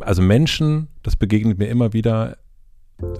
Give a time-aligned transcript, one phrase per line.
[0.00, 2.36] also Menschen, das begegnet mir immer wieder,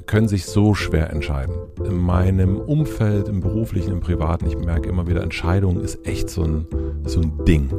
[0.06, 1.54] können sich so schwer entscheiden.
[1.84, 6.44] In meinem Umfeld, im beruflichen, im privaten, ich merke immer wieder, Entscheidung ist echt so
[6.44, 6.66] ein,
[7.04, 7.70] so ein Ding.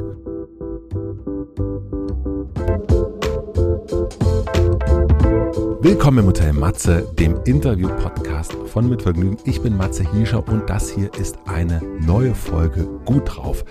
[5.80, 9.38] Willkommen im Hotel Matze, dem Interview-Podcast von Mitvergnügen.
[9.44, 13.64] Ich bin Matze Hiescher und das hier ist eine neue Folge Gut drauf.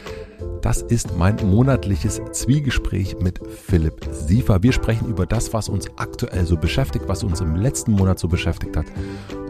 [0.62, 4.64] Das ist mein monatliches Zwiegespräch mit Philipp Siefer.
[4.64, 8.28] Wir sprechen über das, was uns aktuell so beschäftigt, was uns im letzten Monat so
[8.28, 8.86] beschäftigt hat.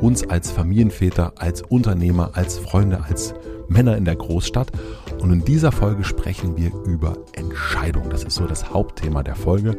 [0.01, 3.33] Uns als Familienväter, als Unternehmer, als Freunde, als
[3.69, 4.71] Männer in der Großstadt.
[5.19, 8.09] Und in dieser Folge sprechen wir über Entscheidungen.
[8.09, 9.77] Das ist so das Hauptthema der Folge.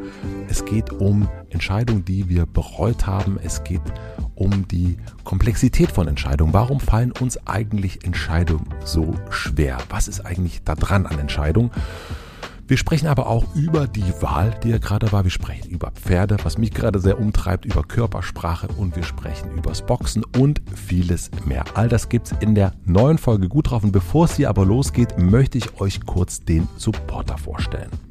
[0.49, 3.39] Es geht um Entscheidungen, die wir bereut haben.
[3.41, 3.81] Es geht
[4.17, 4.18] um
[4.67, 6.53] die Komplexität von Entscheidungen.
[6.53, 9.77] Warum fallen uns eigentlich Entscheidungen so schwer?
[9.89, 11.71] Was ist eigentlich da dran an Entscheidungen?
[12.69, 15.23] Wir sprechen aber auch über die Wahl, die ja gerade war.
[15.23, 19.83] Wir sprechen über Pferde, was mich gerade sehr umtreibt, über Körpersprache und wir sprechen übers
[19.83, 21.63] Boxen und vieles mehr.
[21.73, 23.83] All das gibt's in der neuen Folge gut drauf.
[23.83, 28.08] Und bevor es hier aber losgeht, möchte ich euch kurz den Supporter vorstellen.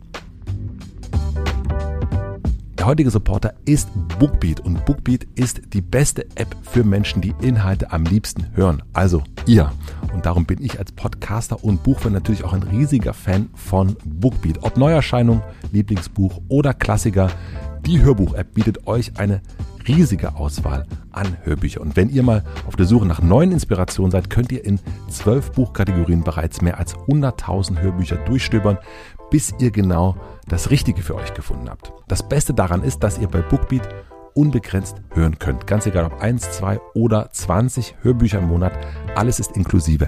[2.79, 3.89] Der heutige Supporter ist
[4.21, 8.85] Bookbeat und Bookbeat ist die beste App für Menschen, die Inhalte am liebsten hören.
[8.93, 9.73] Also ihr.
[10.15, 14.63] Und darum bin ich als Podcaster und Buchfan natürlich auch ein riesiger Fan von Bookbeat.
[14.63, 17.33] Ob Neuerscheinung, Lieblingsbuch oder Klassiker,
[17.85, 19.43] die Hörbuch-App bietet euch eine
[19.89, 21.83] riesige Auswahl an Hörbüchern.
[21.83, 24.79] Und wenn ihr mal auf der Suche nach neuen Inspirationen seid, könnt ihr in
[25.11, 28.79] zwölf Buchkategorien bereits mehr als 100.000 Hörbücher durchstöbern,
[29.31, 30.17] bis ihr genau
[30.49, 31.93] das Richtige für euch gefunden habt.
[32.09, 33.89] Das Beste daran ist, dass ihr bei Bookbeat
[34.35, 35.67] unbegrenzt hören könnt.
[35.67, 38.73] Ganz egal ob 1, 2 oder 20 Hörbücher im Monat,
[39.15, 40.07] alles ist inklusive.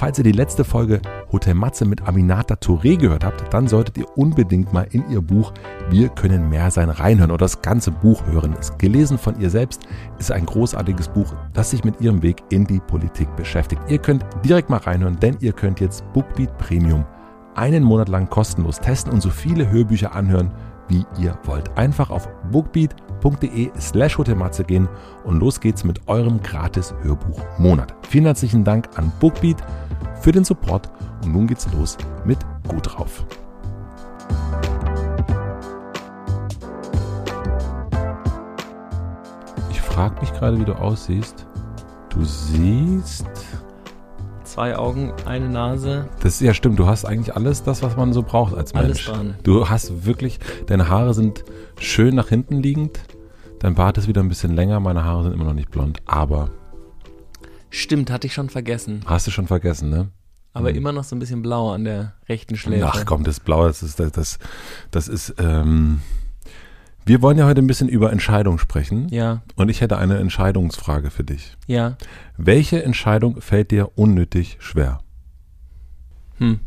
[0.00, 4.06] Falls ihr die letzte Folge Hotel Matze mit Aminata Touré gehört habt, dann solltet ihr
[4.16, 5.52] unbedingt mal in ihr Buch
[5.90, 8.54] Wir können mehr sein reinhören oder das ganze Buch hören.
[8.54, 9.82] Ist gelesen von ihr selbst,
[10.18, 13.82] ist ein großartiges Buch, das sich mit ihrem Weg in die Politik beschäftigt.
[13.88, 17.04] Ihr könnt direkt mal reinhören, denn ihr könnt jetzt Bookbeat Premium
[17.60, 20.50] einen Monat lang kostenlos testen und so viele Hörbücher anhören,
[20.88, 21.76] wie ihr wollt.
[21.76, 24.88] Einfach auf bookbeat.de slash hotelmatze gehen
[25.24, 27.94] und los geht's mit eurem gratis Hörbuch Monat.
[28.08, 29.58] Vielen herzlichen Dank an Bookbeat
[30.22, 30.90] für den Support
[31.22, 33.26] und nun geht's los mit Gut drauf.
[39.70, 41.46] Ich frage mich gerade, wie du aussiehst.
[42.08, 43.26] Du siehst
[44.50, 46.08] zwei Augen, eine Nase.
[46.22, 48.84] Das ist ja stimmt, du hast eigentlich alles das, was man so braucht als Mensch.
[48.84, 49.34] Alles dran.
[49.44, 51.44] Du hast wirklich, deine Haare sind
[51.78, 52.98] schön nach hinten liegend,
[53.60, 56.50] dein Bart ist wieder ein bisschen länger, meine Haare sind immer noch nicht blond, aber.
[57.70, 59.02] Stimmt, hatte ich schon vergessen.
[59.06, 60.08] Hast du schon vergessen, ne?
[60.52, 60.76] Aber hm.
[60.76, 62.90] immer noch so ein bisschen blau an der rechten Schläfe.
[62.92, 64.38] Ach komm, das Blau, das ist, das, das,
[64.90, 66.00] das ist, ähm,
[67.04, 69.08] wir wollen ja heute ein bisschen über Entscheidungen sprechen.
[69.08, 69.42] Ja.
[69.56, 71.56] Und ich hätte eine Entscheidungsfrage für dich.
[71.66, 71.96] Ja.
[72.36, 75.00] Welche Entscheidung fällt dir unnötig schwer?
[76.38, 76.60] Hm.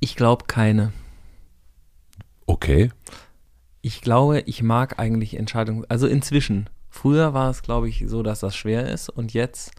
[0.00, 0.92] Ich glaube keine.
[2.46, 2.90] Okay.
[3.80, 5.84] Ich glaube, ich mag eigentlich Entscheidungen.
[5.88, 6.68] Also inzwischen.
[6.90, 9.08] Früher war es, glaube ich, so, dass das schwer ist.
[9.08, 9.72] Und jetzt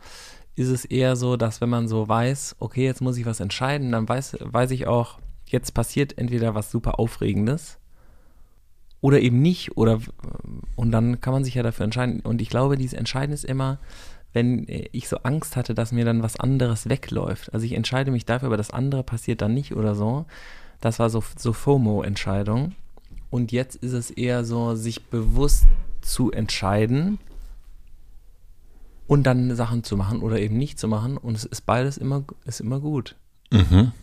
[0.56, 3.92] ist es eher so, dass wenn man so weiß, okay, jetzt muss ich was entscheiden,
[3.92, 7.78] dann weiß, weiß ich auch, jetzt passiert entweder was super Aufregendes
[9.02, 9.78] oder eben nicht.
[9.78, 10.00] Oder
[10.76, 12.22] und dann kann man sich ja dafür entscheiden.
[12.22, 13.80] Und ich glaube, dieses Entscheiden ist immer,
[14.34, 17.54] wenn ich so Angst hatte, dass mir dann was anderes wegläuft.
[17.54, 20.26] Also ich entscheide mich dafür, aber das andere passiert dann nicht oder so.
[20.82, 22.74] Das war so, so FOMO-Entscheidung.
[23.30, 25.66] Und jetzt ist es eher so, sich bewusst
[26.02, 27.18] zu entscheiden
[29.08, 31.18] und dann Sachen zu machen oder eben nicht zu machen.
[31.18, 33.16] Und es ist beides immer, ist immer gut.
[33.52, 33.94] Mhm.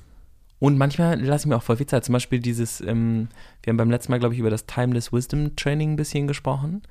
[0.63, 2.05] Und manchmal lasse ich mir auch voll viel Zeit.
[2.05, 3.27] Zum Beispiel dieses, ähm,
[3.65, 6.83] wir haben beim letzten Mal, glaube ich, über das Timeless Wisdom Training ein bisschen gesprochen.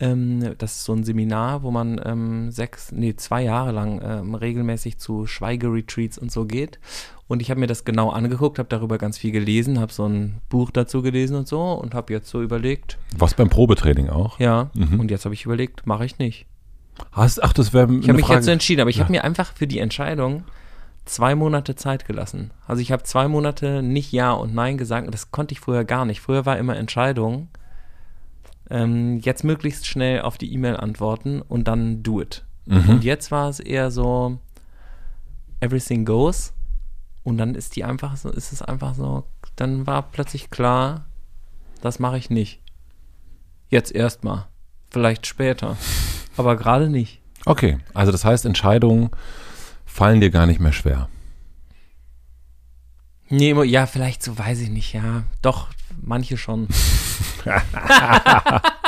[0.00, 4.34] Ähm, das ist so ein Seminar, wo man ähm, sechs, nee, zwei Jahre lang ähm,
[4.34, 6.78] regelmäßig zu Schweigeretreats und so geht.
[7.26, 10.42] Und ich habe mir das genau angeguckt, habe darüber ganz viel gelesen, habe so ein
[10.50, 12.98] Buch dazu gelesen und so und habe jetzt so überlegt.
[13.16, 14.38] Was beim Probetraining auch?
[14.38, 14.68] Ja.
[14.74, 15.00] Mhm.
[15.00, 16.44] Und jetzt habe ich überlegt, mache ich nicht.
[17.12, 19.04] Hast, ach, das wäre Ich habe mich jetzt so entschieden, aber ich ja.
[19.04, 20.44] habe mir einfach für die Entscheidung
[21.10, 22.52] zwei Monate Zeit gelassen.
[22.66, 25.84] Also ich habe zwei Monate nicht Ja und Nein gesagt und das konnte ich früher
[25.84, 26.20] gar nicht.
[26.20, 27.48] Früher war immer Entscheidung,
[28.70, 32.44] ähm, jetzt möglichst schnell auf die E-Mail antworten und dann do it.
[32.66, 32.88] Mhm.
[32.88, 34.38] Und jetzt war es eher so,
[35.58, 36.52] everything goes
[37.24, 39.24] und dann ist die einfach so, ist es einfach so,
[39.56, 41.06] dann war plötzlich klar,
[41.80, 42.60] das mache ich nicht.
[43.68, 44.46] Jetzt erstmal.
[44.90, 45.76] Vielleicht später.
[46.36, 47.20] Aber gerade nicht.
[47.46, 49.10] Okay, also das heißt, Entscheidungen
[49.92, 51.08] fallen dir gar nicht mehr schwer.
[53.28, 55.24] Nee, ja, vielleicht so, weiß ich nicht, ja.
[55.42, 55.68] Doch,
[56.02, 56.68] manche schon.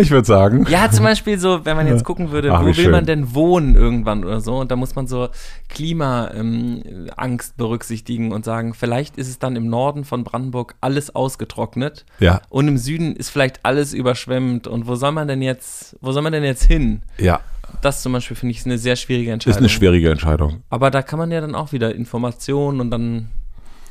[0.00, 0.66] Ich würde sagen.
[0.68, 2.90] Ja, zum Beispiel so, wenn man jetzt gucken würde, Ach, wo will schön.
[2.90, 4.58] man denn wohnen irgendwann oder so?
[4.58, 5.28] Und da muss man so
[5.68, 12.04] Klimaangst ähm, berücksichtigen und sagen, vielleicht ist es dann im Norden von Brandenburg alles ausgetrocknet
[12.18, 14.66] Ja, und im Süden ist vielleicht alles überschwemmt.
[14.66, 17.02] Und wo soll man denn jetzt, wo soll man denn jetzt hin?
[17.18, 17.40] ja.
[17.84, 19.58] Das zum Beispiel finde ich ist eine sehr schwierige Ist Entscheidung.
[19.58, 20.62] eine schwierige Entscheidung.
[20.70, 23.28] Aber da kann man ja dann auch wieder Informationen und dann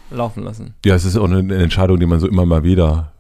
[0.10, 0.74] laufen lassen.
[0.84, 3.13] Ja, es ist auch eine Entscheidung, die man so immer mal wieder.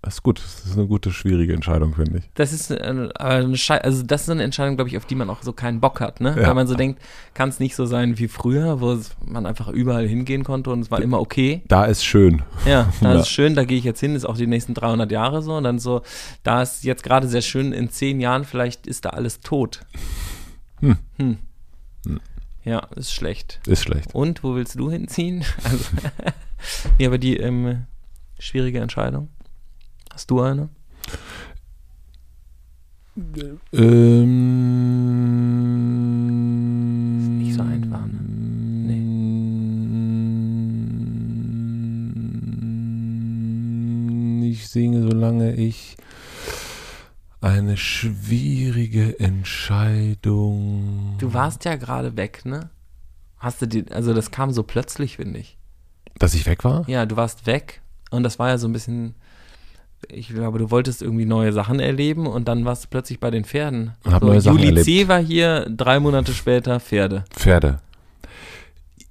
[0.00, 0.38] Das ist gut.
[0.38, 2.30] Das ist eine gute, schwierige Entscheidung, finde ich.
[2.34, 5.42] Das ist eine, eine also das ist eine Entscheidung, glaube ich, auf die man auch
[5.42, 6.36] so keinen Bock hat, ne?
[6.40, 6.46] Ja.
[6.46, 7.02] Weil man so denkt,
[7.34, 8.96] kann es nicht so sein wie früher, wo
[9.26, 11.62] man einfach überall hingehen konnte und es war immer okay.
[11.66, 12.42] Da ist schön.
[12.64, 13.20] Ja, da Ja.
[13.20, 15.64] ist schön, da gehe ich jetzt hin, ist auch die nächsten 300 Jahre so und
[15.64, 16.02] dann so,
[16.44, 19.80] da ist jetzt gerade sehr schön, in zehn Jahren vielleicht ist da alles tot.
[20.80, 20.96] Hm.
[21.16, 21.38] Hm.
[22.06, 22.20] Hm.
[22.62, 23.60] Ja, ist schlecht.
[23.66, 24.14] Ist schlecht.
[24.14, 25.44] Und wo willst du hinziehen?
[25.64, 25.84] Also,
[26.98, 27.86] nee, aber die ähm,
[28.38, 29.28] schwierige Entscheidung.
[30.18, 30.68] Hast du eine?
[33.72, 34.58] Ähm,
[37.38, 38.04] Nicht so einfach,
[44.40, 44.46] ne?
[44.48, 45.96] Ich singe, solange ich
[47.40, 51.14] eine schwierige Entscheidung.
[51.18, 52.70] Du warst ja gerade weg, ne?
[53.36, 55.58] Hast du die, also das kam so plötzlich, finde ich.
[56.18, 56.88] Dass ich weg war?
[56.88, 59.14] Ja, du warst weg und das war ja so ein bisschen,
[60.08, 63.44] ich glaube, du wolltest irgendwie neue Sachen erleben und dann warst du plötzlich bei den
[63.44, 63.92] Pferden.
[64.04, 64.92] Und hab neue Sachen Juli C.
[64.92, 65.08] erlebt.
[65.08, 67.24] war hier, drei Monate später Pferde.
[67.30, 67.80] Pferde.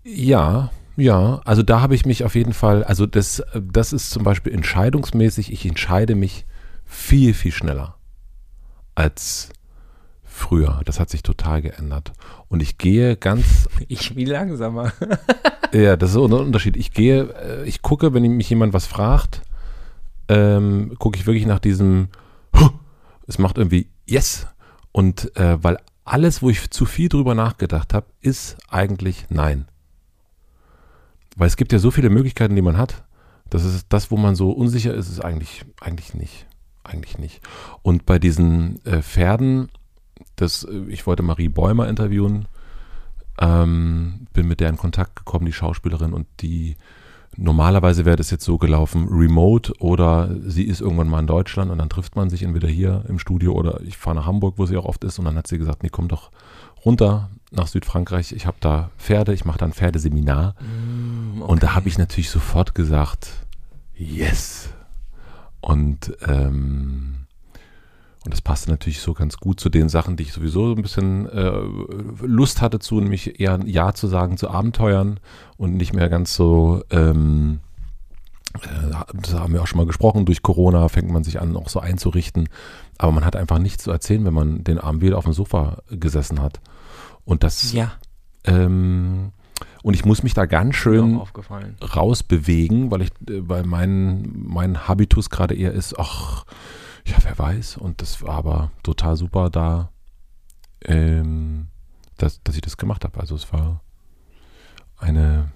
[0.03, 1.41] Ja, ja.
[1.45, 5.51] Also da habe ich mich auf jeden Fall, also das, das ist zum Beispiel entscheidungsmäßig,
[5.51, 6.45] ich entscheide mich
[6.85, 7.95] viel, viel schneller
[8.95, 9.49] als
[10.23, 10.81] früher.
[10.85, 12.13] Das hat sich total geändert.
[12.47, 14.93] Und ich gehe ganz Ich wie langsamer.
[15.73, 16.77] Ja, das ist so ein Unterschied.
[16.77, 19.41] Ich gehe, äh, ich gucke, wenn mich jemand was fragt,
[20.29, 22.09] ähm, gucke ich wirklich nach diesem,
[23.27, 24.47] es macht irgendwie Yes.
[24.91, 29.67] Und äh, weil alles, wo ich zu viel drüber nachgedacht habe, ist eigentlich Nein.
[31.35, 33.03] Weil es gibt ja so viele Möglichkeiten, die man hat.
[33.49, 36.47] Das ist das, wo man so unsicher ist, ist eigentlich, eigentlich nicht.
[36.83, 37.41] Eigentlich nicht.
[37.81, 39.69] Und bei diesen äh, Pferden,
[40.35, 42.47] das, äh, ich wollte Marie Bäumer interviewen,
[43.39, 46.77] ähm, bin mit der in Kontakt gekommen, die Schauspielerin, und die
[47.37, 51.77] normalerweise wäre das jetzt so gelaufen, remote oder sie ist irgendwann mal in Deutschland und
[51.77, 54.75] dann trifft man sich entweder hier im Studio oder ich fahre nach Hamburg, wo sie
[54.75, 56.31] auch oft ist und dann hat sie gesagt, nee, komm doch
[56.83, 60.55] runter nach Südfrankreich, ich habe da Pferde, ich mache da ein Pferdeseminar
[61.39, 63.29] und da habe ich natürlich sofort gesagt,
[63.95, 64.69] yes.
[65.61, 67.16] Und ähm,
[68.27, 70.81] und das passte natürlich so ganz gut zu den Sachen, die ich sowieso so ein
[70.81, 71.61] bisschen äh,
[72.25, 75.21] Lust hatte zu, nämlich eher ein Ja zu sagen zu Abenteuern
[75.55, 77.61] und nicht mehr ganz so, ähm,
[78.55, 81.69] äh, das haben wir auch schon mal gesprochen, durch Corona fängt man sich an, auch
[81.69, 82.49] so einzurichten.
[82.97, 85.77] Aber man hat einfach nichts zu erzählen, wenn man den Abend wieder auf dem Sofa
[85.89, 86.59] gesessen hat.
[87.23, 87.93] Und das, Ja,
[88.43, 89.31] ähm,
[89.83, 91.21] und ich muss mich da ganz schön
[91.95, 96.43] rausbewegen, weil ich, äh, weil mein, mein Habitus gerade eher ist, ach,
[97.07, 97.77] ja, wer weiß.
[97.77, 99.91] Und das war aber total super da,
[100.85, 101.67] ähm,
[102.17, 103.19] dass, dass ich das gemacht habe.
[103.19, 103.81] Also es war
[104.97, 105.51] eine,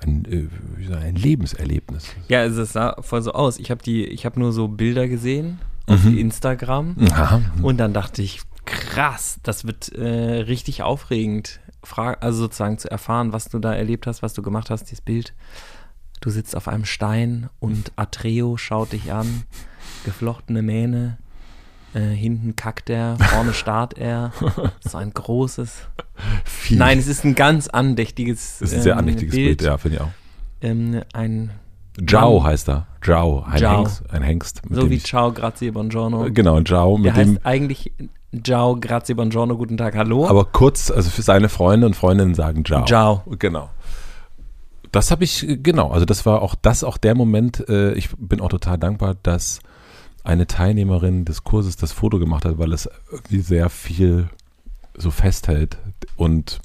[0.00, 2.08] ein, äh, ein Lebenserlebnis.
[2.28, 3.58] Ja, also es sah voll so aus.
[3.58, 6.18] Ich habe die, ich habe nur so Bilder gesehen auf Mhm.
[6.18, 7.42] Instagram Aha.
[7.62, 11.60] und dann dachte ich, krass, das wird äh, richtig aufregend.
[12.20, 15.34] Also sozusagen zu erfahren, was du da erlebt hast, was du gemacht hast, dieses Bild.
[16.20, 19.44] Du sitzt auf einem Stein und Atreo schaut dich an,
[20.06, 21.18] geflochtene Mähne,
[21.92, 24.32] äh, hinten kackt er, vorne starrt er.
[24.80, 25.82] So ein großes.
[26.44, 26.78] Viel.
[26.78, 29.96] Nein, es ist ein ganz andächtiges das ist ein sehr ähm, andächtiges Bild, ja, finde
[29.96, 30.10] ich auch.
[30.62, 31.50] Ähm, ein,
[32.00, 32.44] Mann.
[32.44, 32.86] heißt er.
[33.02, 33.78] Zhao, ein Zhao.
[33.78, 34.10] Hengst.
[34.10, 36.30] Ein Hengst so wie Ciao, Grazie, Buongiorno.
[36.32, 37.92] Genau, Zhao, Der mit dem, heißt eigentlich
[38.42, 40.26] Ciao, Grazie, Buongiorno, guten Tag, hallo.
[40.26, 42.84] aber kurz, also für seine Freunde und Freundinnen sagen Zhao.
[42.84, 43.22] Ciao.
[43.38, 43.70] Genau.
[44.92, 48.10] Das habe ich, äh, genau, also das war auch das auch der Moment, äh, ich
[48.16, 49.60] bin auch total dankbar, dass
[50.26, 54.28] eine Teilnehmerin des Kurses das Foto gemacht hat, weil es irgendwie sehr viel
[54.96, 55.78] so festhält
[56.16, 56.60] und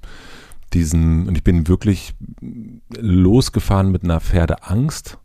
[0.73, 2.13] diesen, und ich bin wirklich
[2.97, 5.17] losgefahren mit einer Pferdeangst.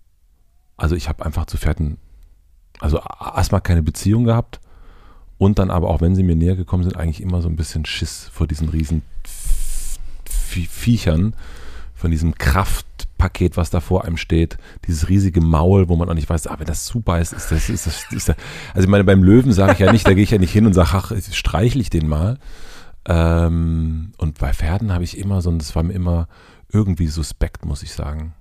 [0.77, 1.99] Also ich habe einfach zu Pferden,
[2.81, 4.61] also erstmal keine Beziehung gehabt
[5.39, 7.87] und dann aber auch, wenn sie mir näher gekommen sind, eigentlich immer so ein bisschen
[7.87, 11.35] Schiss vor diesen riesen Vie- Viechern,
[11.97, 16.29] von diesem Kraftpaket, was da vor einem steht, dieses riesige Maul, wo man auch nicht
[16.29, 18.37] weiß, ah, wenn das super ist, ist das, ist das, ist das
[18.75, 20.67] also ich meine, beim Löwen sage ich ja nicht, da gehe ich ja nicht hin
[20.67, 22.39] und sage, ach, streichle ich den mal.
[23.09, 26.29] Ähm, und bei Pferden habe ich immer so, und das war mir immer
[26.71, 28.35] irgendwie suspekt, muss ich sagen.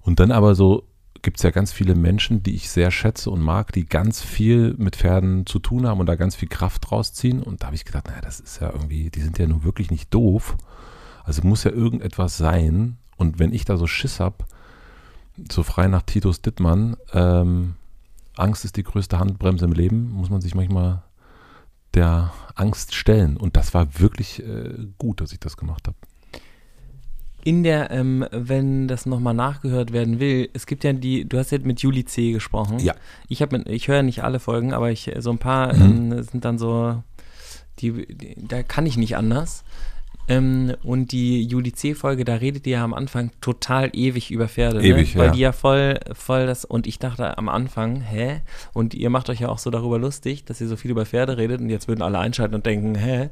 [0.00, 0.88] Und dann aber so
[1.22, 4.74] gibt es ja ganz viele Menschen, die ich sehr schätze und mag, die ganz viel
[4.76, 7.42] mit Pferden zu tun haben und da ganz viel Kraft rausziehen.
[7.42, 9.90] Und da habe ich gedacht, naja, das ist ja irgendwie, die sind ja nun wirklich
[9.92, 10.56] nicht doof.
[11.24, 12.96] Also muss ja irgendetwas sein.
[13.16, 14.44] Und wenn ich da so Schiss habe,
[15.50, 17.74] so frei nach Titus Dittmann, ähm,
[18.36, 21.02] Angst ist die größte Handbremse im Leben, muss man sich manchmal
[21.94, 23.36] der Angst stellen.
[23.36, 25.96] Und das war wirklich äh, gut, dass ich das gemacht habe.
[27.44, 31.50] In der, ähm, wenn das nochmal nachgehört werden will, es gibt ja die, du hast
[31.50, 32.32] ja mit Juli C.
[32.32, 32.78] gesprochen.
[32.78, 32.94] Ja.
[33.28, 36.12] Ich habe, ich höre nicht alle Folgen, aber ich so ein paar mhm.
[36.12, 37.02] ähm, sind dann so,
[37.80, 39.64] die, die, da kann ich nicht anders.
[40.28, 44.78] Ähm, und die Juli C-Folge, da redet ihr ja am Anfang total ewig über Pferde.
[44.78, 44.86] Ne?
[44.86, 45.20] Ewig, ne?
[45.20, 45.32] Weil ja.
[45.32, 48.40] die ja voll, voll das, und ich dachte am Anfang, hä?
[48.72, 51.36] Und ihr macht euch ja auch so darüber lustig, dass ihr so viel über Pferde
[51.36, 53.30] redet und jetzt würden alle einschalten und denken, hä?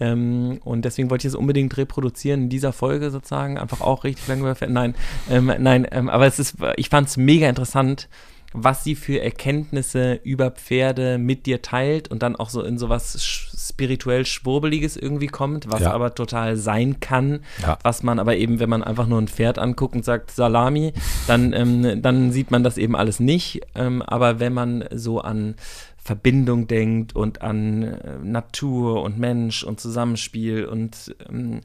[0.00, 4.26] Ähm, und deswegen wollte ich es unbedingt reproduzieren in dieser Folge sozusagen, einfach auch richtig
[4.28, 4.72] lange über Pferde.
[4.72, 4.94] Nein,
[5.30, 8.08] ähm, nein, ähm, aber es ist, ich fand es mega interessant,
[8.52, 13.22] was sie für Erkenntnisse über Pferde mit dir teilt und dann auch so in sowas
[13.22, 15.92] spirituell Schwurbeliges irgendwie kommt, was Ja.
[15.92, 17.78] aber total sein kann, Ja.
[17.82, 20.92] was man aber eben, wenn man einfach nur ein Pferd anguckt und sagt Salami,
[21.26, 23.60] dann, ähm, dann sieht man das eben alles nicht.
[23.74, 25.54] Ähm, aber wenn man so an
[26.02, 31.60] Verbindung denkt und an äh, Natur und Mensch und Zusammenspiel und ähm,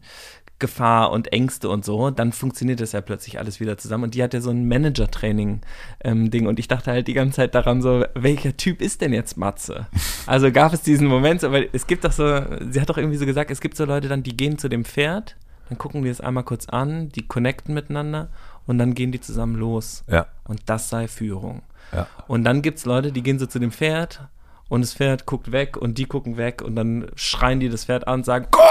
[0.57, 4.05] Gefahr und Ängste und so, dann funktioniert das ja plötzlich alles wieder zusammen.
[4.05, 6.47] Und die hat ja so ein Manager-Training-Ding.
[6.47, 9.87] und ich dachte halt die ganze Zeit daran so, welcher Typ ist denn jetzt Matze?
[10.27, 13.25] Also gab es diesen Moment, weil es gibt doch so, sie hat doch irgendwie so
[13.25, 15.35] gesagt, es gibt so Leute dann, die gehen zu dem Pferd,
[15.69, 18.29] dann gucken die es einmal kurz an, die connecten miteinander
[18.65, 20.03] und dann gehen die zusammen los.
[20.09, 21.63] Ja, Und das sei Führung.
[21.93, 22.07] ja.
[22.27, 24.21] Und dann gibt es Leute, die gehen so zu dem Pferd
[24.69, 28.07] und das Pferd guckt weg und die gucken weg und dann schreien die das Pferd
[28.07, 28.63] an und sagen, komm,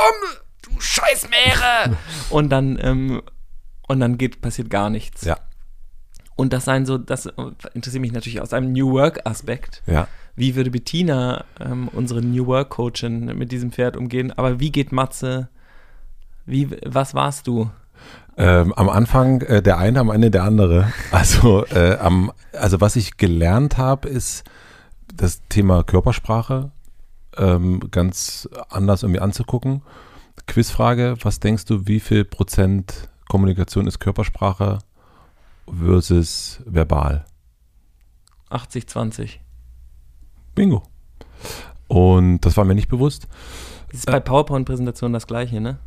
[0.64, 1.96] du scheiß Meere!
[2.30, 3.22] und dann, ähm,
[3.88, 5.24] und dann geht, passiert gar nichts.
[5.24, 5.38] Ja,
[6.36, 7.26] Und das sein so, das
[7.74, 9.82] interessiert mich natürlich aus einem New Work-Aspekt.
[9.86, 10.08] ja.
[10.36, 14.32] Wie würde Bettina, ähm, unsere New Work-Coachin, mit diesem Pferd umgehen?
[14.32, 15.48] Aber wie geht Matze?
[16.44, 17.70] Wie, was warst du?
[18.36, 20.92] Ähm, am Anfang äh, der eine, am Ende der andere.
[21.12, 24.42] Also, äh, am, also was ich gelernt habe, ist
[25.14, 26.72] das Thema Körpersprache
[27.36, 29.82] ähm, ganz anders irgendwie anzugucken.
[30.46, 34.78] Quizfrage, was denkst du, wie viel Prozent Kommunikation ist Körpersprache
[35.66, 37.24] versus verbal?
[38.50, 39.40] 80, 20.
[40.54, 40.82] Bingo.
[41.88, 43.26] Und das war mir nicht bewusst.
[43.88, 45.78] Das ist bei PowerPoint-Präsentationen das Gleiche, ne?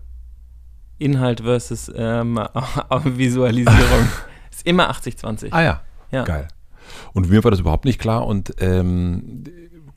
[0.97, 2.37] Inhalt versus ähm,
[3.03, 4.07] Visualisierung.
[4.51, 5.49] ist immer 80-20.
[5.51, 6.23] Ah ja, Ja.
[6.23, 6.47] Geil.
[7.13, 9.43] Und mir war das überhaupt nicht klar und ähm,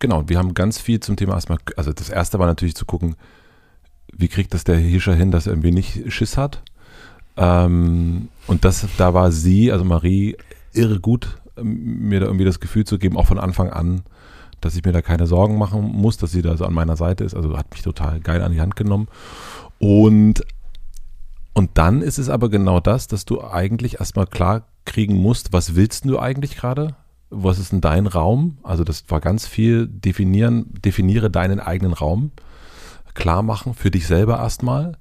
[0.00, 3.14] genau, wir haben ganz viel zum Thema erstmal, also das erste war natürlich zu gucken,
[4.16, 6.62] wie kriegt das der Hirscher hin, dass er irgendwie nicht Schiss hat.
[7.36, 10.36] Ähm, und das, da war sie, also Marie,
[10.72, 14.02] irre gut, ähm, mir da irgendwie das Gefühl zu geben, auch von Anfang an,
[14.60, 17.24] dass ich mir da keine Sorgen machen muss, dass sie da so an meiner Seite
[17.24, 17.34] ist.
[17.34, 19.08] Also hat mich total geil an die Hand genommen.
[19.78, 20.44] Und,
[21.54, 25.76] und dann ist es aber genau das, dass du eigentlich erstmal klar kriegen musst, was
[25.76, 26.94] willst du eigentlich gerade?
[27.30, 28.58] Was ist denn dein Raum?
[28.62, 32.32] Also das war ganz viel definieren, definiere deinen eigenen Raum,
[33.14, 34.96] klar machen für dich selber erstmal.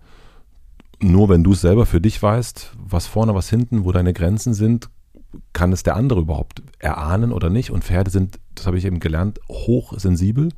[1.01, 4.53] Nur wenn du es selber für dich weißt, was vorne, was hinten, wo deine Grenzen
[4.53, 4.89] sind,
[5.53, 7.71] kann es der andere überhaupt erahnen oder nicht.
[7.71, 10.49] Und Pferde sind, das habe ich eben gelernt, hochsensibel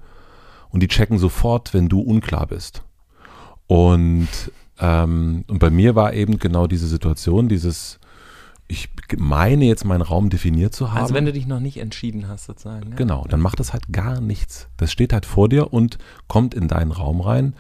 [0.70, 2.84] und die checken sofort, wenn du unklar bist.
[3.68, 4.28] Und,
[4.80, 8.00] ähm, und bei mir war eben genau diese Situation, dieses,
[8.72, 11.02] ich meine jetzt meinen Raum definiert zu haben.
[11.02, 12.92] Also wenn du dich noch nicht entschieden hast, sozusagen.
[12.92, 12.96] Ne?
[12.96, 14.70] Genau, dann macht das halt gar nichts.
[14.78, 15.98] Das steht halt vor dir und
[16.28, 17.54] kommt in deinen Raum rein,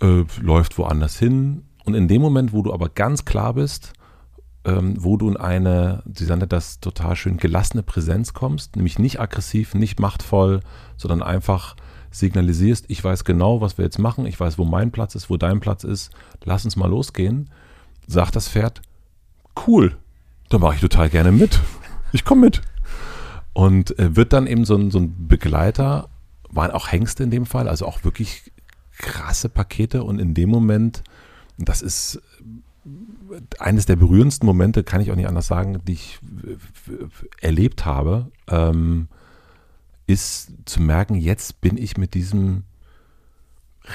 [0.00, 1.64] äh, läuft woanders hin.
[1.84, 3.94] Und in dem Moment, wo du aber ganz klar bist,
[4.64, 9.20] ähm, wo du in eine, sie nannte das total schön, gelassene Präsenz kommst, nämlich nicht
[9.20, 10.60] aggressiv, nicht machtvoll,
[10.96, 11.74] sondern einfach
[12.12, 15.36] signalisierst, ich weiß genau, was wir jetzt machen, ich weiß, wo mein Platz ist, wo
[15.36, 16.12] dein Platz ist,
[16.44, 17.50] lass uns mal losgehen,
[18.06, 18.82] sagt das Pferd,
[19.66, 19.96] cool,
[20.48, 21.60] da mache ich total gerne mit.
[22.12, 22.62] Ich komme mit.
[23.52, 26.08] Und äh, wird dann eben so ein, so ein Begleiter,
[26.50, 28.52] waren auch Hengste in dem Fall, also auch wirklich
[28.96, 31.02] krasse Pakete und in dem Moment,
[31.58, 32.22] das ist
[32.84, 37.84] äh, eines der berührendsten Momente, kann ich auch nicht anders sagen, die ich äh, erlebt
[37.84, 39.08] habe, ähm,
[40.06, 42.64] ist zu merken, jetzt bin ich mit diesem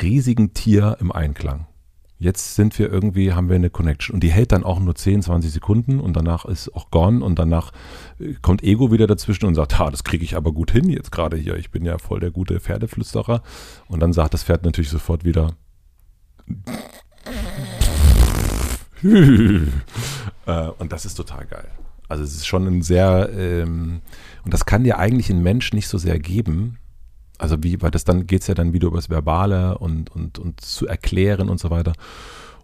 [0.01, 1.67] riesigen Tier im Einklang.
[2.21, 4.15] Jetzt sind wir irgendwie, haben wir eine Connection.
[4.15, 7.39] Und die hält dann auch nur 10, 20 Sekunden und danach ist auch gone und
[7.39, 7.71] danach
[8.19, 11.11] äh, kommt Ego wieder dazwischen und sagt, ha, das kriege ich aber gut hin jetzt
[11.11, 11.55] gerade hier.
[11.55, 13.41] Ich bin ja voll der gute Pferdeflüsterer.
[13.87, 15.55] Und dann sagt das Pferd natürlich sofort wieder,
[19.03, 21.69] äh, und das ist total geil.
[22.07, 24.01] Also es ist schon ein sehr, ähm,
[24.43, 26.79] und das kann dir eigentlich ein Mensch nicht so sehr geben.
[27.39, 30.37] Also wie, weil das dann geht es ja dann wieder über das Verbale und, und,
[30.37, 31.93] und zu erklären und so weiter.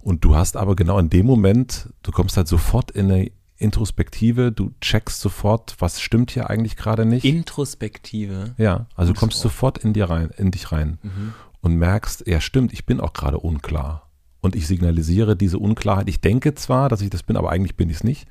[0.02, 4.52] Und du hast aber genau in dem Moment, du kommst halt sofort in eine Introspektive,
[4.52, 7.26] du checkst sofort, was stimmt hier eigentlich gerade nicht.
[7.26, 8.54] Introspektive.
[8.58, 11.34] Ja, also du kommst sofort in dir rein, in dich rein mhm.
[11.62, 14.10] und merkst, ja stimmt, ich bin auch gerade unklar.
[14.42, 16.08] Und ich signalisiere diese Unklarheit.
[16.08, 18.28] Ich denke zwar, dass ich das bin, aber eigentlich bin ich es nicht.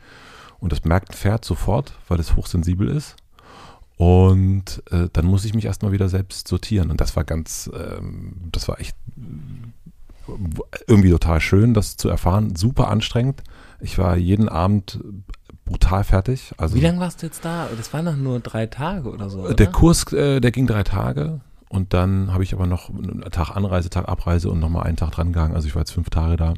[0.61, 3.17] Und das merkt ein Pferd sofort, weil es hochsensibel ist.
[3.97, 6.91] Und äh, dann muss ich mich erstmal wieder selbst sortieren.
[6.91, 8.97] Und das war ganz, ähm, das war echt
[10.87, 12.57] irgendwie total schön, das zu erfahren.
[12.57, 13.43] Super anstrengend.
[13.81, 15.01] Ich war jeden Abend
[15.65, 16.53] brutal fertig.
[16.57, 17.69] Also, Wie lange warst du jetzt da?
[17.77, 19.41] Das waren noch nur drei Tage oder so.
[19.41, 19.55] Oder?
[19.55, 21.41] Der Kurs, äh, der ging drei Tage.
[21.69, 25.11] Und dann habe ich aber noch einen Tag Anreise, Tag Abreise und nochmal einen Tag
[25.11, 25.55] dran gegangen.
[25.55, 26.55] Also ich war jetzt fünf Tage da.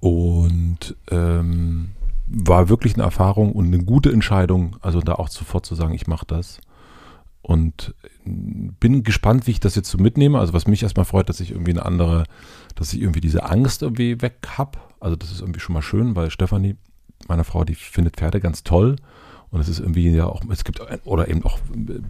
[0.00, 1.90] Und ähm,
[2.30, 6.06] war wirklich eine Erfahrung und eine gute Entscheidung, also da auch sofort zu sagen, ich
[6.06, 6.60] mache das.
[7.40, 7.94] Und
[8.24, 10.38] bin gespannt, wie ich das jetzt so mitnehme.
[10.38, 12.24] Also was mich erstmal freut, dass ich irgendwie eine andere,
[12.74, 14.78] dass ich irgendwie diese Angst irgendwie weg habe.
[15.00, 16.76] Also das ist irgendwie schon mal schön, weil Stefanie,
[17.26, 18.96] meine Frau, die findet Pferde ganz toll.
[19.50, 21.58] Und es ist irgendwie ja auch, es gibt, oder eben auch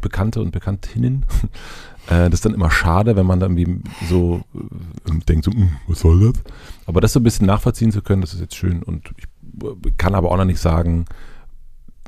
[0.01, 1.27] Bekannte und Bekanntinnen.
[2.11, 5.77] Äh, das ist dann immer schade, wenn man dann irgendwie so äh, denkt, so, hm,
[5.89, 6.43] was soll das?
[6.87, 8.83] Aber das so ein bisschen nachvollziehen zu können, das ist jetzt schön.
[8.83, 9.27] Und ich äh,
[9.97, 11.07] kann aber auch noch nicht sagen,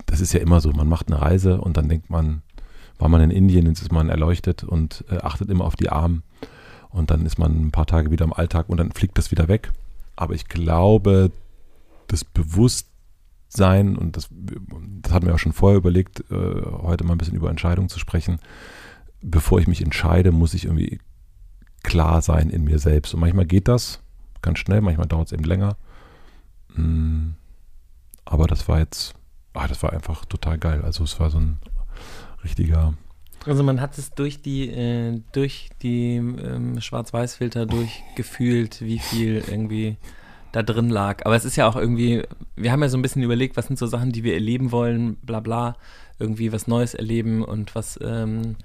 [0.07, 2.43] das ist ja immer so, man macht eine Reise und dann denkt man,
[2.99, 6.23] war man in Indien, jetzt ist man erleuchtet und äh, achtet immer auf die Armen.
[6.91, 9.49] Und dann ist man ein paar Tage wieder im Alltag und dann fliegt das wieder
[9.49, 9.73] weg.
[10.17, 11.31] Aber ich glaube,
[12.09, 14.29] das Bewusstsein, und das,
[15.03, 17.99] das hatten wir auch schon vorher überlegt, äh, heute mal ein bisschen über Entscheidungen zu
[17.99, 18.39] sprechen,
[19.23, 20.99] bevor ich mich entscheide, muss ich irgendwie
[21.83, 23.15] klar sein in mir selbst.
[23.15, 24.01] Und manchmal geht das
[24.43, 25.77] ganz schnell, manchmal dauert es eben länger.
[26.75, 27.31] Mm,
[28.25, 29.15] aber das war jetzt,
[29.55, 30.83] ah, das war einfach total geil.
[30.83, 31.59] Also es war so ein
[32.45, 32.95] richtiger.
[33.47, 39.97] Also man hat es durch die, äh, durch die ähm, Schwarz-Weiß-Filter durchgefühlt, wie viel irgendwie
[40.53, 41.25] da drin lag.
[41.25, 42.23] Aber es ist ja auch irgendwie,
[42.57, 45.17] wir haben ja so ein bisschen überlegt, was sind so Sachen, die wir erleben wollen,
[45.23, 45.77] bla bla,
[46.19, 48.57] irgendwie was Neues erleben und was, ähm,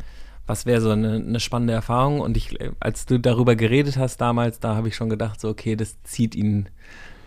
[0.47, 2.19] was wäre so eine, eine, spannende Erfahrung.
[2.19, 5.75] Und ich, als du darüber geredet hast damals, da habe ich schon gedacht, so, okay,
[5.75, 6.69] das zieht ihn,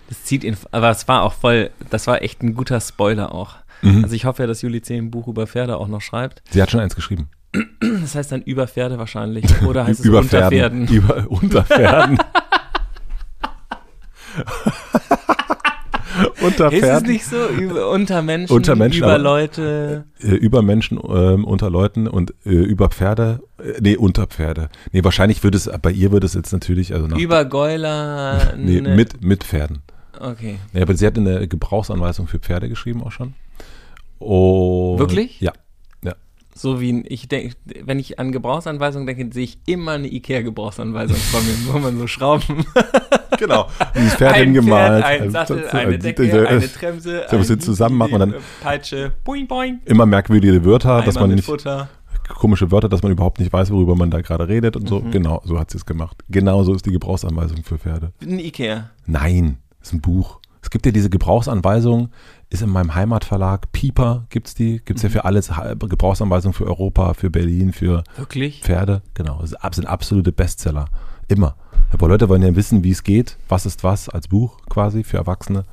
[0.09, 3.57] das zieht ihn, aber es war auch voll, das war echt ein guter Spoiler auch.
[3.83, 4.05] Mhm.
[4.05, 4.97] Also ich hoffe ja, dass Juli C.
[4.97, 6.43] ein Buch über Pferde auch noch schreibt.
[6.51, 7.29] Sie hat schon eins geschrieben.
[7.81, 9.45] Das heißt dann über Pferde wahrscheinlich.
[9.63, 10.89] Oder heißt es über unter Pferden?
[10.89, 10.97] Pferden?
[10.97, 12.19] Über, unter Pferden.
[16.43, 16.89] unter Pferden.
[16.89, 17.49] Ist es nicht so?
[17.49, 20.05] Über, unter Menschen, unter Menschen über Leute.
[20.21, 23.41] Äh, über Menschen, äh, unter Leuten und äh, über Pferde.
[23.59, 24.69] Äh, nee, unter Pferde.
[24.93, 26.95] Nee, wahrscheinlich würde es, bei ihr würde es jetzt natürlich.
[26.95, 28.55] Also nach, über Geuler.
[28.59, 28.97] Nee, ne.
[28.97, 29.83] mit, mit Pferden.
[30.21, 30.57] Okay.
[30.73, 33.35] Ja, aber sie hat eine Gebrauchsanweisung für Pferde geschrieben auch schon.
[34.19, 35.41] Und Wirklich?
[35.41, 35.53] Ja.
[36.59, 37.55] So wie ich denke,
[37.85, 42.09] wenn ich an Gebrauchsanweisungen denke, sehe ich immer eine IKEA-Gebrauchsanweisung vor mir, wo man so
[42.09, 42.67] Schrauben.
[43.39, 43.69] genau.
[43.95, 45.05] Dieses Pferd ein hingemalt.
[45.05, 47.27] Pferd, ein Sattel, eine Decke, eine Tremse.
[47.29, 48.35] So ein bisschen zusammen machen und dann.
[48.61, 49.79] Peitsche, boing, boing.
[49.85, 51.45] Immer merkwürdige Wörter, dass man nicht.
[51.45, 51.89] Futter.
[52.27, 54.99] Komische Wörter, dass man überhaupt nicht weiß, worüber man da gerade redet und so.
[54.99, 55.13] Mhm.
[55.13, 56.25] Genau, so hat sie es gemacht.
[56.29, 58.13] Genau so ist die Gebrauchsanweisung für Pferde.
[58.21, 58.91] Ein IKEA.
[59.07, 60.41] Nein, ist ein Buch.
[60.63, 62.11] Es gibt ja diese Gebrauchsanweisung,
[62.51, 65.09] ist in meinem Heimatverlag, Pieper gibt es die, gibt es mhm.
[65.09, 68.61] ja für alles, Gebrauchsanweisungen für Europa, für Berlin, für Wirklich?
[68.63, 70.87] Pferde, genau, das sind absolute Bestseller,
[71.29, 71.57] immer.
[71.91, 75.17] Aber Leute wollen ja wissen, wie es geht, was ist was als Buch quasi für
[75.17, 75.65] Erwachsene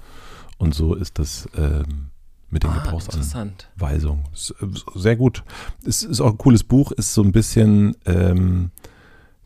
[0.58, 2.12] und so ist das ähm,
[2.50, 4.24] mit den ah, Gebrauchsanweisungen.
[4.62, 4.66] Äh,
[5.00, 5.44] sehr gut.
[5.86, 8.72] Es ist auch ein cooles Buch, ist so ein bisschen ähm,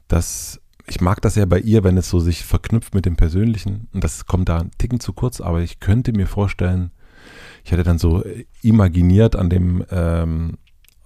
[0.07, 0.58] das
[0.89, 3.87] ich mag das ja bei ihr, wenn es so sich verknüpft mit dem Persönlichen.
[3.93, 6.91] Und das kommt da ein Ticken zu kurz, aber ich könnte mir vorstellen,
[7.63, 8.23] ich hatte dann so
[8.61, 10.57] imaginiert an dem, ähm,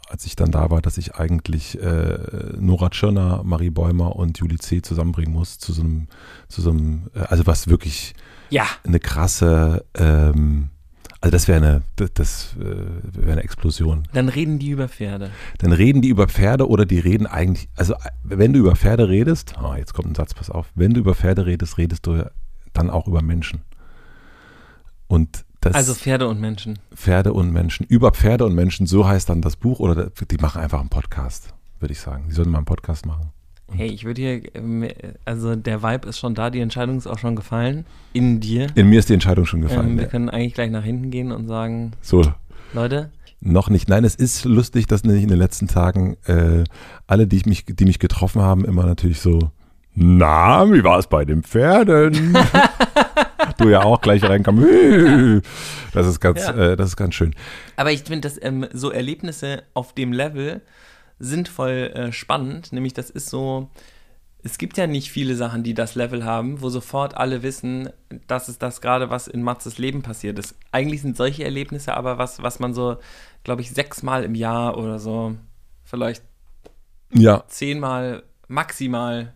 [0.07, 2.17] als ich dann da war, dass ich eigentlich äh,
[2.59, 4.81] Nora Tschirner, Marie Bäumer und Julie C.
[4.81, 6.07] zusammenbringen muss zu so einem,
[6.47, 8.13] zu so einem, äh, also was wirklich
[8.49, 8.65] ja.
[8.83, 10.69] eine krasse ähm,
[11.23, 11.83] also das wäre eine,
[12.15, 12.75] das, äh,
[13.13, 14.03] wäre eine Explosion.
[14.11, 15.31] Dann reden die über Pferde.
[15.57, 19.53] Dann reden die über Pferde oder die reden eigentlich, also wenn du über Pferde redest,
[19.63, 22.29] oh, jetzt kommt ein Satz, pass auf, wenn du über Pferde redest, redest du
[22.73, 23.61] dann auch über Menschen.
[25.07, 26.79] Und das, also Pferde und Menschen.
[26.93, 27.85] Pferde und Menschen.
[27.85, 31.53] Über Pferde und Menschen, so heißt dann das Buch oder die machen einfach einen Podcast,
[31.79, 32.25] würde ich sagen.
[32.27, 33.31] Die sollten mal einen Podcast machen.
[33.71, 34.87] Hey, ich würde hier, ähm,
[35.25, 37.85] also der Vibe ist schon da, die Entscheidung ist auch schon gefallen.
[38.13, 38.67] In dir.
[38.75, 39.91] In mir ist die Entscheidung schon gefallen.
[39.91, 40.09] Ähm, wir ja.
[40.09, 42.23] können eigentlich gleich nach hinten gehen und sagen, so.
[42.73, 43.09] Leute.
[43.41, 43.89] Noch nicht.
[43.89, 46.63] Nein, es ist lustig, dass nicht in den letzten Tagen äh,
[47.07, 49.51] alle, die, ich mich, die mich getroffen haben, immer natürlich so,
[49.95, 52.37] na, wie war es bei den Pferden?
[53.57, 54.65] du ja auch gleich reinkommst.
[55.93, 56.71] Das ist ganz, Ja.
[56.71, 57.35] äh, das ist ganz schön.
[57.75, 60.61] Aber ich finde, dass ähm, so Erlebnisse auf dem Level
[61.23, 62.73] sind voll äh, spannend.
[62.73, 63.69] Nämlich, das ist so,
[64.43, 67.89] es gibt ja nicht viele Sachen, die das Level haben, wo sofort alle wissen,
[68.27, 70.55] das ist das gerade, was in Matzes Leben passiert ist.
[70.71, 72.97] Eigentlich sind solche Erlebnisse aber was, was man so,
[73.43, 75.35] glaube ich, sechsmal im Jahr oder so,
[75.85, 76.23] vielleicht
[77.11, 79.33] Ja, zehnmal maximal.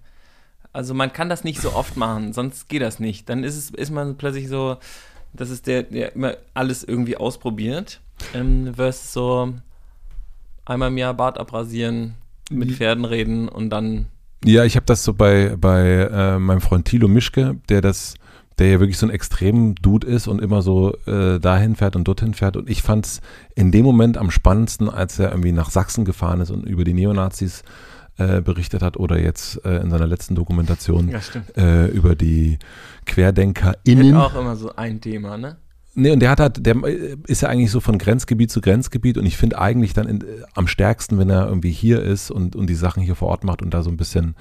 [0.73, 3.29] Also man kann das nicht so oft machen, sonst geht das nicht.
[3.29, 4.77] Dann ist es, ist man plötzlich so,
[5.31, 8.01] das ist der, der immer alles irgendwie ausprobiert.
[8.33, 9.53] Ähm, versus so
[10.69, 12.15] einmal im Jahr Bart abrasieren,
[12.49, 14.07] mit Pferden reden und dann.
[14.45, 18.13] Ja, ich habe das so bei, bei äh, meinem Freund Thilo Mischke, der das,
[18.59, 22.07] der ja wirklich so ein extrem Dude ist und immer so äh, dahin fährt und
[22.07, 22.55] dorthin fährt.
[22.55, 23.21] Und ich fand es
[23.55, 26.93] in dem Moment am spannendsten, als er irgendwie nach Sachsen gefahren ist und über die
[26.93, 27.63] Neonazis
[28.17, 31.57] äh, berichtet hat oder jetzt äh, in seiner letzten Dokumentation stimmt.
[31.57, 32.59] äh, über die
[33.05, 34.15] QuerdenkerInnen.
[34.15, 35.57] Auch immer so ein Thema, ne?
[35.99, 39.17] Nee, und der hat halt, der äh, ist ja eigentlich so von Grenzgebiet zu Grenzgebiet
[39.17, 42.55] und ich finde eigentlich dann in, äh, am stärksten, wenn er irgendwie hier ist und,
[42.55, 44.35] und die Sachen hier vor Ort macht und da so ein bisschen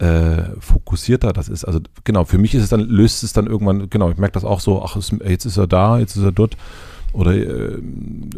[0.00, 1.64] äh, fokussierter das ist.
[1.64, 4.44] Also genau, für mich ist es dann, löst es dann irgendwann, genau, ich merke das
[4.44, 6.58] auch so, ach, jetzt ist er da, jetzt ist er dort.
[7.14, 7.78] Oder äh,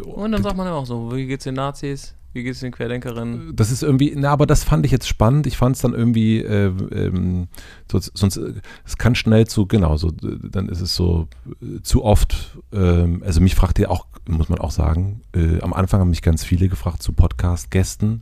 [0.05, 2.15] Und dann sagt man ja auch so, wie geht's den Nazis?
[2.35, 3.55] Wie geht's den Querdenkerinnen?
[3.55, 5.47] das ist irgendwie, na, aber das fand ich jetzt spannend.
[5.47, 7.47] Ich fand es dann irgendwie, äh, ähm,
[7.89, 11.29] so, sonst, äh, es kann schnell zu, genau, so, äh, dann ist es so
[11.61, 15.71] äh, zu oft, ähm, also mich fragt ihr auch, muss man auch sagen, äh, am
[15.73, 18.21] Anfang haben mich ganz viele gefragt zu Podcast-Gästen.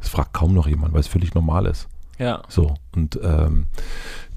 [0.00, 1.88] Das fragt kaum noch jemand, weil es völlig normal ist.
[2.18, 2.42] Ja.
[2.48, 3.68] So, und ähm,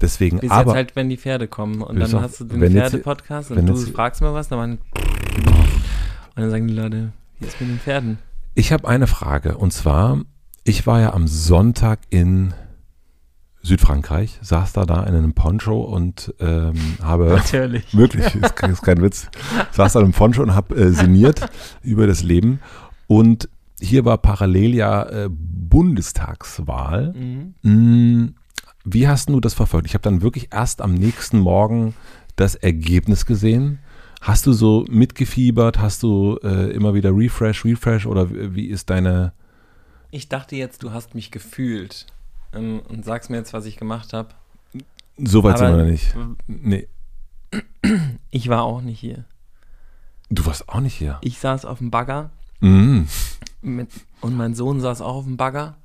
[0.00, 2.58] deswegen, Bis aber jetzt halt, wenn die Pferde kommen und dann auf- hast du den
[2.72, 7.48] Pferde-Podcast und du jetzt- fragst mal was, dann man, und dann sagen die Leute, hier
[7.48, 8.18] ist mit den Pferden.
[8.60, 10.20] Ich habe eine Frage und zwar,
[10.64, 12.52] ich war ja am Sonntag in
[13.62, 17.94] Südfrankreich, saß da da in einem Poncho und ähm, habe Natürlich.
[17.96, 19.28] Wirklich, ist, kein- ist kein Witz.
[19.72, 21.40] Saß da im Poncho und habe äh, sinniert
[21.82, 22.60] über das Leben.
[23.06, 23.48] Und
[23.80, 27.12] hier war parallel ja äh, Bundestagswahl.
[27.14, 27.54] Mhm.
[27.62, 28.34] Mm,
[28.84, 29.86] Wie hast du das verfolgt?
[29.86, 31.94] Ich habe dann wirklich erst am nächsten Morgen
[32.36, 33.78] das Ergebnis gesehen.
[34.20, 35.78] Hast du so mitgefiebert?
[35.78, 39.32] Hast du äh, immer wieder Refresh, Refresh oder wie wie ist deine.
[40.10, 42.06] Ich dachte jetzt, du hast mich gefühlt
[42.52, 44.28] ähm, und sagst mir jetzt, was ich gemacht habe.
[45.16, 46.14] So weit sind Aber- wir noch nicht.
[46.46, 46.88] Nee.
[48.32, 49.24] Ich war auch nicht hier.
[50.28, 51.18] Du warst auch nicht hier.
[51.22, 52.30] Ich saß auf dem Bagger
[52.60, 53.04] Mm.
[53.62, 53.88] mit,
[54.20, 55.78] und mein Sohn saß auch auf dem Bagger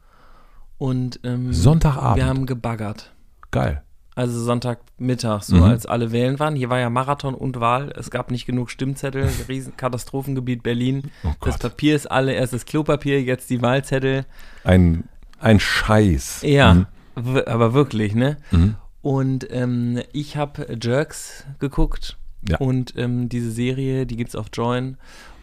[0.77, 2.17] und ähm, Sonntagabend.
[2.17, 3.13] wir haben gebaggert.
[3.49, 3.81] Geil.
[4.15, 5.63] Also Sonntagmittag, so Mhm.
[5.63, 6.55] als alle wählen waren.
[6.55, 7.91] Hier war ja Marathon und Wahl.
[7.97, 9.27] Es gab nicht genug Stimmzettel.
[9.49, 11.11] Riesen Katastrophengebiet Berlin.
[11.25, 11.57] Oh das.
[11.59, 14.25] Papier ist alle, erst das Klopapier, jetzt die Wahlzettel.
[14.63, 15.03] Ein,
[15.39, 16.41] ein Scheiß.
[16.43, 16.73] Ja,
[17.15, 17.37] Mhm.
[17.45, 18.37] aber wirklich, ne?
[18.51, 18.75] Mhm.
[19.01, 22.57] Und ähm, ich habe Jerks geguckt Ja.
[22.57, 24.97] und ähm, diese Serie, die gibt's auf Join.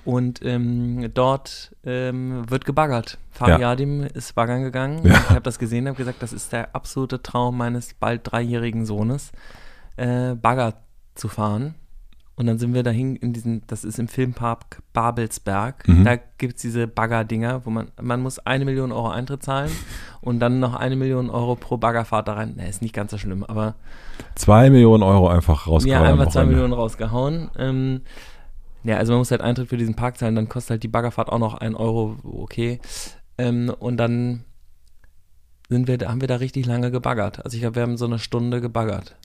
[0.04, 3.18] Und ähm, dort ähm, wird gebaggert.
[3.30, 5.06] Fariadim ist baggern gegangen.
[5.06, 5.14] Ja.
[5.14, 9.30] Ich habe das gesehen, habe gesagt, das ist der absolute Traum meines bald dreijährigen Sohnes,
[9.96, 10.74] äh, Bagger
[11.14, 11.74] zu fahren.
[12.34, 15.86] Und dann sind wir dahin in diesen, das ist im Filmpark Babelsberg.
[15.86, 16.04] Mhm.
[16.04, 19.70] Da gibt es diese Bagger-Dinger, wo man, man muss eine Million Euro Eintritt zahlen
[20.22, 22.54] und dann noch eine Million Euro pro Baggerfahrt da rein.
[22.56, 23.74] Ne, ist nicht ganz so schlimm, aber
[24.34, 26.04] Zwei Millionen Euro einfach rausgehauen.
[26.04, 26.46] ja, einfach zwei.
[26.46, 27.50] Millionen rausgehauen.
[27.58, 28.00] Ähm,
[28.84, 31.28] ja, also man muss halt Eintritt für diesen Park zahlen, dann kostet halt die Baggerfahrt
[31.28, 32.80] auch noch ein Euro, okay.
[33.38, 34.44] Ähm, und dann
[35.68, 37.44] sind wir, haben wir da richtig lange gebaggert.
[37.44, 39.16] Also ich glaube, wir haben so eine Stunde gebaggert.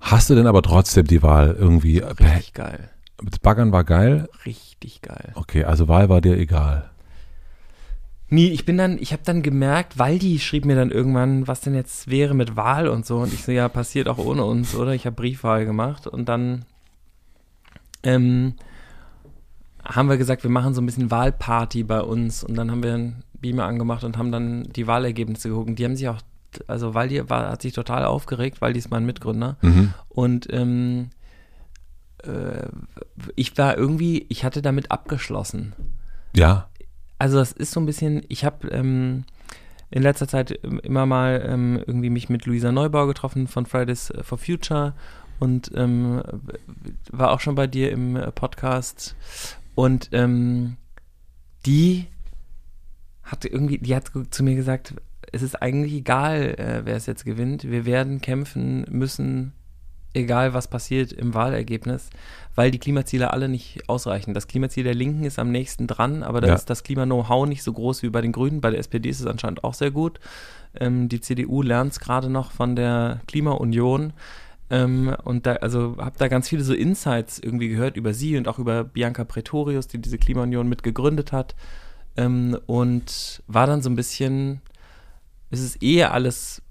[0.00, 1.98] Hast du denn aber trotzdem die Wahl irgendwie?
[1.98, 2.90] Richtig geil.
[3.22, 4.28] Das Baggern war geil.
[4.44, 5.32] Richtig geil.
[5.34, 6.90] Okay, also Wahl war dir egal.
[8.28, 11.74] Nee, ich bin dann, ich habe dann gemerkt, Waldi schrieb mir dann irgendwann, was denn
[11.74, 13.18] jetzt wäre mit Wahl und so.
[13.18, 14.92] Und ich so, ja, passiert auch ohne uns, oder?
[14.92, 16.64] Ich habe Briefwahl gemacht und dann
[18.04, 18.54] ähm,
[19.84, 22.94] haben wir gesagt, wir machen so ein bisschen Wahlparty bei uns und dann haben wir
[22.94, 25.68] einen Beamer angemacht und haben dann die Wahlergebnisse geguckt.
[25.68, 26.20] Und die haben sich auch,
[26.66, 29.56] also Waldi war, hat sich total aufgeregt, Waldi ist mein Mitgründer.
[29.60, 29.92] Mhm.
[30.08, 31.10] Und ähm,
[32.22, 32.68] äh,
[33.36, 35.74] ich war irgendwie, ich hatte damit abgeschlossen
[36.34, 36.68] Ja.
[37.18, 39.24] also das ist so ein bisschen, ich habe ähm,
[39.90, 44.12] in letzter Zeit ähm, immer mal ähm, irgendwie mich mit Luisa Neubauer getroffen von Fridays
[44.22, 44.94] for Future
[45.40, 46.22] und ähm,
[47.10, 49.16] war auch schon bei dir im äh, Podcast
[49.74, 50.76] und ähm,
[51.66, 52.06] die
[53.22, 54.94] hat irgendwie, die hat zu mir gesagt,
[55.32, 57.64] es ist eigentlich egal, äh, wer es jetzt gewinnt.
[57.64, 59.52] Wir werden kämpfen müssen,
[60.12, 62.10] egal was passiert im Wahlergebnis,
[62.54, 64.34] weil die Klimaziele alle nicht ausreichen.
[64.34, 66.54] Das Klimaziel der Linken ist am nächsten dran, aber da Ja.
[66.54, 68.60] ist das Klima-Know-how nicht so groß wie bei den Grünen.
[68.60, 70.20] Bei der SPD ist es anscheinend auch sehr gut.
[70.78, 74.12] Ähm, die CDU lernt es gerade noch von der Klimaunion.
[74.70, 78.48] Ähm, und da, also habe da ganz viele so Insights irgendwie gehört über sie und
[78.48, 81.54] auch über Bianca Pretorius, die diese Klimaunion mit gegründet hat.
[82.16, 84.60] Ähm, und war dann so ein bisschen,
[85.50, 86.62] es ist eher alles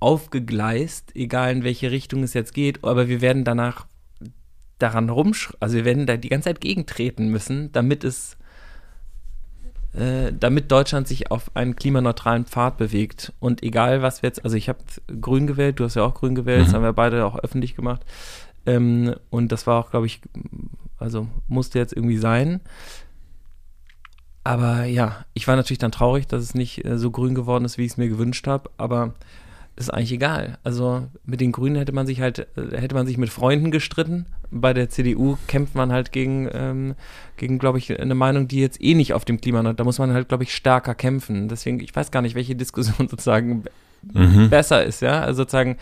[0.00, 3.86] aufgegleist, egal in welche Richtung es jetzt geht, aber wir werden danach
[4.78, 8.36] daran rumsch, also wir werden da die ganze Zeit gegentreten müssen, damit es
[9.94, 13.32] äh, damit Deutschland sich auf einen klimaneutralen Pfad bewegt.
[13.40, 14.80] Und egal, was wir jetzt, also ich habe
[15.20, 16.64] grün gewählt, du hast ja auch grün gewählt, mhm.
[16.64, 18.02] das haben wir beide auch öffentlich gemacht.
[18.66, 20.20] Ähm, und das war auch, glaube ich,
[20.98, 22.60] also musste jetzt irgendwie sein.
[24.42, 27.78] Aber ja, ich war natürlich dann traurig, dass es nicht äh, so grün geworden ist,
[27.78, 28.70] wie ich es mir gewünscht habe.
[28.76, 29.14] Aber
[29.76, 30.58] ist eigentlich egal.
[30.62, 34.26] Also mit den Grünen hätte man sich halt, äh, hätte man sich mit Freunden gestritten.
[34.50, 36.94] Bei der CDU kämpft man halt gegen, ähm,
[37.36, 40.12] gegen, glaube ich, eine Meinung, die jetzt eh nicht auf dem Klima, da muss man
[40.12, 41.48] halt, glaube ich, stärker kämpfen.
[41.48, 43.64] Deswegen, ich weiß gar nicht, welche Diskussion sozusagen
[44.12, 44.48] mhm.
[44.48, 45.20] besser ist, ja.
[45.20, 45.76] Also sozusagen,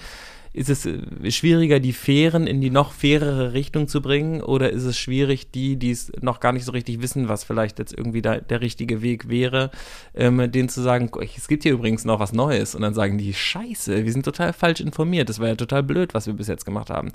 [0.55, 4.85] ist es äh, schwieriger, die Fähren in die noch fairere Richtung zu bringen oder ist
[4.85, 8.23] es schwierig, die, die es noch gar nicht so richtig wissen, was vielleicht jetzt irgendwie
[8.23, 9.71] da, der richtige Weg wäre,
[10.15, 13.33] ähm, denen zu sagen, es gibt hier übrigens noch was Neues und dann sagen die,
[13.33, 16.67] scheiße, wir sind total falsch informiert, das war ja total blöd, was wir bis jetzt
[16.67, 17.13] gemacht haben.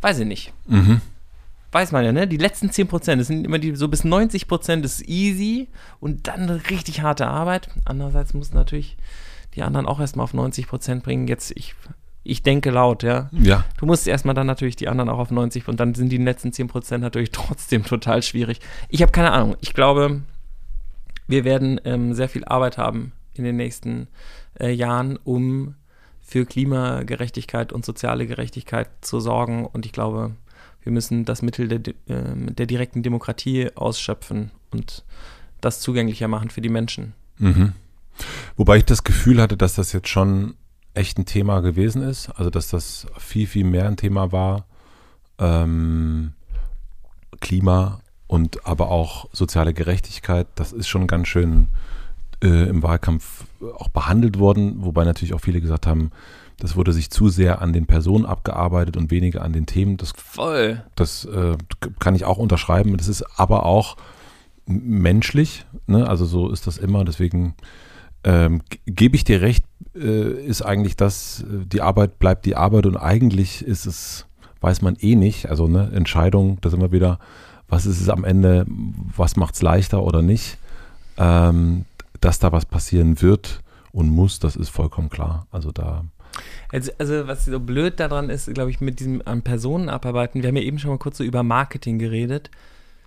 [0.00, 0.52] Weiß ich nicht.
[0.66, 1.00] Mhm.
[1.72, 2.28] Weiß man ja, ne?
[2.28, 5.68] Die letzten 10 Prozent, das sind immer die, so bis 90 Prozent ist easy
[6.00, 7.70] und dann richtig harte Arbeit.
[7.86, 8.98] Andererseits muss natürlich
[9.54, 11.28] die anderen auch erstmal auf 90 Prozent bringen.
[11.28, 11.74] Jetzt, ich
[12.24, 13.28] ich denke laut, ja.
[13.32, 13.64] Ja.
[13.78, 16.50] Du musst erstmal dann natürlich die anderen auch auf 90 und dann sind die letzten
[16.50, 18.60] 10% natürlich trotzdem total schwierig.
[18.88, 19.56] Ich habe keine Ahnung.
[19.60, 20.22] Ich glaube,
[21.26, 24.08] wir werden ähm, sehr viel Arbeit haben in den nächsten
[24.60, 25.74] äh, Jahren, um
[26.20, 29.66] für Klimagerechtigkeit und soziale Gerechtigkeit zu sorgen.
[29.66, 30.32] Und ich glaube,
[30.82, 35.04] wir müssen das Mittel der, äh, der direkten Demokratie ausschöpfen und
[35.60, 37.14] das zugänglicher machen für die Menschen.
[37.38, 37.72] Mhm.
[38.56, 40.54] Wobei ich das Gefühl hatte, dass das jetzt schon
[40.94, 42.28] echt ein Thema gewesen ist.
[42.30, 44.66] Also dass das viel, viel mehr ein Thema war.
[45.38, 46.32] Ähm,
[47.40, 51.68] Klima und aber auch soziale Gerechtigkeit, das ist schon ganz schön
[52.42, 53.44] äh, im Wahlkampf
[53.76, 56.12] auch behandelt worden, wobei natürlich auch viele gesagt haben,
[56.58, 59.96] das wurde sich zu sehr an den Personen abgearbeitet und weniger an den Themen.
[59.96, 60.82] Das, Voll.
[60.94, 61.56] Das äh,
[61.98, 62.96] kann ich auch unterschreiben.
[62.96, 63.96] Das ist aber auch
[64.66, 65.66] menschlich.
[65.86, 66.08] Ne?
[66.08, 67.04] Also so ist das immer.
[67.04, 67.54] Deswegen
[68.24, 72.86] ähm, gebe ich dir recht, äh, ist eigentlich das, äh, die Arbeit bleibt die Arbeit
[72.86, 74.26] und eigentlich ist es,
[74.60, 77.18] weiß man eh nicht, also ne, Entscheidung, das immer wieder,
[77.68, 78.66] was ist es am Ende,
[79.16, 80.58] was macht es leichter oder nicht,
[81.16, 81.84] ähm,
[82.20, 83.60] dass da was passieren wird
[83.92, 85.46] und muss, das ist vollkommen klar.
[85.50, 86.04] Also da.
[86.70, 90.48] Also, also was so blöd daran ist, glaube ich, mit diesem an Personen abarbeiten, wir
[90.48, 92.50] haben ja eben schon mal kurz so über Marketing geredet.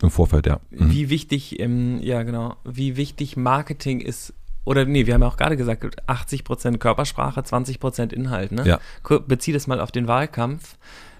[0.01, 0.59] Im Vorfeld, ja.
[0.71, 0.91] Mhm.
[0.91, 4.33] Wie wichtig, ähm, ja genau, wie wichtig Marketing ist
[4.65, 8.51] oder nee, wir haben ja auch gerade gesagt, 80% Körpersprache, 20% Inhalt.
[8.51, 8.65] Ne?
[8.65, 8.79] Ja.
[9.27, 10.77] Bezieh das mal auf den Wahlkampf.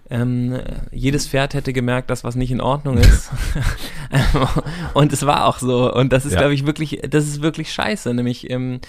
[0.10, 0.60] Ähm,
[0.92, 3.32] jedes Pferd hätte gemerkt, dass was nicht in Ordnung ist.
[4.94, 5.92] und es war auch so.
[5.94, 6.40] Und das ist, ja.
[6.40, 8.14] glaube ich, wirklich, das ist wirklich scheiße.
[8.14, 8.82] Nämlich, ähm,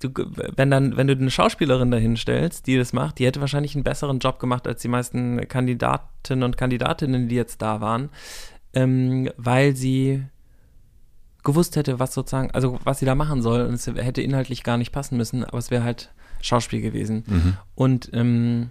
[0.00, 0.10] du,
[0.56, 3.84] wenn dann, wenn du eine Schauspielerin dahin stellst, die das macht, die hätte wahrscheinlich einen
[3.84, 8.08] besseren Job gemacht als die meisten Kandidaten und Kandidatinnen, die jetzt da waren,
[8.72, 10.24] ähm, weil sie
[11.42, 13.62] gewusst hätte, was sozusagen, also was sie da machen soll.
[13.62, 17.24] Und es hätte inhaltlich gar nicht passen müssen, aber es wäre halt Schauspiel gewesen.
[17.26, 17.56] Mhm.
[17.74, 18.70] Und ähm,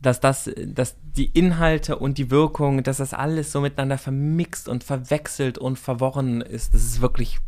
[0.00, 4.82] dass das, dass die Inhalte und die Wirkung, dass das alles so miteinander vermixt und
[4.82, 7.38] verwechselt und verworren ist, das ist wirklich,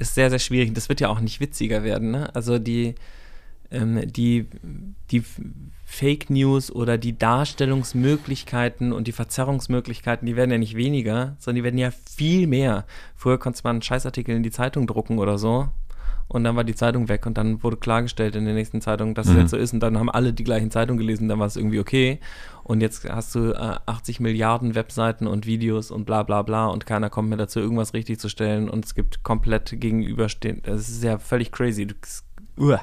[0.00, 0.74] ist sehr, sehr schwierig.
[0.74, 2.34] Das wird ja auch nicht witziger werden, ne?
[2.34, 2.96] Also die,
[3.74, 4.46] ähm, die,
[5.10, 5.22] die
[5.84, 11.64] Fake News oder die Darstellungsmöglichkeiten und die Verzerrungsmöglichkeiten, die werden ja nicht weniger, sondern die
[11.64, 12.84] werden ja viel mehr.
[13.16, 15.68] Früher konnte man einen Scheißartikel in die Zeitung drucken oder so
[16.28, 19.26] und dann war die Zeitung weg und dann wurde klargestellt in der nächsten Zeitung, dass
[19.26, 19.32] mhm.
[19.32, 21.56] es jetzt so ist und dann haben alle die gleichen Zeitungen gelesen, dann war es
[21.56, 22.18] irgendwie okay
[22.62, 26.86] und jetzt hast du äh, 80 Milliarden Webseiten und Videos und bla bla bla und
[26.86, 31.04] keiner kommt mehr dazu, irgendwas richtig zu stellen und es gibt komplett gegenüberstehend, das ist
[31.04, 31.86] ja völlig crazy.
[31.86, 31.94] Du,
[32.58, 32.78] uh.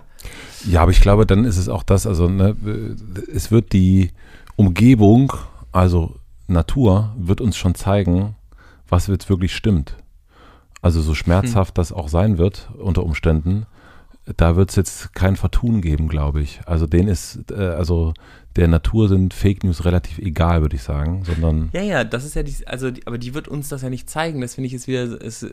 [0.66, 2.56] Ja, aber ich glaube, dann ist es auch das, also ne,
[3.34, 4.12] es wird die
[4.56, 5.34] Umgebung,
[5.72, 6.16] also
[6.48, 8.36] Natur, wird uns schon zeigen,
[8.88, 9.96] was jetzt wirklich stimmt.
[10.82, 11.76] Also so schmerzhaft hm.
[11.76, 13.66] das auch sein wird unter Umständen,
[14.26, 16.62] da wird es jetzt kein Vertun geben, glaube ich.
[16.66, 18.14] Also den ist, äh, also
[18.56, 21.70] der Natur sind Fake News relativ egal, würde ich sagen, sondern.
[21.74, 24.10] Ja, ja, das ist ja die, also, die, aber die wird uns das ja nicht
[24.10, 24.42] zeigen.
[24.42, 25.52] Das finde ich jetzt wieder ist, äh,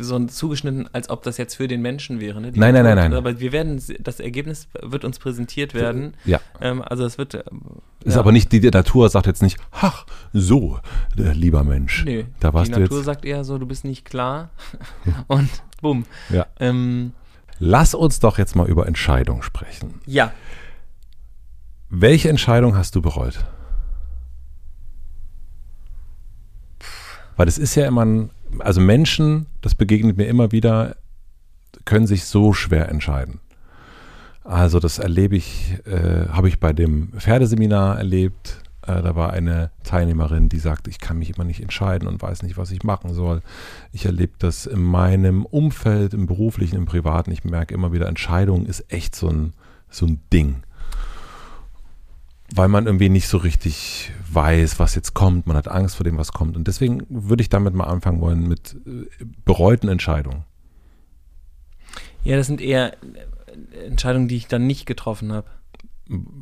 [0.00, 2.40] so zugeschnitten, als ob das jetzt für den Menschen wäre.
[2.40, 2.52] Ne?
[2.54, 3.14] Nein, nein, nein, nein.
[3.14, 6.14] Aber wir werden, das Ergebnis wird uns präsentiert werden.
[6.24, 6.40] Ja.
[6.60, 7.34] Ähm, also es wird.
[7.34, 7.44] Äh,
[8.04, 8.20] ist ja.
[8.20, 10.78] aber nicht, die, die Natur sagt jetzt nicht, ach, so,
[11.16, 12.04] äh, lieber Mensch.
[12.04, 13.06] Nee, da warst die du Natur jetzt.
[13.06, 14.50] sagt eher so, du bist nicht klar.
[15.28, 16.04] Und bumm.
[16.30, 16.46] Ja.
[16.58, 17.12] Ähm,
[17.66, 20.02] Lass uns doch jetzt mal über Entscheidungen sprechen.
[20.04, 20.34] Ja
[21.88, 23.42] Welche Entscheidung hast du bereut?
[27.36, 30.96] Weil das ist ja immer ein, also Menschen, das begegnet mir immer wieder,
[31.86, 33.40] können sich so schwer entscheiden.
[34.44, 38.60] Also das erlebe ich, äh, habe ich bei dem Pferdeseminar erlebt.
[38.86, 42.42] Äh, da war eine Teilnehmerin, die sagt, ich kann mich immer nicht entscheiden und weiß
[42.42, 43.42] nicht, was ich machen soll.
[43.92, 47.30] Ich erlebe das in meinem Umfeld, im beruflichen, im privaten.
[47.30, 49.54] Ich merke immer wieder, Entscheidung ist echt so ein,
[49.88, 50.62] so ein Ding.
[52.54, 55.46] Weil man irgendwie nicht so richtig weiß, was jetzt kommt.
[55.46, 56.56] Man hat Angst vor dem, was kommt.
[56.56, 59.06] Und deswegen würde ich damit mal anfangen wollen mit äh,
[59.44, 60.44] bereuten Entscheidungen.
[62.22, 62.96] Ja, das sind eher
[63.86, 65.46] Entscheidungen, die ich dann nicht getroffen habe.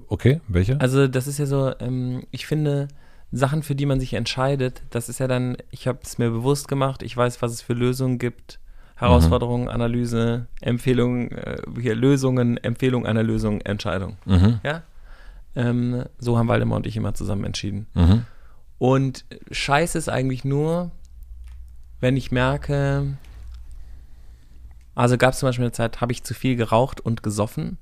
[0.09, 0.81] Okay, welche?
[0.81, 2.88] Also das ist ja so, ähm, ich finde,
[3.31, 6.68] Sachen, für die man sich entscheidet, das ist ja dann, ich habe es mir bewusst
[6.68, 8.59] gemacht, ich weiß, was es für Lösungen gibt,
[8.96, 9.70] Herausforderungen, mhm.
[9.70, 14.16] Analyse, Empfehlungen, äh, hier Lösungen, Empfehlung einer Lösung, Entscheidung.
[14.27, 14.61] Mhm.
[14.62, 14.83] Ja?
[15.57, 17.87] Ähm, so haben Waldemar und ich immer zusammen entschieden.
[17.94, 18.27] Mhm.
[18.79, 20.90] Und Scheiß ist eigentlich nur,
[22.01, 23.16] wenn ich merke,
[24.94, 27.79] also gab es zum Beispiel eine Zeit, habe ich zu viel geraucht und gesoffen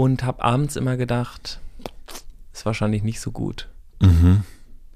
[0.00, 1.60] und habe abends immer gedacht,
[2.54, 3.68] ist wahrscheinlich nicht so gut.
[4.00, 4.44] Mhm.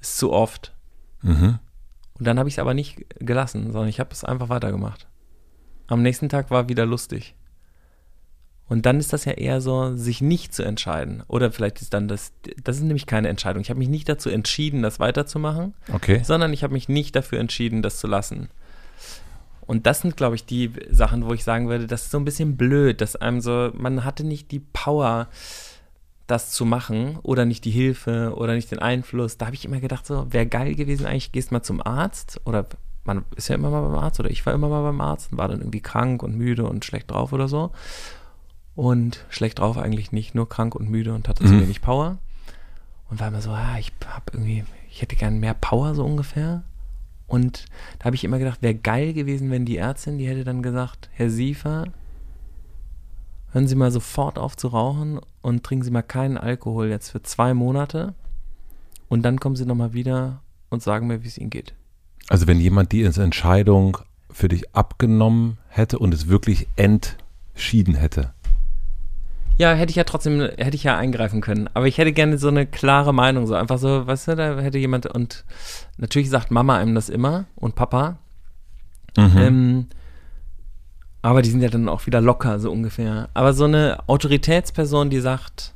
[0.00, 0.72] Ist zu oft.
[1.20, 1.58] Mhm.
[2.18, 5.06] Und dann habe ich es aber nicht gelassen, sondern ich habe es einfach weitergemacht.
[5.88, 7.34] Am nächsten Tag war wieder lustig.
[8.66, 11.22] Und dann ist das ja eher so, sich nicht zu entscheiden.
[11.28, 13.60] Oder vielleicht ist dann das, das ist nämlich keine Entscheidung.
[13.60, 16.22] Ich habe mich nicht dazu entschieden, das weiterzumachen, okay.
[16.24, 18.48] sondern ich habe mich nicht dafür entschieden, das zu lassen.
[19.66, 22.24] Und das sind, glaube ich, die Sachen, wo ich sagen würde, das ist so ein
[22.24, 25.28] bisschen blöd, dass einem so, man hatte nicht die Power,
[26.26, 29.36] das zu machen oder nicht die Hilfe oder nicht den Einfluss.
[29.36, 32.66] Da habe ich immer gedacht, so, wäre geil gewesen, eigentlich gehst mal zum Arzt oder
[33.04, 35.38] man ist ja immer mal beim Arzt oder ich war immer mal beim Arzt und
[35.38, 37.72] war dann irgendwie krank und müde und schlecht drauf oder so.
[38.74, 41.48] Und schlecht drauf eigentlich nicht, nur krank und müde und hatte mhm.
[41.48, 42.18] zu wenig Power.
[43.10, 46.64] Und war immer so, ah, ich habe irgendwie, ich hätte gern mehr Power so ungefähr.
[47.26, 47.66] Und
[47.98, 51.08] da habe ich immer gedacht, wäre geil gewesen, wenn die Ärztin, die hätte dann gesagt,
[51.12, 51.86] Herr Siefer,
[53.52, 57.22] hören Sie mal sofort auf zu rauchen und trinken Sie mal keinen Alkohol jetzt für
[57.22, 58.14] zwei Monate.
[59.08, 61.74] Und dann kommen Sie nochmal wieder und sagen mir, wie es Ihnen geht.
[62.28, 63.98] Also wenn jemand die Entscheidung
[64.30, 68.34] für dich abgenommen hätte und es wirklich entschieden hätte.
[69.56, 71.70] Ja, hätte ich ja trotzdem, hätte ich ja eingreifen können.
[71.74, 74.78] Aber ich hätte gerne so eine klare Meinung, so einfach so, weißt du, da hätte
[74.78, 75.44] jemand, und
[75.96, 78.18] natürlich sagt Mama einem das immer und Papa.
[79.16, 79.36] Mhm.
[79.36, 79.86] Ähm,
[81.22, 83.28] aber die sind ja dann auch wieder locker, so ungefähr.
[83.32, 85.72] Aber so eine Autoritätsperson, die sagt,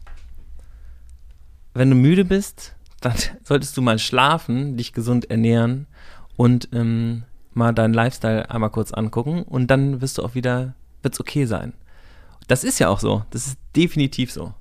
[1.72, 3.14] wenn du müde bist, dann
[3.44, 5.86] solltest du mal schlafen, dich gesund ernähren
[6.36, 7.22] und ähm,
[7.54, 11.72] mal deinen Lifestyle einmal kurz angucken und dann wirst du auch wieder, wird's okay sein.
[12.48, 13.24] Das ist ja auch so.
[13.30, 14.52] Das ist definitiv so.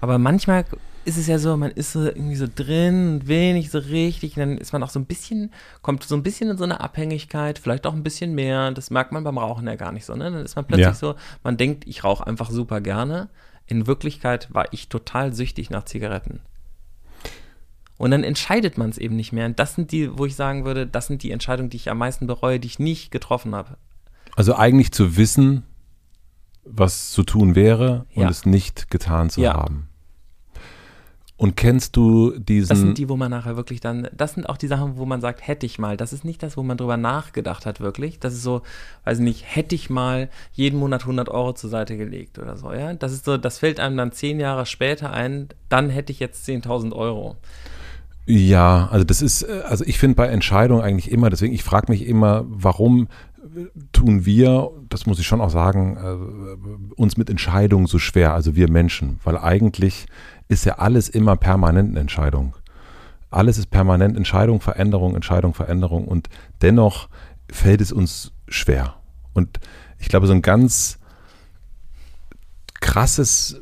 [0.00, 0.64] Aber manchmal
[1.04, 4.40] ist es ja so, man ist so irgendwie so drin, will nicht so richtig, und
[4.40, 7.58] dann ist man auch so ein bisschen, kommt so ein bisschen in so eine Abhängigkeit,
[7.58, 8.70] vielleicht auch ein bisschen mehr.
[8.72, 10.30] Das merkt man beim Rauchen ja gar nicht so, ne?
[10.30, 10.94] Dann ist man plötzlich ja.
[10.94, 13.30] so, man denkt, ich rauche einfach super gerne.
[13.66, 16.40] In Wirklichkeit war ich total süchtig nach Zigaretten.
[17.96, 19.46] Und dann entscheidet man es eben nicht mehr.
[19.46, 21.98] Und das sind die, wo ich sagen würde, das sind die Entscheidungen, die ich am
[21.98, 23.76] meisten bereue, die ich nicht getroffen habe.
[24.36, 25.64] Also eigentlich zu wissen,
[26.70, 28.28] was zu tun wäre und ja.
[28.28, 29.54] es nicht getan zu ja.
[29.54, 29.88] haben.
[31.38, 32.68] Und kennst du diesen.
[32.68, 34.08] Das sind die, wo man nachher wirklich dann.
[34.12, 35.96] Das sind auch die Sachen, wo man sagt, hätte ich mal.
[35.96, 38.18] Das ist nicht das, wo man drüber nachgedacht hat, wirklich.
[38.18, 38.62] Das ist so,
[39.04, 42.92] weiß nicht, hätte ich mal jeden Monat 100 Euro zur Seite gelegt oder so, ja.
[42.92, 46.44] Das ist so, das fällt einem dann zehn Jahre später ein, dann hätte ich jetzt
[46.48, 47.36] 10.000 Euro.
[48.26, 52.04] Ja, also das ist, also ich finde bei Entscheidungen eigentlich immer, deswegen, ich frage mich
[52.04, 53.06] immer, warum
[53.92, 58.54] tun wir, das muss ich schon auch sagen, äh, uns mit Entscheidungen so schwer, also
[58.54, 60.06] wir Menschen, weil eigentlich
[60.48, 62.54] ist ja alles immer permanent eine Entscheidung.
[63.30, 66.28] Alles ist permanent Entscheidung, Veränderung, Entscheidung, Veränderung und
[66.62, 67.08] dennoch
[67.50, 68.94] fällt es uns schwer.
[69.34, 69.60] Und
[69.98, 70.98] ich glaube, so ein ganz
[72.80, 73.60] krasses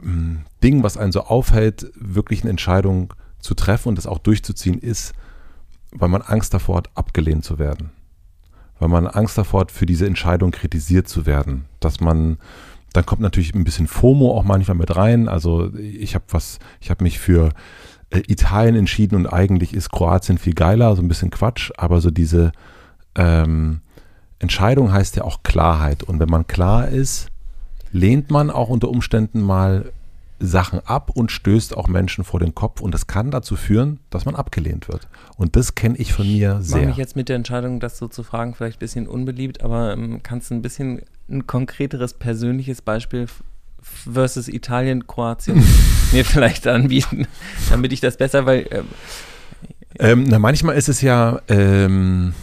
[0.00, 4.78] hm, Ding, was einen so aufhält, wirklich eine Entscheidung zu treffen und das auch durchzuziehen,
[4.78, 5.12] ist,
[5.92, 7.90] weil man Angst davor hat, abgelehnt zu werden
[8.78, 11.66] weil man Angst davor hat, für diese Entscheidung kritisiert zu werden.
[11.80, 12.38] Dass man,
[12.92, 15.28] dann kommt natürlich ein bisschen FOMO auch manchmal mit rein.
[15.28, 17.50] Also ich habe was, ich habe mich für
[18.10, 22.10] äh, Italien entschieden und eigentlich ist Kroatien viel geiler, so ein bisschen Quatsch, aber so
[22.10, 22.52] diese
[23.14, 23.80] ähm,
[24.38, 26.02] Entscheidung heißt ja auch Klarheit.
[26.02, 27.28] Und wenn man klar ist,
[27.90, 29.92] lehnt man auch unter Umständen mal
[30.40, 34.24] Sachen ab und stößt auch Menschen vor den Kopf und das kann dazu führen, dass
[34.24, 35.08] man abgelehnt wird.
[35.36, 36.76] Und das kenne ich von mir sehr.
[36.78, 39.62] Ich mache mich jetzt mit der Entscheidung, das so zu fragen, vielleicht ein bisschen unbeliebt,
[39.62, 43.26] aber ähm, kannst du ein bisschen ein konkreteres persönliches Beispiel
[43.80, 45.62] versus Italien, Kroatien
[46.12, 47.26] mir vielleicht anbieten,
[47.70, 48.86] damit ich das besser, weil ähm,
[49.98, 52.34] Ähm, na, manchmal ist es ja, ähm,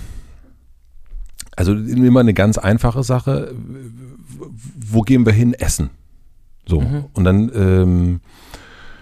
[1.55, 3.53] also immer eine ganz einfache Sache.
[4.77, 5.53] Wo gehen wir hin?
[5.53, 5.89] Essen.
[6.67, 6.81] So.
[6.81, 7.05] Mhm.
[7.13, 8.19] Und dann, ähm,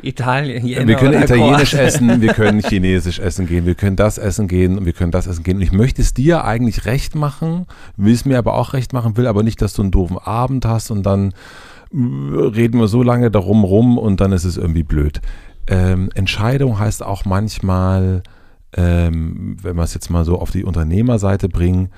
[0.01, 1.87] Italien, Jena wir können italienisch Kroatien.
[2.09, 5.27] essen, wir können chinesisch essen gehen, wir können das essen gehen und wir können das
[5.27, 5.57] essen gehen.
[5.57, 9.15] Und ich möchte es dir eigentlich recht machen, will es mir aber auch recht machen,
[9.15, 11.31] will aber nicht, dass du einen doofen Abend hast und dann
[11.93, 15.21] äh, reden wir so lange darum rum und dann ist es irgendwie blöd.
[15.67, 18.23] Ähm, Entscheidung heißt auch manchmal,
[18.75, 21.91] ähm, wenn wir es jetzt mal so auf die Unternehmerseite bringen,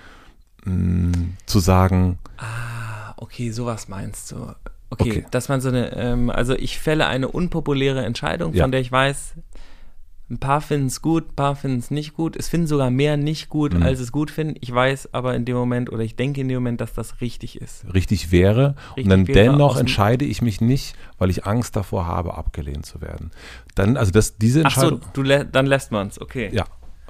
[0.64, 1.12] mh,
[1.48, 4.38] zu sagen, Ah, okay, sowas meinst du.
[4.90, 5.26] Okay, Okay.
[5.32, 8.64] dass man so eine, ähm, also ich fälle eine unpopuläre Entscheidung, Ja.
[8.64, 9.34] von der ich weiß,
[10.30, 12.36] ein paar finden es gut, ein paar finden es nicht gut.
[12.36, 13.84] Es finden sogar mehr nicht gut, Mhm.
[13.84, 14.56] als es gut finden.
[14.60, 17.62] Ich weiß aber in dem Moment oder ich denke in dem Moment, dass das richtig
[17.62, 17.86] ist.
[17.94, 18.76] richtig wäre.
[18.90, 22.88] Richtig und dann wäre dennoch entscheide ich mich nicht, weil ich Angst davor habe, abgelehnt
[22.88, 23.30] zu werden.
[23.76, 25.02] Dann, also das, diese Ach so, Entscheidung.
[25.14, 26.50] du lä dann lässt man es, okay.
[26.52, 26.64] Ja.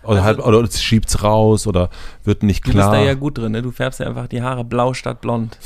[0.03, 1.89] Oder, Also- halt, oder es schiebt's raus oder
[2.26, 2.91] wird nicht Du klar.
[2.91, 3.61] bist da ja gut drin, ne?
[3.61, 5.57] Du färbst ja einfach die Haare blau statt blond.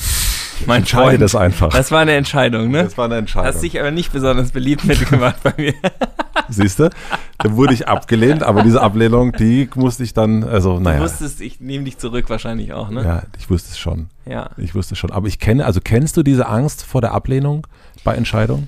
[0.67, 1.21] Mein entscheide Freund.
[1.21, 1.69] das einfach.
[1.69, 2.83] Das war eine Entscheidung, ne?
[2.83, 3.47] Das war eine Entscheidung.
[3.47, 5.73] Hast dich aber nicht besonders beliebt mitgemacht bei mir.
[6.49, 6.89] Siehst du?
[7.37, 11.01] Da wurde ich abgelehnt, aber diese Ablehnung, die musste ich dann, also Du naja.
[11.01, 13.03] wusstest, ich nehme dich zurück wahrscheinlich auch, ne?
[13.03, 14.09] Ja, ich wusste es schon.
[14.25, 14.49] ja.
[14.57, 15.11] Ich wusste es schon.
[15.11, 17.67] Aber ich kenne, also kennst du diese Angst vor der Ablehnung
[18.03, 18.67] bei Entscheidungen?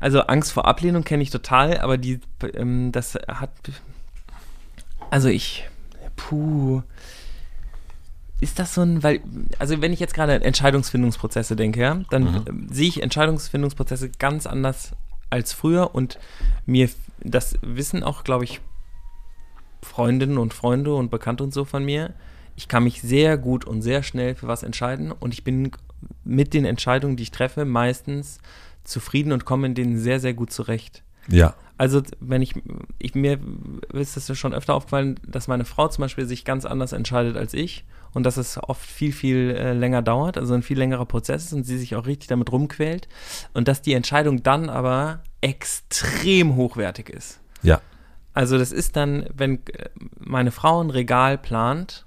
[0.00, 2.20] Also Angst vor Ablehnung kenne ich total, aber die,
[2.54, 3.50] ähm, das hat,
[5.10, 5.68] also ich,
[6.16, 6.82] puh,
[8.40, 9.20] ist das so ein, weil,
[9.58, 12.44] also wenn ich jetzt gerade an Entscheidungsfindungsprozesse denke, ja, dann Mhm.
[12.48, 14.92] ähm, sehe ich Entscheidungsfindungsprozesse ganz anders
[15.30, 16.18] als früher und
[16.66, 16.88] mir,
[17.20, 18.60] das wissen auch, glaube ich,
[19.82, 22.14] Freundinnen und Freunde und Bekannte und so von mir.
[22.56, 25.70] Ich kann mich sehr gut und sehr schnell für was entscheiden und ich bin
[26.24, 28.38] mit den Entscheidungen, die ich treffe, meistens
[28.84, 31.02] zufrieden und komme in denen sehr, sehr gut zurecht.
[31.28, 31.54] Ja.
[31.78, 32.54] Also wenn ich,
[32.98, 33.38] ich mir
[33.92, 37.54] ist es schon öfter aufgefallen, dass meine Frau zum Beispiel sich ganz anders entscheidet als
[37.54, 41.44] ich und dass es oft viel, viel äh, länger dauert, also ein viel längerer Prozess
[41.44, 43.08] ist und sie sich auch richtig damit rumquält
[43.54, 47.40] und dass die Entscheidung dann aber extrem hochwertig ist.
[47.62, 47.80] Ja.
[48.34, 52.06] Also das ist dann, wenn äh, meine Frau ein Regal plant,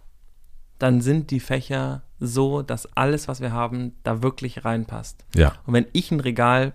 [0.80, 5.26] dann sind die Fächer so, dass alles, was wir haben, da wirklich reinpasst.
[5.34, 5.54] Ja.
[5.66, 6.74] Und wenn ich ein Regal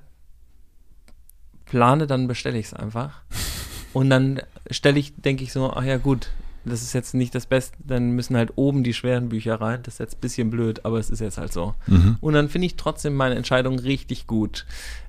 [1.66, 3.22] plane, dann bestelle ich es einfach.
[3.92, 4.40] Und dann
[4.70, 6.30] stelle ich, denke ich so, ach ja gut,
[6.64, 9.82] das ist jetzt nicht das Beste, dann müssen halt oben die schweren Bücher rein.
[9.84, 11.74] Das ist jetzt ein bisschen blöd, aber es ist jetzt halt so.
[11.86, 12.16] Mhm.
[12.20, 14.66] Und dann finde ich trotzdem meine Entscheidung richtig gut.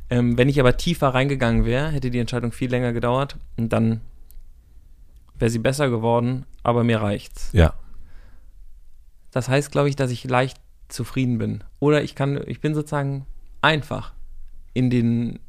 [0.09, 4.01] Ähm, wenn ich aber tiefer reingegangen wäre, hätte die Entscheidung viel länger gedauert und dann
[5.37, 7.49] wäre sie besser geworden, aber mir reicht's.
[7.53, 7.73] Ja.
[9.31, 11.63] Das heißt, glaube ich, dass ich leicht zufrieden bin.
[11.79, 13.25] Oder ich kann, ich bin sozusagen
[13.61, 14.13] einfach
[14.73, 15.39] in den,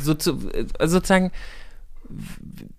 [0.00, 0.38] so zu,
[0.78, 1.30] also sozusagen,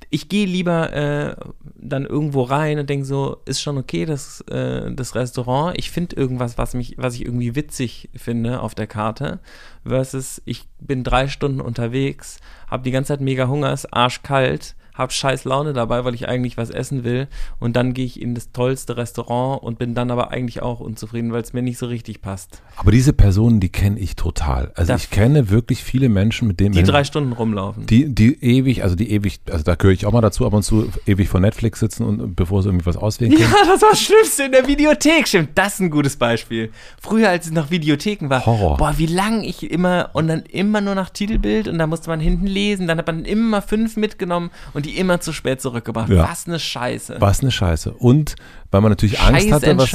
[0.10, 1.36] ich gehe lieber äh,
[1.76, 5.78] dann irgendwo rein und denke so, ist schon okay, das, äh, das Restaurant.
[5.78, 9.40] Ich finde irgendwas, was mich, was ich irgendwie witzig finde auf der Karte,
[9.86, 15.12] versus ich bin drei Stunden unterwegs, habe die ganze Zeit mega Hunger, ist arschkalt, habe
[15.12, 17.28] scheiß Laune dabei, weil ich eigentlich was essen will
[17.60, 21.32] und dann gehe ich in das tollste Restaurant und bin dann aber eigentlich auch unzufrieden,
[21.34, 22.62] weil es mir nicht so richtig passt.
[22.78, 24.72] Aber diese Personen, die kenne ich total.
[24.76, 27.86] Also Da- ich kenne wirklich viele Menschen, mit denen Die drei Stunden rumlaufen.
[27.86, 30.64] die, die ewig, also die ewig, also da gehöre ich auch mal dazu, ab und
[30.64, 33.54] zu ewig vor Netflix sitzen und bevor sie irgendwie was auswählen Ja, können.
[33.68, 35.28] das war das Schlimmste in der Videothek.
[35.28, 36.72] Stimmt, das ist ein gutes Beispiel.
[37.02, 38.78] Früher, als es noch Videotheken war, Horror.
[38.78, 42.20] boah, wie lang ich immer und dann immer nur nach Titelbild und da musste man
[42.20, 46.10] hinten lesen, dann hat man immer fünf mitgenommen und die immer zu spät zurückgebracht.
[46.10, 46.30] Ja.
[46.30, 47.16] Was eine Scheiße.
[47.20, 47.94] Was eine Scheiße.
[47.94, 48.36] Und
[48.72, 49.90] weil man natürlich Angst hatte, was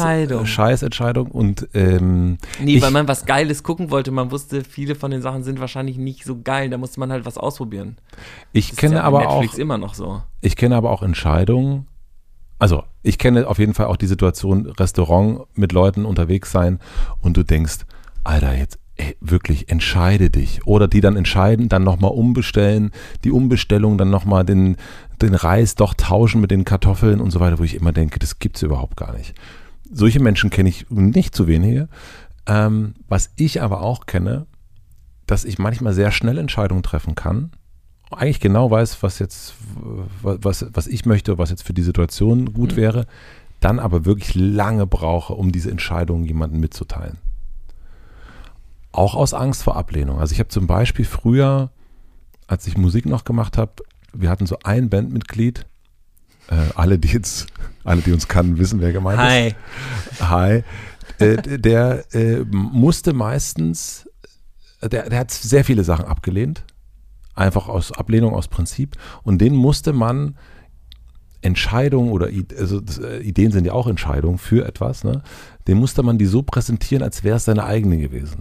[0.48, 1.30] Scheißentscheidung.
[1.30, 4.10] Und ähm, Nee, ich, weil man was Geiles gucken wollte.
[4.10, 6.70] Man wusste, viele von den Sachen sind wahrscheinlich nicht so geil.
[6.70, 7.98] Da musste man halt was ausprobieren.
[8.52, 10.22] ich Das kenne ja aber Netflix auch, immer noch so.
[10.40, 11.86] ich kenne aber auch Entscheidungen.
[12.58, 16.80] Also ich kenne auf jeden Fall auch die Situation, Restaurant mit Leuten unterwegs sein
[17.20, 17.78] und du denkst,
[18.24, 20.66] Alter, jetzt ey, wirklich entscheide dich.
[20.66, 22.92] Oder die dann entscheiden, dann nochmal umbestellen,
[23.24, 24.76] die Umbestellung dann nochmal den,
[25.22, 28.38] den Reis doch tauschen mit den Kartoffeln und so weiter, wo ich immer denke, das
[28.38, 29.34] gibt's überhaupt gar nicht.
[29.90, 31.88] Solche Menschen kenne ich nicht zu wenige.
[32.46, 34.46] Ähm, was ich aber auch kenne,
[35.26, 37.50] dass ich manchmal sehr schnell Entscheidungen treffen kann.
[38.10, 39.54] Eigentlich genau weiß, was jetzt,
[40.22, 42.76] was, was ich möchte, was jetzt für die Situation gut Mhm.
[42.76, 43.06] wäre,
[43.60, 47.18] dann aber wirklich lange brauche, um diese Entscheidung jemandem mitzuteilen.
[48.92, 50.18] Auch aus Angst vor Ablehnung.
[50.18, 51.70] Also ich habe zum Beispiel früher,
[52.46, 53.72] als ich Musik noch gemacht habe,
[54.12, 55.66] wir hatten so ein Bandmitglied,
[56.50, 57.46] äh, alle, die jetzt,
[57.84, 59.26] alle, die uns kannten, wissen, wer gemeint ist.
[59.26, 59.54] Hi.
[60.20, 60.64] Hi.
[61.18, 64.08] Äh, der äh, musste meistens
[64.82, 66.64] der, der hat sehr viele Sachen abgelehnt.
[67.34, 68.96] Einfach aus Ablehnung, aus Prinzip.
[69.22, 70.36] Und den musste man
[71.40, 72.28] Entscheidungen oder
[72.58, 75.22] also äh, Ideen sind ja auch Entscheidungen für etwas, ne?
[75.68, 78.38] Den musste man die so präsentieren, als wäre es seine eigene gewesen.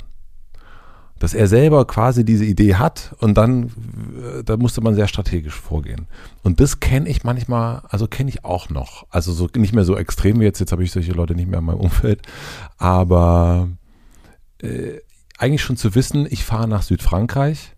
[1.19, 5.55] Dass er selber quasi diese Idee hat und dann, äh, da musste man sehr strategisch
[5.55, 6.07] vorgehen.
[6.43, 9.05] Und das kenne ich manchmal, also kenne ich auch noch.
[9.09, 11.59] Also so nicht mehr so extrem wie jetzt, jetzt habe ich solche Leute nicht mehr
[11.59, 12.21] in meinem Umfeld,
[12.77, 13.69] aber
[14.61, 14.99] äh,
[15.37, 17.73] eigentlich schon zu wissen, ich fahre nach Südfrankreich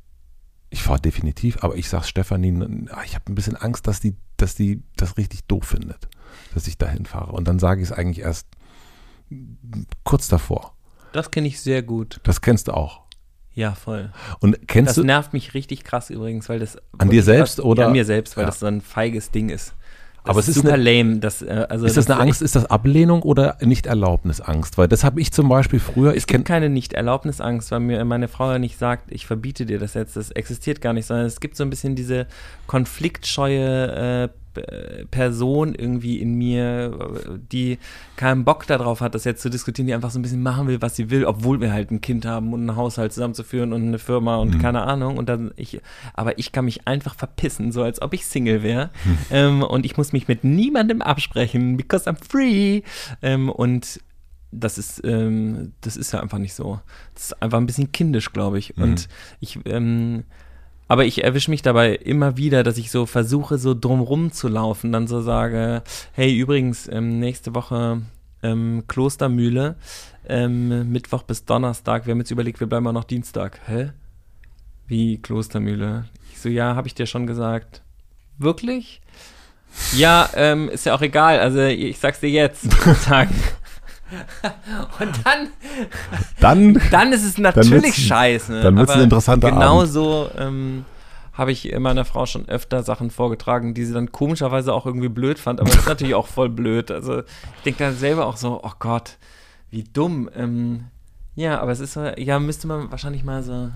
[0.70, 4.16] ich fahre definitiv, aber ich sage Stefanie, ah, ich habe ein bisschen Angst, dass die,
[4.38, 6.08] dass die das richtig doof findet,
[6.54, 7.32] dass ich dahin fahre.
[7.32, 8.48] Und dann sage ich es eigentlich erst
[10.04, 10.76] kurz davor.
[11.12, 12.20] Das kenne ich sehr gut.
[12.24, 13.02] Das kennst du auch.
[13.60, 14.10] Ja, voll.
[14.40, 15.02] Und kennst das du.
[15.02, 16.78] Das nervt mich richtig krass übrigens, weil das.
[16.98, 17.88] An dir selbst oder?
[17.88, 18.50] An mir selbst, weil ja.
[18.50, 19.74] das so ein feiges Ding ist.
[20.24, 21.20] Das aber es ist super eine, lame.
[21.20, 24.78] Das, äh, also ist das, das eine Angst, ist das Ablehnung oder Nicht-Erlaubnisangst?
[24.78, 26.16] Weil das habe ich zum Beispiel früher.
[26.16, 29.94] Es gibt keine Nicht-Erlaubnisangst, weil mir meine Frau ja nicht sagt, ich verbiete dir das
[29.94, 30.16] jetzt.
[30.16, 32.28] Das existiert gar nicht, sondern es gibt so ein bisschen diese
[32.68, 34.30] konfliktscheue äh,
[35.12, 37.78] Person irgendwie in mir, die
[38.16, 40.82] keinen Bock darauf hat, das jetzt zu diskutieren, die einfach so ein bisschen machen will,
[40.82, 44.00] was sie will, obwohl wir halt ein Kind haben und einen Haushalt zusammenzuführen und eine
[44.00, 44.60] Firma und mhm.
[44.60, 45.18] keine Ahnung.
[45.18, 45.82] Und dann ich,
[46.14, 48.90] aber ich kann mich einfach verpissen, so als ob ich Single wäre.
[49.06, 49.18] Mhm.
[49.32, 52.82] Ähm, und ich muss mich mit niemandem absprechen, because I'm free.
[53.22, 54.02] Ähm, und
[54.52, 56.80] das ist, ähm, das ist ja einfach nicht so.
[57.14, 58.76] Das ist einfach ein bisschen kindisch, glaube ich.
[58.76, 58.84] Mhm.
[58.84, 60.24] Und ich, ähm,
[60.90, 64.92] aber ich erwische mich dabei immer wieder, dass ich so versuche, so drumrum zu laufen,
[64.92, 65.84] dann so sage,
[66.14, 68.02] hey, übrigens, ähm, nächste Woche
[68.42, 69.76] ähm, Klostermühle,
[70.28, 72.08] ähm, Mittwoch bis Donnerstag.
[72.08, 73.60] Wir haben jetzt überlegt, wir bleiben auch noch Dienstag.
[73.68, 73.92] Hä?
[74.88, 76.06] Wie Klostermühle?
[76.32, 77.84] Ich so, ja, habe ich dir schon gesagt.
[78.40, 79.02] Wirklich?
[79.96, 81.40] Ja, ähm, ist ja auch egal.
[81.40, 82.64] Also ich sag's dir jetzt.
[83.04, 83.36] Sagen.
[85.00, 85.48] Und dann,
[86.40, 88.62] dann, dann ist es natürlich scheiße.
[88.62, 90.40] Dann wird es ein interessanter genauso, Abend.
[90.40, 90.86] ähm,
[91.34, 95.40] habe ich meiner Frau schon öfter Sachen vorgetragen, die sie dann komischerweise auch irgendwie blöd
[95.40, 96.92] fand, aber das ist natürlich auch voll blöd.
[96.92, 99.18] Also ich denke dann selber auch so, oh Gott,
[99.70, 100.30] wie dumm.
[100.36, 100.86] Ähm,
[101.36, 103.70] ja, aber es ist so, ja, müsste man wahrscheinlich mal so,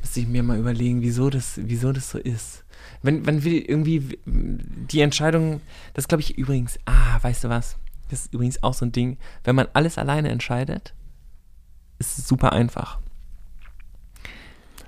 [0.00, 2.64] müsste ich mir mal überlegen, wieso das, wieso das so ist.
[3.02, 5.60] Wenn, wenn wir irgendwie die Entscheidung,
[5.94, 7.76] das glaube ich übrigens, ah, weißt du was?
[8.08, 10.94] Das ist übrigens auch so ein Ding, wenn man alles alleine entscheidet,
[11.98, 12.98] ist es super einfach.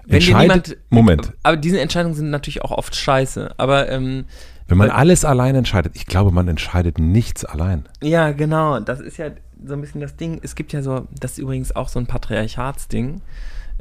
[0.04, 1.32] Wenn Entscheidet, niemand, Moment.
[1.42, 3.54] Aber diese Entscheidungen sind natürlich auch oft scheiße.
[3.58, 4.24] Aber ähm,
[4.66, 7.88] wenn man alles alleine entscheidet, ich glaube, man entscheidet nichts allein.
[8.02, 8.80] Ja, genau.
[8.80, 9.30] Das ist ja
[9.64, 10.40] so ein bisschen das Ding.
[10.42, 13.20] Es gibt ja so, das ist übrigens auch so ein Patriarchatsding.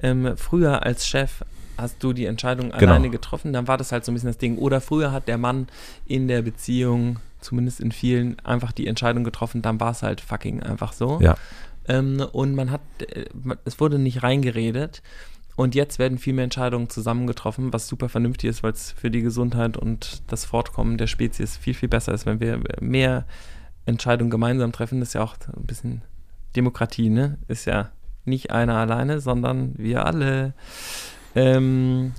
[0.02, 1.44] Ähm, früher als Chef
[1.78, 2.92] hast du die Entscheidung genau.
[2.92, 4.58] alleine getroffen, dann war das halt so ein bisschen das Ding.
[4.58, 5.68] Oder früher hat der Mann
[6.06, 10.64] in der Beziehung zumindest in vielen, einfach die Entscheidung getroffen, dann war es halt fucking
[10.64, 11.20] einfach so.
[11.22, 11.36] Ja.
[11.88, 13.26] Ähm, und man hat, äh,
[13.66, 15.02] es wurde nicht reingeredet.
[15.56, 19.22] Und jetzt werden viel mehr Entscheidungen zusammengetroffen, was super vernünftig ist, weil es für die
[19.22, 23.26] Gesundheit und das Fortkommen der Spezies viel, viel besser ist, wenn wir mehr
[23.86, 25.02] Entscheidungen gemeinsam treffen.
[25.02, 26.02] Das ist ja auch ein bisschen
[26.56, 27.40] Demokratie, ne?
[27.50, 27.90] Ist ja
[28.24, 30.54] nicht einer alleine, sondern wir alle.
[31.36, 32.14] Ähm,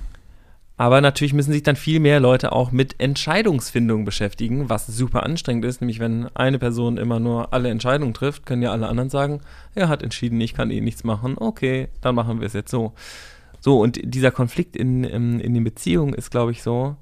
[0.81, 5.63] aber natürlich müssen sich dann viel mehr Leute auch mit Entscheidungsfindung beschäftigen, was super anstrengend
[5.63, 5.79] ist.
[5.79, 9.41] Nämlich, wenn eine Person immer nur alle Entscheidungen trifft, können ja alle anderen sagen,
[9.75, 11.35] er hat entschieden, ich kann eh nichts machen.
[11.37, 12.93] Okay, dann machen wir es jetzt so.
[13.59, 16.95] So, und dieser Konflikt in, in, in den Beziehungen ist, glaube ich, so.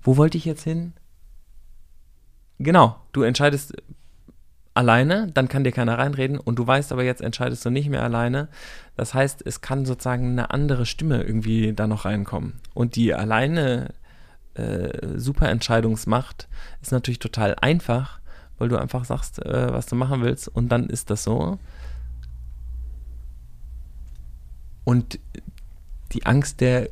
[0.00, 0.92] Wo wollte ich jetzt hin?
[2.60, 3.74] Genau, du entscheidest
[4.74, 8.02] alleine, dann kann dir keiner reinreden und du weißt aber jetzt entscheidest du nicht mehr
[8.02, 8.48] alleine.
[8.96, 12.60] Das heißt, es kann sozusagen eine andere Stimme irgendwie da noch reinkommen.
[12.74, 13.94] Und die alleine
[14.54, 16.48] äh, super Entscheidungsmacht
[16.80, 18.20] ist natürlich total einfach,
[18.58, 21.58] weil du einfach sagst, äh, was du machen willst und dann ist das so.
[24.84, 25.18] Und
[26.12, 26.88] die Angst der,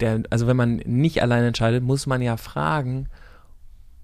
[0.00, 3.08] der, also wenn man nicht alleine entscheidet, muss man ja fragen,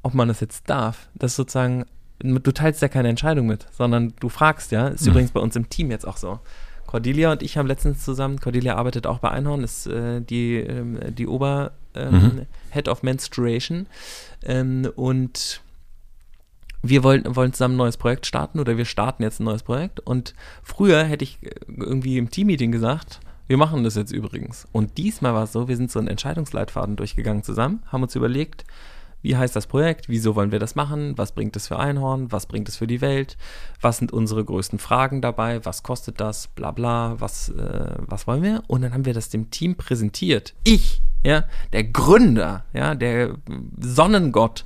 [0.02, 1.08] ob man das jetzt darf.
[1.14, 1.84] Das ist sozusagen
[2.18, 4.88] du teilst ja keine Entscheidung mit, sondern du fragst ja.
[4.88, 5.10] Ist mhm.
[5.12, 6.40] übrigens bei uns im Team jetzt auch so.
[6.86, 10.98] Cordelia und ich haben letztens zusammen, Cordelia arbeitet auch bei Einhorn, ist äh, die, ähm,
[11.14, 12.46] die Ober ähm, mhm.
[12.70, 13.86] Head of Menstruation.
[14.44, 15.60] Ähm, und
[16.82, 20.00] wir wollen, wollen zusammen ein neues Projekt starten oder wir starten jetzt ein neues Projekt.
[20.00, 24.66] Und früher hätte ich äh, irgendwie im Teammeeting gesagt, wir machen das jetzt übrigens.
[24.72, 28.64] Und diesmal war es so, wir sind so einen Entscheidungsleitfaden durchgegangen zusammen, haben uns überlegt,
[29.26, 30.08] wie heißt das Projekt?
[30.08, 31.18] Wieso wollen wir das machen?
[31.18, 32.30] Was bringt es für Einhorn?
[32.30, 33.36] Was bringt es für die Welt?
[33.80, 35.64] Was sind unsere größten Fragen dabei?
[35.64, 36.46] Was kostet das?
[36.46, 37.16] Bla bla.
[37.18, 38.62] Was, äh, was wollen wir?
[38.68, 40.54] Und dann haben wir das dem Team präsentiert.
[40.62, 43.34] Ich, ja, der Gründer, ja, der
[43.80, 44.64] Sonnengott,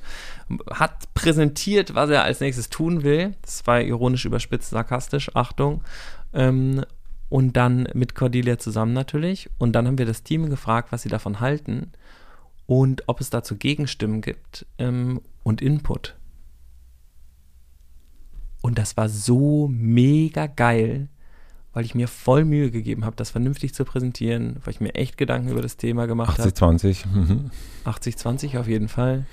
[0.69, 3.33] hat präsentiert, was er als nächstes tun will.
[3.41, 5.83] Das war ironisch überspitzt, sarkastisch, Achtung.
[6.33, 6.85] Ähm,
[7.29, 9.49] Und dann mit Cordelia zusammen natürlich.
[9.57, 11.93] Und dann haben wir das Team gefragt, was sie davon halten
[12.71, 16.15] und ob es dazu Gegenstimmen gibt ähm, und Input.
[18.61, 21.09] Und das war so mega geil,
[21.73, 25.17] weil ich mir voll Mühe gegeben habe, das vernünftig zu präsentieren, weil ich mir echt
[25.17, 26.47] Gedanken über das Thema gemacht habe.
[26.47, 27.07] 80-20.
[27.07, 27.51] Mhm.
[27.83, 29.25] 80-20 auf jeden Fall.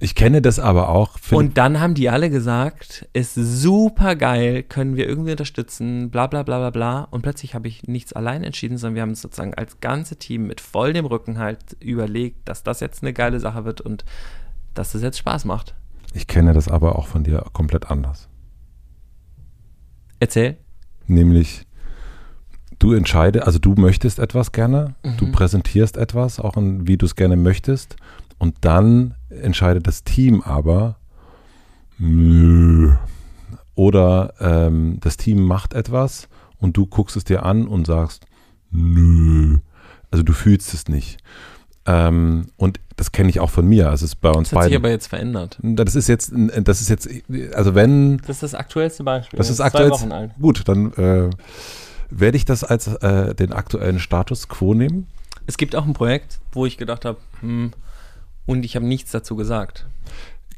[0.00, 1.18] Ich kenne das aber auch.
[1.32, 6.44] Und dann haben die alle gesagt, ist super geil, können wir irgendwie unterstützen, bla bla
[6.44, 7.08] bla bla bla.
[7.10, 10.60] Und plötzlich habe ich nichts allein entschieden, sondern wir haben sozusagen als ganze Team mit
[10.60, 14.04] voll dem Rücken halt überlegt, dass das jetzt eine geile Sache wird und
[14.74, 15.74] dass das jetzt Spaß macht.
[16.14, 18.28] Ich kenne das aber auch von dir komplett anders.
[20.20, 20.56] Erzähl.
[21.06, 21.66] Nämlich,
[22.78, 25.16] du entscheidest, also du möchtest etwas gerne, mhm.
[25.16, 27.96] du präsentierst etwas, auch in, wie du es gerne möchtest.
[28.38, 30.96] Und dann entscheidet das Team aber,
[31.98, 32.92] nö.
[33.74, 36.28] Oder ähm, das Team macht etwas
[36.58, 38.26] und du guckst es dir an und sagst,
[38.70, 39.58] nö.
[40.10, 41.18] Also du fühlst es nicht.
[41.86, 43.88] Ähm, und das kenne ich auch von mir.
[43.88, 44.70] Also es ist bei uns das hat beiden.
[44.70, 45.58] sich aber jetzt verändert.
[45.62, 47.08] Das ist jetzt, das ist jetzt,
[47.54, 48.18] also wenn.
[48.18, 49.38] Das ist das aktuellste Beispiel.
[49.38, 49.90] Das ist aktuell.
[50.40, 51.30] Gut, dann äh,
[52.10, 55.06] werde ich das als äh, den aktuellen Status quo nehmen.
[55.46, 57.72] Es gibt auch ein Projekt, wo ich gedacht habe, hm,
[58.48, 59.86] und ich habe nichts dazu gesagt.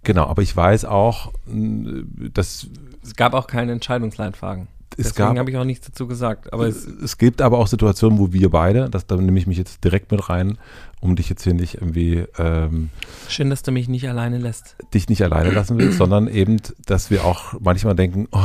[0.05, 2.69] Genau, aber ich weiß auch, dass.
[3.03, 4.69] Es gab auch keinen Entscheidungsleitfaden.
[4.97, 6.53] Es Deswegen habe ich auch nichts dazu gesagt.
[6.53, 9.57] Aber es, es, gibt aber auch Situationen, wo wir beide, das, da nehme ich mich
[9.57, 10.59] jetzt direkt mit rein,
[11.01, 12.25] um dich jetzt hier nicht irgendwie.
[12.39, 12.91] Ähm,
[13.29, 14.77] Schön, dass du mich nicht alleine lässt.
[14.95, 18.41] Dich nicht alleine lassen willst, sondern eben, dass wir auch manchmal denken, oh,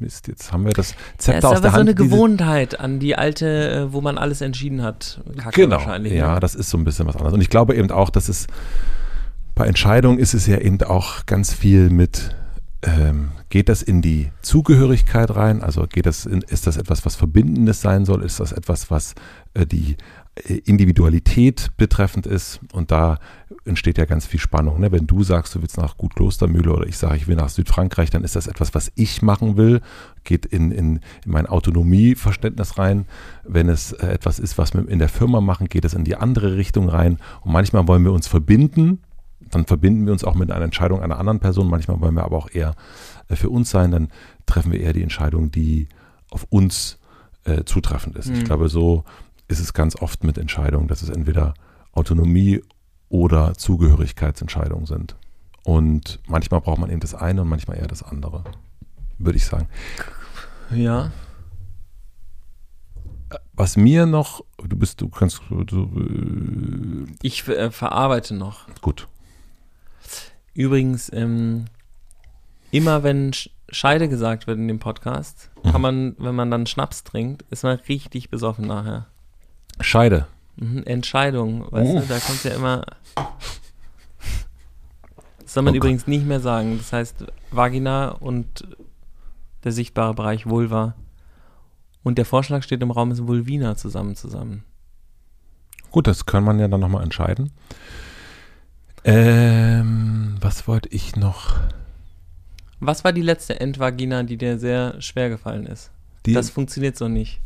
[0.00, 1.54] Mist, jetzt haben wir das Zepter ja, aus der Hand.
[1.54, 5.20] Das ist aber so eine Gewohnheit an die alte, äh, wo man alles entschieden hat.
[5.36, 6.12] Kacke genau, wahrscheinlich.
[6.12, 6.40] Ja, ne?
[6.40, 7.34] das ist so ein bisschen was anderes.
[7.34, 8.46] Und ich glaube eben auch, dass es
[9.54, 12.34] bei Entscheidungen ist es ja eben auch ganz viel mit,
[12.82, 15.62] ähm, geht das in die Zugehörigkeit rein?
[15.62, 18.22] Also geht das in, ist das etwas, was Verbindendes sein soll?
[18.22, 19.14] Ist das etwas, was
[19.52, 19.96] äh, die
[20.36, 22.60] Individualität betreffend ist.
[22.72, 23.18] Und da
[23.64, 24.80] entsteht ja ganz viel Spannung.
[24.80, 24.92] Ne?
[24.92, 28.10] Wenn du sagst, du willst nach Gut Klostermühle oder ich sage, ich will nach Südfrankreich,
[28.10, 29.80] dann ist das etwas, was ich machen will,
[30.24, 33.06] geht in, in, in mein Autonomieverständnis rein.
[33.44, 36.56] Wenn es etwas ist, was wir in der Firma machen, geht es in die andere
[36.56, 37.18] Richtung rein.
[37.42, 39.00] Und manchmal wollen wir uns verbinden.
[39.50, 41.68] Dann verbinden wir uns auch mit einer Entscheidung einer anderen Person.
[41.68, 42.74] Manchmal wollen wir aber auch eher
[43.28, 43.90] äh, für uns sein.
[43.90, 44.08] Dann
[44.46, 45.88] treffen wir eher die Entscheidung, die
[46.30, 46.98] auf uns
[47.44, 48.28] äh, zutreffend ist.
[48.28, 48.36] Mhm.
[48.36, 49.04] Ich glaube, so
[49.50, 51.54] ist es ganz oft mit Entscheidungen, dass es entweder
[51.92, 52.62] Autonomie
[53.08, 55.16] oder Zugehörigkeitsentscheidungen sind.
[55.64, 58.44] Und manchmal braucht man eben das eine und manchmal eher das andere,
[59.18, 59.68] würde ich sagen.
[60.70, 61.10] Ja.
[63.52, 65.42] Was mir noch, du bist, du kannst.
[65.50, 68.66] Du, äh, ich äh, verarbeite noch.
[68.80, 69.08] Gut.
[70.54, 71.66] Übrigens, ähm,
[72.70, 73.32] immer wenn
[73.68, 75.80] Scheide gesagt wird in dem Podcast, kann mhm.
[75.80, 79.06] man, wenn man dann Schnaps trinkt, ist man richtig besoffen nachher.
[79.80, 80.26] Scheide.
[80.56, 82.00] Mhm, Entscheidung, weißt oh.
[82.00, 82.84] du, da kommt ja immer.
[85.42, 86.78] Das soll man oh übrigens nicht mehr sagen.
[86.78, 88.66] Das heißt Vagina und
[89.64, 90.94] der sichtbare Bereich Vulva.
[92.02, 94.64] Und der Vorschlag steht im Raum, ist Vulvina zusammen zusammen.
[95.90, 97.50] Gut, das kann man ja dann nochmal entscheiden.
[99.04, 101.58] Ähm, was wollte ich noch?
[102.78, 105.90] Was war die letzte Endvagina, die dir sehr schwer gefallen ist?
[106.26, 107.40] Die, das funktioniert so nicht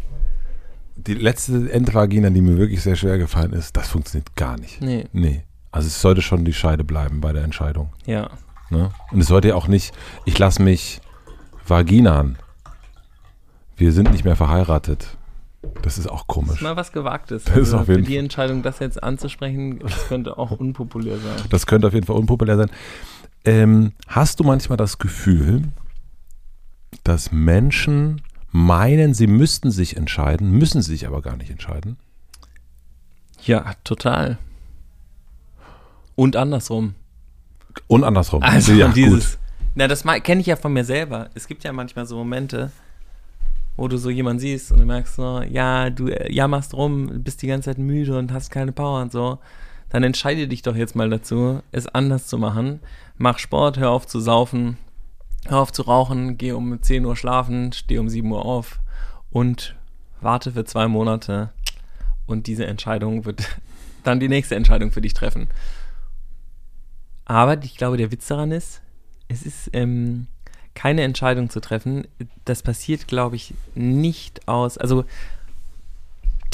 [0.96, 4.80] die letzte Endvagina, die mir wirklich sehr schwer gefallen ist, das funktioniert gar nicht.
[4.80, 5.06] Nee.
[5.12, 5.42] Nee.
[5.72, 7.92] Also es sollte schon die Scheide bleiben bei der Entscheidung.
[8.06, 8.30] Ja.
[8.70, 8.90] Ne?
[9.10, 9.92] Und es sollte ja auch nicht,
[10.24, 11.00] ich lasse mich
[11.66, 12.38] vaginan.
[13.76, 15.16] Wir sind nicht mehr verheiratet.
[15.82, 16.50] Das ist auch komisch.
[16.50, 17.44] Das ist mal was Gewagtes.
[17.44, 21.18] Das also ist auf jeden für die Entscheidung, das jetzt anzusprechen, das könnte auch unpopulär
[21.18, 21.46] sein.
[21.50, 22.70] Das könnte auf jeden Fall unpopulär sein.
[23.44, 25.64] Ähm, hast du manchmal das Gefühl,
[27.02, 28.22] dass Menschen
[28.54, 31.96] meinen, sie müssten sich entscheiden, müssen sich aber gar nicht entscheiden?
[33.44, 34.38] Ja, total.
[36.14, 36.94] Und andersrum.
[37.88, 38.44] Und andersrum.
[38.44, 39.32] Also ja, dieses.
[39.32, 39.38] Gut.
[39.74, 41.30] Na, das kenne ich ja von mir selber.
[41.34, 42.70] Es gibt ja manchmal so Momente,
[43.76, 47.42] wo du so jemanden siehst und du merkst so, ja, du äh, jammerst rum, bist
[47.42, 49.40] die ganze Zeit müde und hast keine Power und so.
[49.90, 52.78] Dann entscheide dich doch jetzt mal dazu, es anders zu machen.
[53.18, 54.78] Mach Sport, hör auf zu saufen,
[55.46, 58.80] hör auf zu rauchen, geh um 10 Uhr schlafen, steh um 7 Uhr auf
[59.30, 59.76] und
[60.20, 61.50] warte für zwei Monate
[62.26, 63.58] und diese Entscheidung wird
[64.04, 65.48] dann die nächste Entscheidung für dich treffen.
[67.24, 68.82] Aber ich glaube, der Witz daran ist,
[69.28, 70.26] es ist ähm,
[70.74, 72.06] keine Entscheidung zu treffen.
[72.44, 74.76] Das passiert, glaube ich, nicht aus.
[74.76, 75.04] Also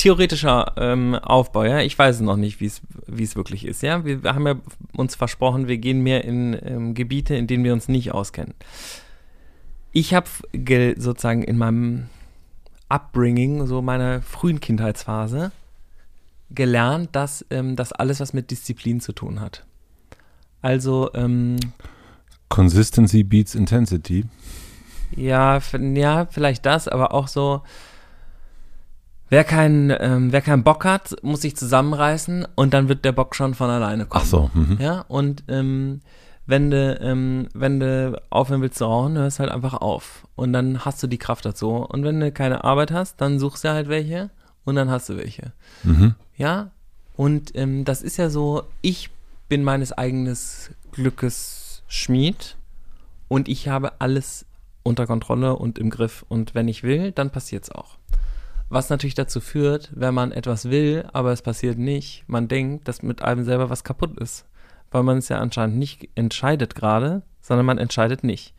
[0.01, 1.81] theoretischer ähm, Aufbau, ja.
[1.81, 4.05] Ich weiß noch nicht, wie es wirklich ist, ja.
[4.05, 4.55] Wir haben ja
[4.97, 8.55] uns versprochen, wir gehen mehr in ähm, Gebiete, in denen wir uns nicht auskennen.
[9.93, 10.29] Ich habe
[10.97, 12.07] sozusagen in meinem
[12.89, 15.53] Upbringing, so meiner frühen Kindheitsphase,
[16.51, 19.65] gelernt, dass ähm, das alles was mit Disziplin zu tun hat.
[20.63, 21.57] Also ähm,
[22.49, 24.25] Consistency beats Intensity.
[25.15, 27.63] Ja, ja, vielleicht das, aber auch so,
[29.31, 33.35] wer keinen, ähm, wer keinen Bock hat, muss sich zusammenreißen und dann wird der Bock
[33.35, 34.25] schon von alleine kommen.
[34.25, 34.51] Ach so.
[34.53, 34.77] Mhm.
[34.79, 36.03] Ja, und ähm,
[36.47, 40.27] wenn du, ähm, wenn du aufhören willst zu rauchen, hörst halt einfach auf.
[40.35, 41.71] Und dann hast du die Kraft dazu.
[41.71, 44.31] Und wenn du keine Arbeit hast, dann suchst du halt welche
[44.65, 45.53] und dann hast du welche.
[45.85, 46.17] Mhm.
[46.37, 46.73] Ja,
[47.17, 49.11] und ähm, das ist ja so, ich
[49.49, 50.37] bin meines eigenen
[50.93, 52.57] Glückes Schmied
[53.29, 54.47] und ich habe alles
[54.83, 56.25] unter Kontrolle und im Griff.
[56.29, 58.00] Und wenn ich will, dann passiert es auch.
[58.71, 63.03] Was natürlich dazu führt, wenn man etwas will, aber es passiert nicht, man denkt, dass
[63.03, 64.47] mit einem selber was kaputt ist.
[64.93, 68.55] Weil man es ja anscheinend nicht entscheidet gerade, sondern man entscheidet nicht.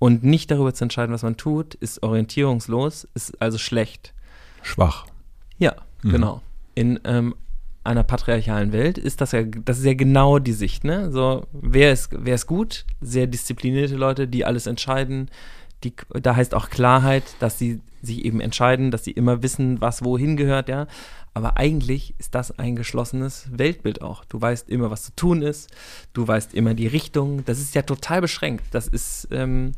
[0.00, 4.12] Und nicht darüber zu entscheiden, was man tut, ist orientierungslos, ist also schlecht.
[4.62, 5.06] Schwach.
[5.58, 6.10] Ja, mhm.
[6.10, 6.42] genau.
[6.74, 7.36] In ähm,
[7.84, 11.12] einer patriarchalen Welt ist das ja, das ist ja genau die Sicht, ne?
[11.12, 12.86] So, wer ist, wer ist gut?
[13.00, 15.30] Sehr disziplinierte Leute, die alles entscheiden.
[15.84, 20.04] Die, da heißt auch Klarheit, dass sie sich eben entscheiden, dass sie immer wissen, was
[20.04, 20.86] wohin gehört, ja.
[21.32, 24.24] Aber eigentlich ist das ein geschlossenes Weltbild auch.
[24.24, 25.70] Du weißt immer, was zu tun ist.
[26.12, 27.44] Du weißt immer die Richtung.
[27.44, 28.64] Das ist ja total beschränkt.
[28.70, 29.72] Das ist ähm,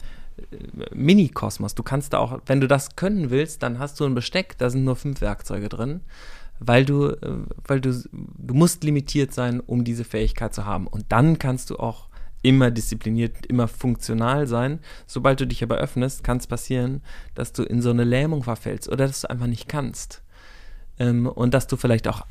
[0.93, 1.75] Mini-Kosmos.
[1.75, 4.69] Du kannst da auch, wenn du das können willst, dann hast du ein Besteck, da
[4.69, 6.03] sind nur fünf Werkzeuge drin
[6.59, 10.87] weil du, äh, weil du, du musst limitiert sein, um diese Fähigkeit zu haben.
[10.87, 12.06] Und dann kannst du auch
[12.47, 14.79] immer diszipliniert, immer funktional sein.
[15.09, 17.03] Sobald du dich aber öffnest, kann es passieren,
[17.35, 20.23] dass du in so eine Lähmung verfällst oder dass du einfach nicht kannst.
[21.01, 22.25] Ähm, und dass du vielleicht auch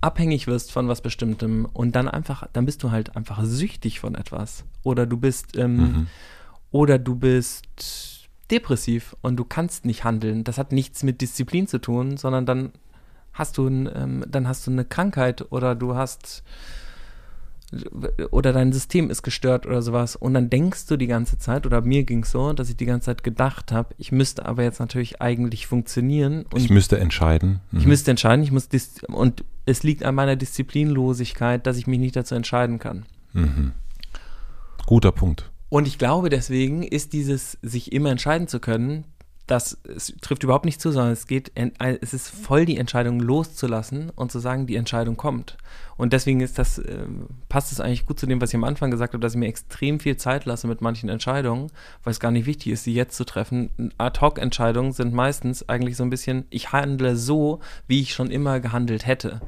[0.00, 4.16] abhängig wirst von was Bestimmtem und dann einfach, dann bist du halt einfach süchtig von
[4.16, 4.64] etwas.
[4.82, 6.06] Oder du bist, ähm, mhm.
[6.72, 10.42] oder du bist depressiv und du kannst nicht handeln.
[10.42, 12.72] Das hat nichts mit Disziplin zu tun, sondern dann
[13.32, 16.42] hast du ähm, dann hast du eine Krankheit oder du hast
[18.32, 21.80] oder dein System ist gestört oder sowas und dann denkst du die ganze Zeit oder
[21.80, 24.80] mir ging es so, dass ich die ganze Zeit gedacht habe, ich müsste aber jetzt
[24.80, 27.60] natürlich eigentlich funktionieren ich müsste entscheiden.
[27.70, 27.78] Mhm.
[27.78, 28.68] Ich müsste entscheiden, ich muss
[29.08, 33.06] und es liegt an meiner Disziplinlosigkeit, dass ich mich nicht dazu entscheiden kann.
[33.32, 33.72] Mhm.
[34.86, 35.50] Guter Punkt.
[35.68, 39.04] Und ich glaube, deswegen ist dieses sich immer entscheiden zu können
[39.46, 41.52] das es trifft überhaupt nicht zu, sondern es geht,
[42.00, 45.56] es ist voll die Entscheidung loszulassen und zu sagen, die Entscheidung kommt.
[45.96, 47.04] Und deswegen ist das, äh,
[47.48, 49.48] passt es eigentlich gut zu dem, was ich am Anfang gesagt habe, dass ich mir
[49.48, 51.70] extrem viel Zeit lasse mit manchen Entscheidungen,
[52.04, 53.92] weil es gar nicht wichtig ist, sie jetzt zu treffen.
[53.98, 59.06] Ad-Hoc-Entscheidungen sind meistens eigentlich so ein bisschen, ich handle so, wie ich schon immer gehandelt
[59.06, 59.40] hätte.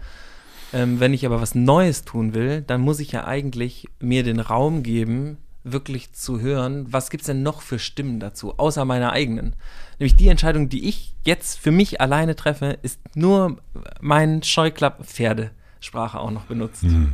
[0.73, 4.41] Ähm, wenn ich aber was Neues tun will, dann muss ich ja eigentlich mir den
[4.41, 9.13] Raum geben, wirklich zu hören, was gibt es denn noch für Stimmen dazu, außer meiner
[9.13, 9.55] eigenen.
[9.99, 13.59] Nämlich die Entscheidung, die ich jetzt für mich alleine treffe, ist nur
[14.01, 16.83] mein Scheuklappen, Pferdesprache auch noch benutzt.
[16.83, 17.13] Mhm.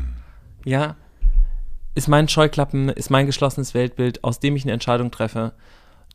[0.64, 0.96] Ja,
[1.94, 5.52] ist mein Scheuklappen, ist mein geschlossenes Weltbild, aus dem ich eine Entscheidung treffe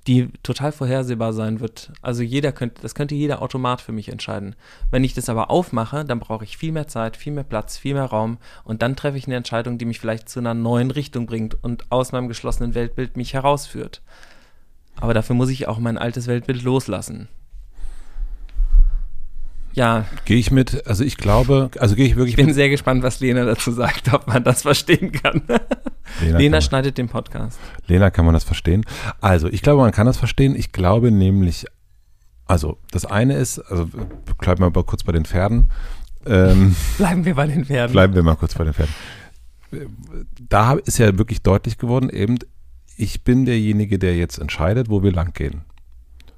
[0.07, 1.91] die total vorhersehbar sein wird.
[2.01, 4.55] Also jeder könnte, das könnte jeder Automat für mich entscheiden.
[4.91, 7.93] Wenn ich das aber aufmache, dann brauche ich viel mehr Zeit, viel mehr Platz, viel
[7.93, 11.25] mehr Raum und dann treffe ich eine Entscheidung, die mich vielleicht zu einer neuen Richtung
[11.25, 14.01] bringt und aus meinem geschlossenen Weltbild mich herausführt.
[14.97, 17.27] Aber dafür muss ich auch mein altes Weltbild loslassen.
[19.73, 20.05] Ja.
[20.25, 22.37] Gehe ich mit, also ich glaube, also gehe ich wirklich.
[22.37, 25.41] Ich bin sehr gespannt, was Lena dazu sagt, ob man das verstehen kann.
[26.21, 27.59] Lena, Lena kann schneidet den Podcast.
[27.87, 28.85] Lena kann man das verstehen.
[29.19, 30.55] Also, ich glaube, man kann das verstehen.
[30.55, 31.65] Ich glaube nämlich,
[32.45, 33.89] also das eine ist, also
[34.39, 35.71] bleiben wir mal kurz bei den Pferden.
[36.25, 37.93] Ähm, bleiben wir bei den Pferden.
[37.93, 38.93] Bleiben wir mal kurz bei den Pferden.
[40.49, 42.37] Da ist ja wirklich deutlich geworden, eben,
[42.95, 45.61] ich bin derjenige, der jetzt entscheidet, wo wir lang gehen.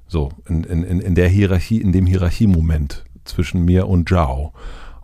[0.08, 4.52] So, in, in, in der Hierarchie, in dem Hierarchiemoment zwischen mir und Zhao.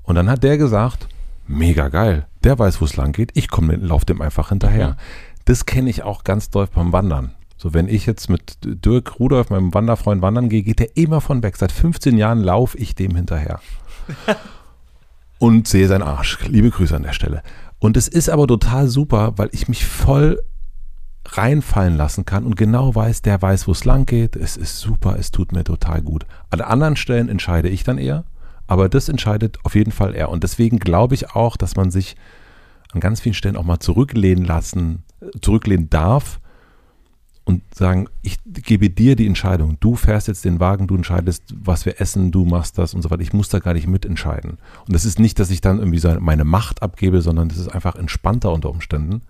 [0.02, 1.08] Und dann hat der gesagt,
[1.46, 4.90] mega geil, der weiß, wo es lang geht, ich komme, laufe dem einfach hinterher.
[4.90, 4.96] Mhm.
[5.44, 7.32] Das kenne ich auch ganz doll beim Wandern.
[7.56, 11.44] So, wenn ich jetzt mit Dirk Rudolf, meinem Wanderfreund, wandern gehe, geht der immer von
[11.44, 11.56] weg.
[11.56, 13.60] Seit 15 Jahren laufe ich dem hinterher.
[15.38, 16.38] und sehe seinen Arsch.
[16.48, 17.42] Liebe Grüße an der Stelle.
[17.78, 20.42] Und es ist aber total super, weil ich mich voll
[21.36, 24.36] reinfallen lassen kann und genau weiß, der weiß, wo es lang geht.
[24.36, 26.26] Es ist super, es tut mir total gut.
[26.50, 28.24] An anderen Stellen entscheide ich dann eher,
[28.66, 30.30] aber das entscheidet auf jeden Fall er.
[30.30, 32.16] Und deswegen glaube ich auch, dass man sich
[32.92, 35.02] an ganz vielen Stellen auch mal zurücklehnen lassen,
[35.40, 36.40] zurücklehnen darf
[37.44, 39.78] und sagen, ich gebe dir die Entscheidung.
[39.80, 43.10] Du fährst jetzt den Wagen, du entscheidest, was wir essen, du machst das und so
[43.10, 43.22] weiter.
[43.22, 44.58] Ich muss da gar nicht mitentscheiden.
[44.86, 47.96] Und das ist nicht, dass ich dann irgendwie meine Macht abgebe, sondern das ist einfach
[47.96, 49.22] entspannter unter Umständen.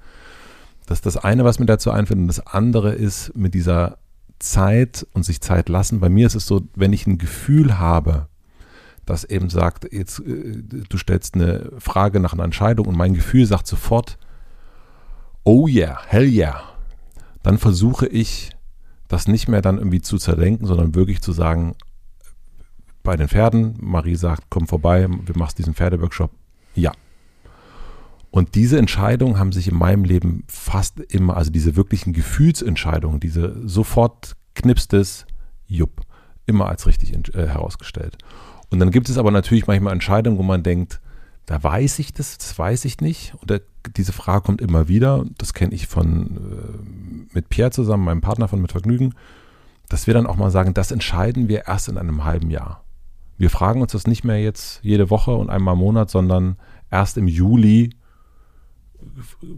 [0.86, 2.20] Das ist das eine, was mir dazu einfällt.
[2.20, 3.98] Und das andere ist mit dieser
[4.38, 6.00] Zeit und sich Zeit lassen.
[6.00, 8.26] Bei mir ist es so, wenn ich ein Gefühl habe,
[9.06, 13.46] das eben sagt, jetzt äh, du stellst eine Frage nach einer Entscheidung und mein Gefühl
[13.46, 14.18] sagt sofort,
[15.44, 16.62] oh yeah, hell yeah,
[17.42, 18.50] dann versuche ich
[19.08, 21.74] das nicht mehr dann irgendwie zu zerdenken, sondern wirklich zu sagen,
[23.02, 26.30] bei den Pferden, Marie sagt, komm vorbei, wir machen diesen Pferdeworkshop,
[26.74, 26.92] ja.
[28.32, 33.68] Und diese Entscheidungen haben sich in meinem Leben fast immer, also diese wirklichen Gefühlsentscheidungen, diese
[33.68, 35.26] sofort knipstes
[35.66, 36.00] Jupp,
[36.46, 38.16] immer als richtig äh, herausgestellt.
[38.70, 41.02] Und dann gibt es aber natürlich manchmal Entscheidungen, wo man denkt,
[41.44, 43.34] da weiß ich das, das weiß ich nicht.
[43.38, 43.58] Und da,
[43.96, 45.26] diese Frage kommt immer wieder.
[45.36, 49.12] Das kenne ich von äh, mit Pierre zusammen, meinem Partner von Mit Vergnügen,
[49.90, 52.82] dass wir dann auch mal sagen, das entscheiden wir erst in einem halben Jahr.
[53.36, 56.56] Wir fragen uns das nicht mehr jetzt jede Woche und einmal im Monat, sondern
[56.90, 57.90] erst im Juli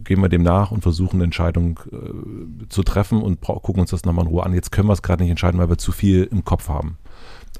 [0.04, 4.04] gehen wir dem nach und versuchen eine Entscheidung äh, zu treffen und gucken uns das
[4.04, 4.54] nochmal in Ruhe an.
[4.54, 6.98] Jetzt können wir es gerade nicht entscheiden, weil wir zu viel im Kopf haben.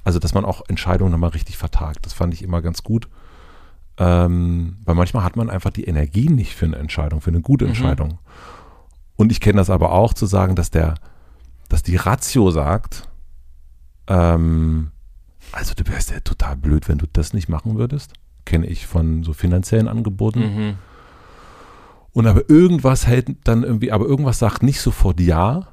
[0.03, 2.05] Also, dass man auch Entscheidungen nochmal richtig vertagt.
[2.05, 3.09] Das fand ich immer ganz gut.
[3.97, 7.64] Ähm, weil manchmal hat man einfach die Energie nicht für eine Entscheidung, für eine gute
[7.64, 7.70] mhm.
[7.70, 8.09] Entscheidung.
[8.09, 8.18] Mhm.
[9.16, 10.95] Und ich kenne das aber auch zu sagen, dass der,
[11.68, 13.09] dass die Ratio sagt,
[14.09, 14.90] ähm,
[15.53, 18.14] also du wärst ja total blöd, wenn du das nicht machen würdest.
[18.45, 20.40] Kenne ich von so finanziellen Angeboten.
[20.40, 20.74] Mhm.
[22.14, 25.68] Und aber irgendwas hält dann irgendwie, aber irgendwas sagt nicht sofort ja,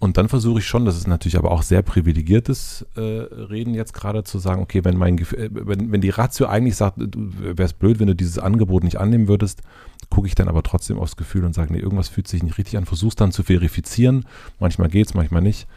[0.00, 3.92] und dann versuche ich schon, das ist natürlich aber auch sehr privilegiertes äh, Reden jetzt
[3.92, 7.30] gerade zu sagen, okay, wenn mein Gefühl, äh, wenn, wenn die Ratio eigentlich sagt, du
[7.38, 9.60] wärst blöd, wenn du dieses Angebot nicht annehmen würdest,
[10.08, 12.78] gucke ich dann aber trotzdem aufs Gefühl und sage, nee, irgendwas fühlt sich nicht richtig
[12.78, 14.24] an, versuch's dann zu verifizieren.
[14.58, 15.68] Manchmal geht's, manchmal nicht.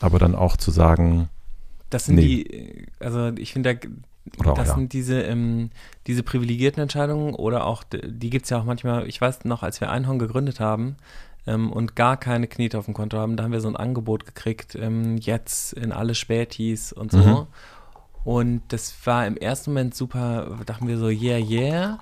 [0.00, 1.28] Aber dann auch zu sagen.
[1.90, 2.22] Das sind nee.
[2.22, 3.88] die, also ich finde, da,
[4.24, 4.74] das ja.
[4.74, 5.70] sind diese, ähm,
[6.06, 9.80] diese privilegierten Entscheidungen oder auch, die gibt es ja auch manchmal, ich weiß noch, als
[9.80, 10.96] wir Einhorn gegründet haben,
[11.46, 13.36] ähm, und gar keine Knete auf dem Konto haben.
[13.36, 17.18] Da haben wir so ein Angebot gekriegt, ähm, jetzt in alle Spätis und so.
[17.18, 17.46] Mhm.
[18.24, 21.98] Und das war im ersten Moment super, dachten wir so, yeah, yeah.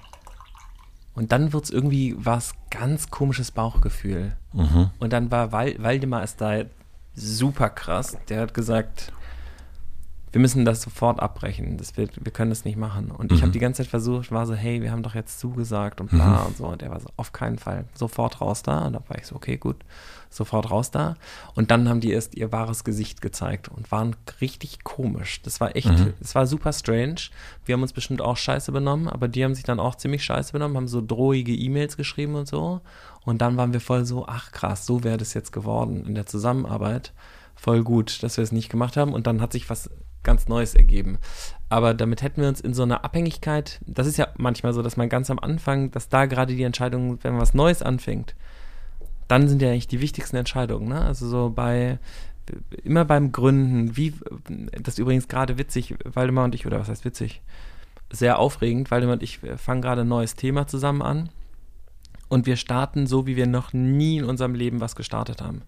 [1.14, 4.37] Und dann wird es irgendwie was ganz komisches Bauchgefühl.
[4.53, 4.91] Mhm.
[4.99, 6.62] Und dann war Val Waldemar ist da
[7.14, 8.16] super krass.
[8.29, 9.12] Der hat gesagt,
[10.33, 11.76] wir müssen das sofort abbrechen.
[11.76, 13.11] Das wird, wir können das nicht machen.
[13.11, 13.37] Und mhm.
[13.37, 16.11] ich habe die ganze Zeit versucht, war so, hey, wir haben doch jetzt zugesagt und
[16.11, 16.47] bla mhm.
[16.47, 16.66] und so.
[16.66, 18.87] Und der war so, auf keinen Fall, sofort raus da.
[18.87, 19.76] Und da war ich so, okay, gut,
[20.31, 21.16] sofort raus da.
[21.55, 25.41] Und dann haben die erst ihr wahres Gesicht gezeigt und waren richtig komisch.
[25.43, 26.14] Das war echt, mhm.
[26.20, 27.31] das war super strange.
[27.64, 30.53] Wir haben uns bestimmt auch scheiße benommen, aber die haben sich dann auch ziemlich scheiße
[30.53, 32.81] benommen, haben so drohige E-Mails geschrieben und so.
[33.24, 36.26] Und dann waren wir voll so, ach krass, so wäre das jetzt geworden in der
[36.26, 37.12] Zusammenarbeit
[37.59, 39.12] voll gut, dass wir es nicht gemacht haben.
[39.12, 39.91] Und dann hat sich was
[40.23, 41.19] ganz Neues ergeben.
[41.69, 44.97] Aber damit hätten wir uns in so einer Abhängigkeit, das ist ja manchmal so, dass
[44.97, 48.35] man ganz am Anfang, dass da gerade die Entscheidung, wenn man was Neues anfängt,
[49.29, 50.89] dann sind ja eigentlich die wichtigsten Entscheidungen.
[50.89, 51.01] Ne?
[51.01, 51.99] Also so bei,
[52.83, 54.14] immer beim Gründen, wie,
[54.83, 57.43] das ist übrigens gerade witzig, Waldemar und ich, oder was heißt witzig,
[58.11, 61.29] sehr aufregend, Waldemar und ich fangen gerade ein neues Thema zusammen an
[62.29, 65.62] und wir starten so, wie wir noch nie in unserem Leben was gestartet haben.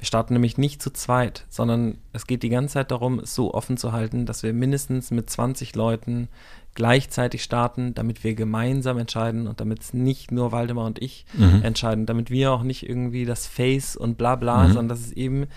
[0.00, 3.52] Wir starten nämlich nicht zu zweit, sondern es geht die ganze Zeit darum, es so
[3.52, 6.28] offen zu halten, dass wir mindestens mit 20 Leuten
[6.74, 11.60] gleichzeitig starten, damit wir gemeinsam entscheiden und damit es nicht nur Waldemar und ich mhm.
[11.62, 14.68] entscheiden, damit wir auch nicht irgendwie das Face und bla bla, mhm.
[14.68, 15.48] sondern dass es eben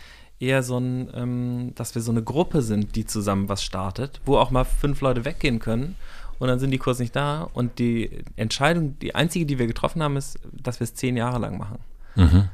[0.42, 4.36] eher so ein, ähm, dass wir so eine Gruppe sind, die zusammen was startet, wo
[4.36, 5.96] auch mal fünf Leute weggehen können
[6.38, 10.04] und dann sind die kurz nicht da und die Entscheidung, die einzige, die wir getroffen
[10.04, 11.78] haben, ist, dass wir es zehn Jahre lang machen.
[12.16, 12.50] Mhm.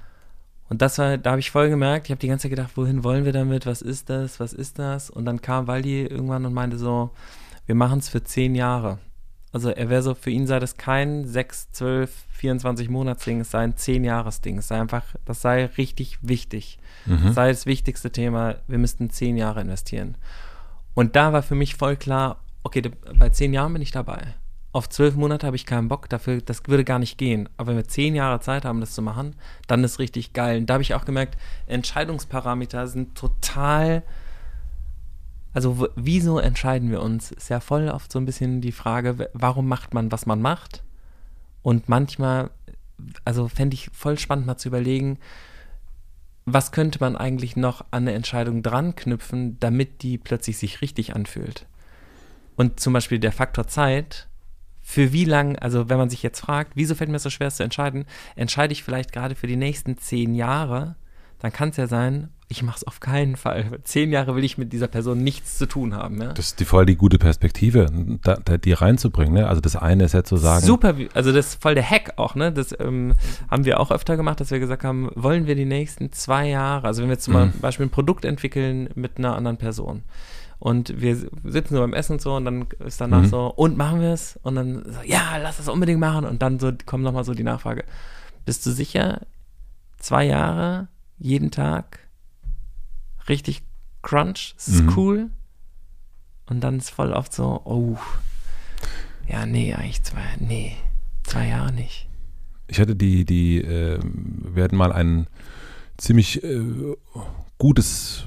[0.70, 3.04] Und das war, da habe ich voll gemerkt, ich habe die ganze Zeit gedacht, wohin
[3.04, 5.10] wollen wir damit, was ist das, was ist das?
[5.10, 7.10] Und dann kam Waldi irgendwann und meinte so,
[7.66, 9.00] wir machen es für zehn Jahre.
[9.52, 13.60] Also er wäre so, für ihn sei das kein 6, 12, 24 Monatsding, es sei
[13.60, 14.60] ein 10 Jahres-Ding.
[14.60, 16.78] Es sei einfach, das sei richtig wichtig.
[17.08, 17.24] Mhm.
[17.26, 20.16] Das sei das wichtigste Thema, wir müssten zehn Jahre investieren.
[20.94, 22.84] Und da war für mich voll klar, okay,
[23.18, 24.36] bei zehn Jahren bin ich dabei
[24.72, 27.50] auf zwölf Monate habe ich keinen Bock, dafür, das würde gar nicht gehen.
[27.58, 29.36] Aber wenn wir zehn Jahre Zeit haben, das zu machen,
[29.68, 30.60] dann ist richtig geil.
[30.60, 34.04] Und da habe ich auch gemerkt, Entscheidungsparameter sind total.
[35.54, 37.32] Also, wieso entscheiden wir uns?
[37.32, 40.84] Ist ja voll oft so ein bisschen die Frage, warum macht man, was man macht?
[41.64, 42.52] Und manchmal,
[43.26, 45.18] also fände ich voll spannend mal zu überlegen,
[46.46, 51.16] was könnte man eigentlich noch an eine Entscheidung dran knüpfen, damit die plötzlich sich richtig
[51.16, 51.66] anfühlt?
[52.56, 54.29] Und zum Beispiel der Faktor Zeit
[54.90, 57.52] für wie lang, also wenn man sich jetzt fragt, wieso fällt mir das so schwer
[57.52, 60.96] zu entscheiden, entscheide ich vielleicht gerade für die nächsten zehn Jahre,
[61.38, 63.66] dann kann es ja sein, ich mache es auf keinen Fall.
[63.84, 66.20] Zehn Jahre will ich mit dieser Person nichts zu tun haben.
[66.20, 66.34] Ja?
[66.34, 67.86] Das ist die voll die gute Perspektive,
[68.24, 69.36] da, da, die reinzubringen.
[69.36, 69.48] Ne?
[69.48, 70.66] Also das eine ist ja zu sagen.
[70.66, 72.34] Super, also das ist voll der Hack auch.
[72.34, 72.52] Ne?
[72.52, 73.14] Das ähm,
[73.48, 76.88] haben wir auch öfter gemacht, dass wir gesagt haben, wollen wir die nächsten zwei Jahre,
[76.88, 77.54] also wenn wir zum mhm.
[77.62, 80.02] Beispiel ein Produkt entwickeln mit einer anderen Person
[80.60, 83.30] und wir sitzen so beim Essen und so und dann ist danach mhm.
[83.30, 84.38] so, und machen wir es?
[84.44, 87.44] Und dann so, ja, lass das unbedingt machen und dann so kommt nochmal so die
[87.44, 87.86] Nachfrage,
[88.46, 89.26] bist du sicher,
[89.98, 92.00] zwei Jahre, jeden Tag,
[93.28, 93.64] richtig
[94.02, 94.98] Crunch, es ist mhm.
[94.98, 95.30] cool.
[96.46, 97.98] Und dann ist voll oft so, oh,
[99.28, 100.76] ja, nee, eigentlich zwei, nee,
[101.24, 102.08] zwei Jahre nicht.
[102.68, 105.28] Ich hatte die, die, äh, wir hatten mal ein
[105.98, 106.96] ziemlich äh,
[107.60, 108.26] gutes,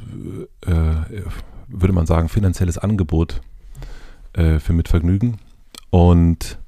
[0.66, 1.22] äh,
[1.72, 3.40] würde man sagen, finanzielles Angebot
[4.34, 5.38] äh, für Mitvergnügen.
[5.90, 6.58] Und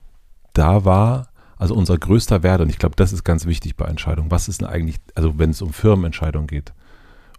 [0.52, 4.30] da war also unser größter Wert, und ich glaube, das ist ganz wichtig bei Entscheidungen.
[4.30, 6.72] Was ist denn eigentlich, also wenn es um Firmenentscheidungen geht,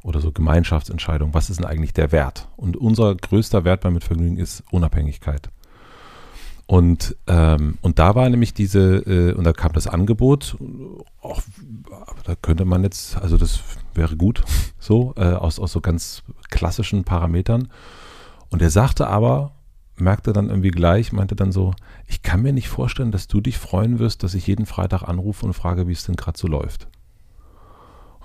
[0.05, 2.47] oder so Gemeinschaftsentscheidungen, was ist denn eigentlich der Wert?
[2.57, 5.49] Und unser größter Wert beim Mitvergnügen ist Unabhängigkeit.
[6.67, 10.57] Und, ähm, und da war nämlich diese, äh, und da kam das Angebot,
[11.21, 11.41] auch,
[12.23, 13.59] da könnte man jetzt, also das
[13.95, 14.43] wäre gut,
[14.79, 17.69] so, äh, aus, aus so ganz klassischen Parametern.
[18.49, 19.51] Und er sagte aber,
[19.97, 21.73] merkte dann irgendwie gleich, meinte dann so,
[22.07, 25.45] ich kann mir nicht vorstellen, dass du dich freuen wirst, dass ich jeden Freitag anrufe
[25.45, 26.87] und frage, wie es denn gerade so läuft.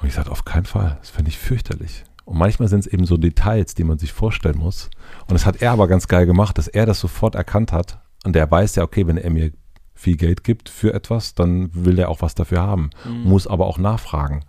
[0.01, 0.97] Und ich sagte, auf keinen Fall.
[1.01, 2.05] Das fände ich fürchterlich.
[2.25, 4.91] Und manchmal sind es eben so Details, die man sich vorstellen muss.
[5.23, 8.01] Und das hat er aber ganz geil gemacht, dass er das sofort erkannt hat.
[8.25, 9.53] Und der weiß ja, okay, wenn er mir
[9.95, 12.91] viel Geld gibt für etwas, dann will er auch was dafür haben.
[13.05, 13.25] Mhm.
[13.25, 14.45] Muss aber auch nachfragen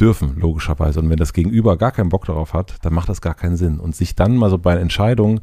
[0.00, 1.00] dürfen, logischerweise.
[1.00, 3.80] Und wenn das Gegenüber gar keinen Bock darauf hat, dann macht das gar keinen Sinn.
[3.80, 5.40] Und sich dann mal so bei Entscheidungen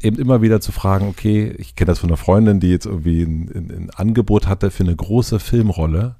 [0.00, 3.22] eben immer wieder zu fragen, okay, ich kenne das von einer Freundin, die jetzt irgendwie
[3.22, 6.16] ein, ein, ein Angebot hatte für eine große Filmrolle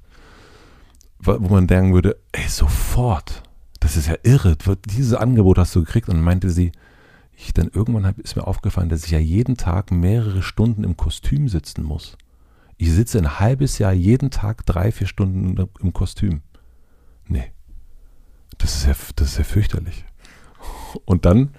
[1.23, 3.43] wo man denken würde, ey, sofort,
[3.79, 6.09] das ist ja irre, dieses Angebot hast du gekriegt.
[6.09, 6.71] Und meinte sie,
[7.35, 11.47] ich dann irgendwann ist mir aufgefallen, dass ich ja jeden Tag mehrere Stunden im Kostüm
[11.47, 12.17] sitzen muss.
[12.77, 16.41] Ich sitze ein halbes Jahr jeden Tag drei, vier Stunden im Kostüm.
[17.31, 17.51] Nee.
[18.57, 20.05] Das ist ja, das ist ja fürchterlich.
[21.05, 21.51] Und dann,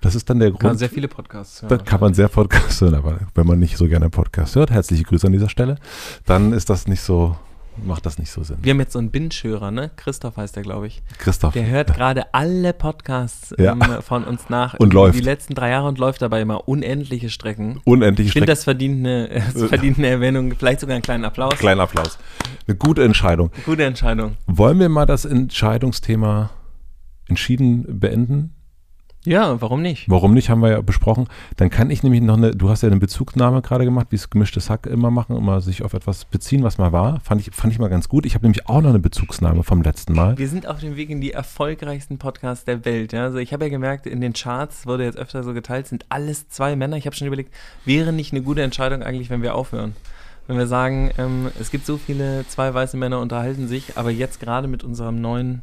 [0.00, 0.60] das ist dann der Grund.
[0.60, 1.68] Kann man sehr viele Podcasts hören.
[1.68, 5.02] Da kann man sehr Podcasts hören, aber wenn man nicht so gerne Podcasts hört, herzliche
[5.02, 5.76] Grüße an dieser Stelle,
[6.24, 7.36] dann ist das nicht so,
[7.84, 8.58] macht das nicht so Sinn.
[8.62, 9.90] Wir haben jetzt so einen Binge-Hörer, ne?
[9.96, 11.02] Christoph heißt der, glaube ich.
[11.18, 11.52] Christoph.
[11.52, 13.72] Der hört gerade alle Podcasts ja.
[13.72, 14.74] ähm, von uns nach.
[14.74, 15.18] Und läuft.
[15.18, 17.80] Die letzten drei Jahre und läuft dabei immer unendliche Strecken.
[17.84, 18.30] Unendliche Strecken.
[18.30, 21.54] Ich finde, das verdient eine, das verdient eine Erwähnung, vielleicht sogar einen kleinen Applaus.
[21.58, 22.18] Kleinen Applaus.
[22.66, 23.50] Eine gute Entscheidung.
[23.64, 24.36] Gute Entscheidung.
[24.46, 26.50] Wollen wir mal das Entscheidungsthema
[27.28, 28.55] entschieden beenden?
[29.26, 30.08] Ja, warum nicht?
[30.08, 31.26] Warum nicht, haben wir ja besprochen.
[31.56, 34.30] Dann kann ich nämlich noch eine, du hast ja eine Bezugnahme gerade gemacht, wie es
[34.30, 37.18] gemischtes Hack immer machen, immer sich auf etwas beziehen, was mal war.
[37.20, 38.24] Fand ich, fand ich mal ganz gut.
[38.24, 40.38] Ich habe nämlich auch noch eine Bezugsnahme vom letzten Mal.
[40.38, 43.12] Wir sind auf dem Weg in die erfolgreichsten Podcasts der Welt.
[43.12, 43.24] Ja?
[43.24, 46.48] Also ich habe ja gemerkt, in den Charts wurde jetzt öfter so geteilt, sind alles
[46.48, 46.96] zwei Männer.
[46.96, 47.52] Ich habe schon überlegt,
[47.84, 49.94] wäre nicht eine gute Entscheidung eigentlich, wenn wir aufhören?
[50.46, 54.38] Wenn wir sagen, ähm, es gibt so viele zwei weiße Männer unterhalten sich, aber jetzt
[54.38, 55.62] gerade mit unserem neuen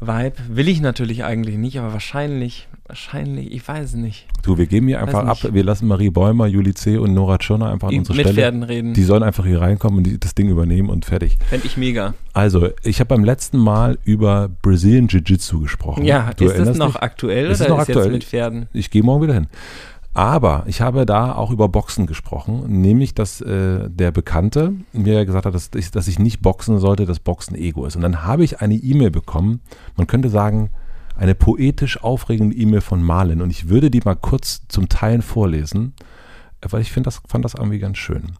[0.00, 4.26] Vibe will ich natürlich eigentlich nicht, aber wahrscheinlich, wahrscheinlich, ich weiß es nicht.
[4.42, 6.96] Du, wir geben hier einfach ab, wir lassen Marie Bäumer, Juli C.
[6.96, 8.40] und Nora Tschirner einfach an unsere mit Stelle.
[8.40, 8.94] Pferden reden.
[8.94, 11.36] Die sollen einfach hier reinkommen und die, das Ding übernehmen und fertig.
[11.48, 12.14] Fände ich mega.
[12.32, 16.04] Also, ich habe beim letzten Mal über Brazilian Jiu-Jitsu gesprochen.
[16.04, 17.02] Ja, du ist das noch dich?
[17.02, 18.06] aktuell ist oder noch ist aktuell?
[18.06, 18.68] jetzt mit Pferden?
[18.72, 19.48] Ich gehe morgen wieder hin.
[20.12, 25.46] Aber ich habe da auch über Boxen gesprochen, nämlich, dass äh, der Bekannte mir gesagt
[25.46, 27.94] hat, dass ich, dass ich nicht boxen sollte, dass Boxen Ego ist.
[27.94, 29.60] Und dann habe ich eine E-Mail bekommen,
[29.96, 30.70] man könnte sagen,
[31.16, 33.40] eine poetisch aufregende E-Mail von Marlin.
[33.40, 35.92] Und ich würde die mal kurz zum Teilen vorlesen,
[36.62, 38.32] weil ich das, fand das irgendwie ganz schön.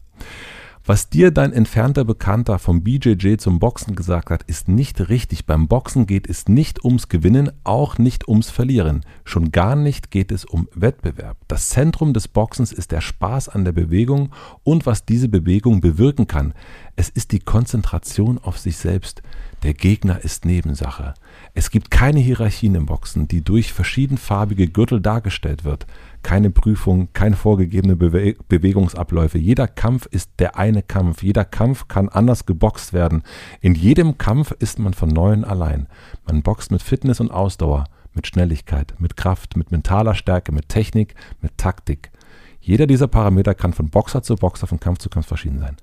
[0.83, 5.45] Was dir dein entfernter Bekannter vom BJJ zum Boxen gesagt hat, ist nicht richtig.
[5.45, 9.05] Beim Boxen geht es nicht ums Gewinnen, auch nicht ums Verlieren.
[9.23, 11.37] Schon gar nicht geht es um Wettbewerb.
[11.47, 14.31] Das Zentrum des Boxens ist der Spaß an der Bewegung
[14.63, 16.55] und was diese Bewegung bewirken kann.
[16.95, 19.21] Es ist die Konzentration auf sich selbst.
[19.61, 21.13] Der Gegner ist Nebensache.
[21.53, 25.85] Es gibt keine Hierarchien im Boxen, die durch verschiedenfarbige Gürtel dargestellt wird.
[26.23, 29.37] Keine Prüfung, keine vorgegebene Bewe Bewegungsabläufe.
[29.37, 31.23] Jeder Kampf ist der eine Kampf.
[31.23, 33.23] Jeder Kampf kann anders geboxt werden.
[33.59, 35.87] In jedem Kampf ist man von Neuem allein.
[36.27, 41.15] Man boxt mit Fitness und Ausdauer, mit Schnelligkeit, mit Kraft, mit mentaler Stärke, mit Technik,
[41.41, 42.11] mit Taktik.
[42.59, 45.77] Jeder dieser Parameter kann von Boxer zu Boxer, von Kampf zu Kampf verschieden sein.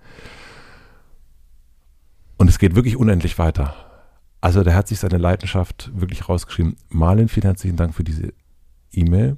[2.37, 3.75] Und es geht wirklich unendlich weiter.
[4.41, 6.77] Also der hat sich seine Leidenschaft wirklich rausgeschrieben.
[6.89, 8.33] Marlin, vielen herzlichen Dank für diese
[8.93, 9.37] E-Mail.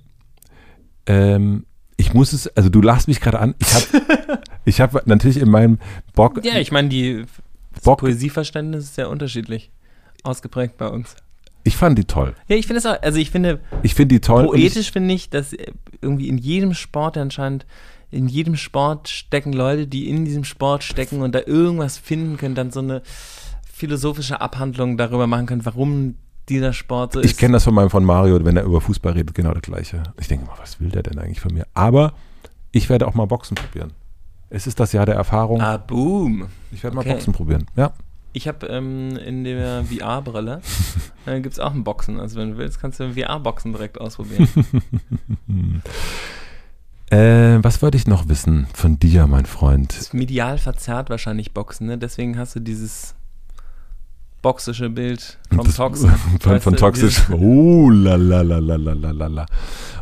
[1.11, 3.55] Ähm, ich muss es, also du lachst mich gerade an.
[3.59, 5.79] Ich habe ich hab natürlich in meinem
[6.15, 6.43] Bock.
[6.45, 7.25] Ja, ich meine, die
[7.85, 9.71] Bock, Poesieverständnis ist sehr unterschiedlich
[10.23, 11.17] ausgeprägt bei uns.
[11.65, 12.35] Ich fand die toll.
[12.49, 14.47] Ja, ich finde es auch, also ich finde, Ich finde die toll.
[14.47, 15.55] poetisch finde ich, dass
[16.01, 17.67] irgendwie in jedem Sport anscheinend,
[18.11, 22.55] in jedem Sport stecken Leute, die in diesem Sport stecken und da irgendwas finden können,
[22.55, 23.03] dann so eine
[23.71, 26.15] philosophische Abhandlung darüber machen können, warum
[26.51, 27.39] dieser Sport so Ich, ich ist.
[27.39, 30.03] kenne das von meinem von Mario, wenn er über Fußball redet, genau das gleiche.
[30.21, 31.67] Ich denke mal, was will der denn eigentlich von mir?
[31.73, 32.13] Aber
[32.73, 33.93] ich werde auch mal Boxen probieren.
[34.51, 35.61] Es ist das Jahr der Erfahrung.
[35.61, 36.49] Ah, boom.
[36.73, 37.09] ich werde okay.
[37.09, 37.67] mal Boxen probieren.
[37.77, 37.93] Ja.
[38.33, 40.61] Ich habe ähm, in der VR-Brille,
[41.27, 42.21] äh, gibt es auch ein Boxen.
[42.21, 44.49] Also wenn du willst, kannst du ein VR-Boxen direkt ausprobieren.
[47.11, 49.95] Äh, was wollte ich noch wissen von dir, mein Freund?
[49.95, 51.99] ist medial verzerrt wahrscheinlich Boxen, ne?
[51.99, 53.17] Deswegen hast du dieses
[54.43, 56.05] boxische Bild vom Tox.
[56.41, 57.29] Von, von toxisch.
[57.31, 58.17] Oh la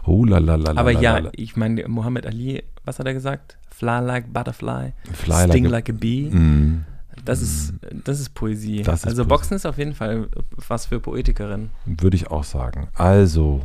[0.04, 0.38] Oh la
[0.76, 3.58] Aber ja, ich meine, Mohammed Ali, was hat er gesagt?
[3.70, 6.30] Fly like butterfly, Fly sting like a, like a bee.
[6.30, 6.84] Mm.
[7.24, 7.44] Das, mm.
[7.44, 7.74] ist,
[8.04, 8.82] das ist Poesie.
[8.82, 9.28] Das ist also Poesie.
[9.28, 10.28] Boxen ist auf jeden Fall
[10.68, 11.70] was für Poetikerin.
[11.86, 12.88] Würde ich auch sagen.
[12.94, 13.60] Also,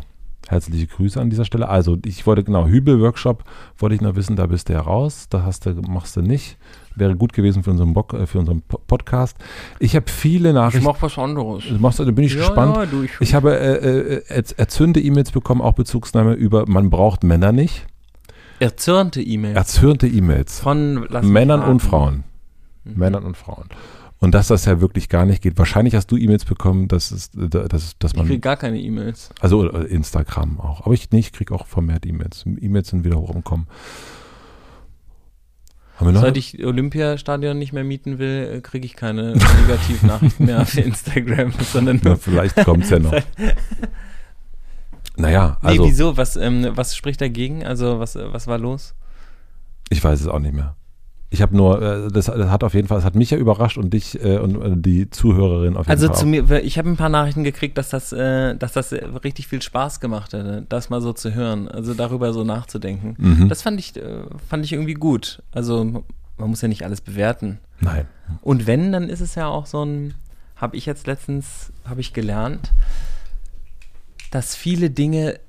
[0.48, 1.70] herzliche Grüße an dieser Stelle.
[1.70, 3.44] Also, ich wollte, genau, Hübel-Workshop
[3.78, 6.58] wollte ich noch wissen, da bist du ja raus, da hast du, machst du nicht.
[6.96, 9.38] Wäre gut gewesen für unseren, Bock, äh, für unseren Po- Podcast.
[9.80, 10.86] Ich habe viele Nachrichten.
[10.86, 11.64] mach was anderes.
[11.68, 12.76] Du machst, da bin ich gespannt.
[12.76, 16.90] Ja, du, ich, Ich habe äh, äh, erz- erzürnte E-Mails bekommen, auch Bezugsnahme über, man
[16.90, 17.86] braucht Männer nicht.
[18.60, 20.60] erzürnte E-Mails Erzürnte E-Mails.
[20.60, 21.80] von Männern und.
[21.82, 22.24] Frauen.
[22.84, 23.00] Mhm.
[23.00, 23.66] Männern und Frauen.
[24.20, 25.58] Und dass das ja wirklich gar nicht geht.
[25.58, 29.30] Wahrscheinlich hast du E-Mails bekommen, dass, es, dass, dass Ich kriege man, gar keine E-Mails.
[29.42, 30.86] also Instagram auch.
[30.86, 32.46] Aber ich, nee, ich kriege auch vermehrt E-Mails.
[32.46, 33.68] E-Mails sind wieder hoch im Kommen.
[33.68, 33.76] Haben wir
[35.80, 35.83] noch?
[36.00, 42.02] Seit ich Olympiastadion nicht mehr mieten will, kriege ich keine Negativnachrichten mehr auf Instagram, sondern
[42.04, 43.14] Na, vielleicht kommt es ja noch.
[45.16, 46.18] Naja, also nee, wieso?
[46.18, 47.64] Was, ähm, was spricht dagegen?
[47.64, 48.96] Also, was, äh, was war los?
[49.92, 50.76] ich weiß es auch nicht mehr.
[51.34, 53.80] Ich habe nur, äh, das, das hat auf jeden Fall, es hat mich ja überrascht
[53.80, 56.16] und dich äh, und äh, die Zuhörerin auf jeden Also Fall.
[56.16, 56.30] zu auch.
[56.30, 60.00] mir, ich habe ein paar Nachrichten gekriegt, dass das, äh, dass das richtig viel Spaß
[60.00, 63.16] gemacht hätte, das mal so zu hören, also darüber so nachzudenken.
[63.18, 63.50] Mhm.
[63.50, 65.42] Das fand ich, äh, fand ich irgendwie gut.
[65.52, 66.04] Also
[66.38, 67.58] man muss ja nicht alles bewerten.
[67.80, 68.06] Nein.
[68.44, 70.14] Und wenn, dann ist es ja auch so ein,
[70.56, 72.72] habe ich jetzt letztens, habe ich gelernt,
[74.30, 75.40] dass viele Dinge,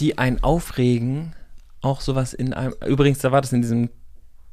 [0.00, 1.32] die einen aufregen,
[1.80, 3.88] auch sowas in einem, übrigens, da war das in diesem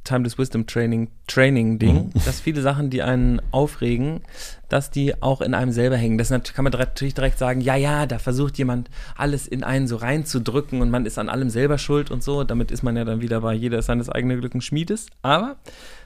[0.06, 4.22] Timeless Wisdom Training, Training Ding, dass viele Sachen, die einen aufregen,
[4.70, 6.18] dass die auch in einem selber hängen.
[6.18, 9.98] Das kann man natürlich direkt sagen, ja, ja, da versucht jemand alles in einen so
[9.98, 12.44] reinzudrücken und man ist an allem selber schuld und so.
[12.44, 15.08] Damit ist man ja dann wieder bei jeder ist seines eigenen Glückens Schmiedes.
[15.22, 15.58] Aber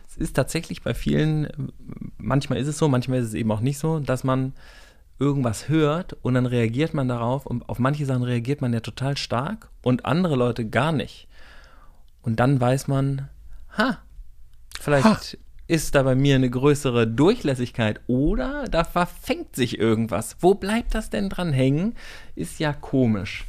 [0.08, 1.72] es ist tatsächlich bei vielen,
[2.18, 4.54] manchmal ist es so, manchmal ist es eben auch nicht so, dass man
[5.20, 9.18] irgendwas hört und dann reagiert man darauf und auf manche Sachen reagiert man ja total
[9.18, 11.28] stark und andere Leute gar nicht.
[12.22, 13.28] Und dann weiß man,
[13.80, 13.98] ha,
[14.80, 15.20] vielleicht Ha.
[15.68, 20.36] ist da bei mir eine größere Durchlässigkeit oder da verfängt sich irgendwas.
[20.40, 21.96] Wo bleibt das denn dran hängen?
[22.36, 23.46] Ist ja komisch.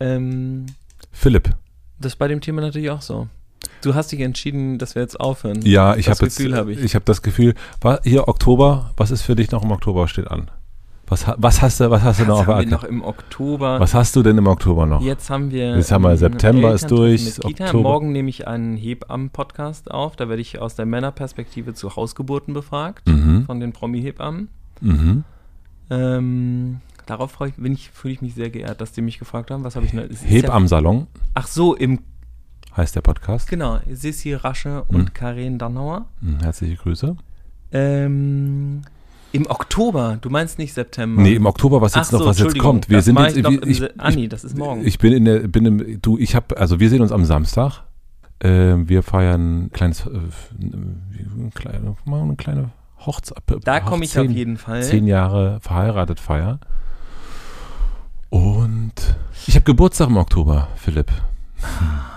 [0.00, 0.66] Ähm,
[1.12, 1.50] Philipp.
[2.00, 3.28] das ist bei dem Thema natürlich auch so.
[3.82, 5.62] Du hast dich entschieden, dass wir jetzt aufhören.
[5.62, 6.80] Ja, ich Das habe jetzt, Gefühl habe ich.
[6.82, 10.28] ich habe das Gefühl, war hier Oktober, was ist für dich noch im Oktober steht
[10.28, 10.50] an?
[11.06, 12.70] Was, was hast du, was hast du noch Was auf der Acker?
[12.70, 13.78] noch im Oktober?
[13.78, 15.02] Was hast du denn im Oktober noch?
[15.02, 15.76] Jetzt haben wir.
[15.76, 17.44] Jetzt haben wir September ist durch.
[17.44, 17.82] Oktober.
[17.82, 20.16] Morgen nehme ich einen Hebammen-Podcast auf.
[20.16, 23.44] Da werde ich aus der Männerperspektive zu Hausgeburten befragt Mhm.
[23.44, 24.48] von den Promi-Hebammen.
[24.80, 25.24] Mhm.
[25.90, 29.62] Ähm, darauf freue ich, ich, fühle ich mich sehr geehrt, dass die mich gefragt haben.
[29.62, 30.04] Was habe ich noch?
[30.04, 32.00] es ist Heb ja- Ach so, im
[32.76, 33.48] heißt der Podcast.
[33.48, 33.78] genau.
[33.92, 36.06] Sissi Rasche und Karin Dannauer.
[36.22, 37.14] Mhm, Herzliche Grüße.
[37.72, 38.82] Ähm,
[39.34, 40.18] Im Oktober.
[40.20, 41.20] Du meinst nicht September?
[41.20, 42.88] Nee, im Oktober, was jetzt Ach noch, so, was jetzt kommt.
[42.88, 44.86] Wir das sind jetzt, ich ich, ah, nee, das ist morgen.
[44.86, 47.82] Ich bin in der, bin im, du, ich habe, also wir sehen uns am Samstag.
[48.38, 50.10] Ähm, wir feiern ein kleines, äh,
[50.60, 52.70] eine kleine, mal eine kleine
[53.04, 53.42] Hochzeit.
[53.64, 54.84] Da komme ich auf jeden Fall.
[54.84, 56.60] Zehn Jahre verheiratet feiern.
[58.30, 59.16] Und
[59.48, 61.10] ich habe Geburtstag im Oktober, Philipp.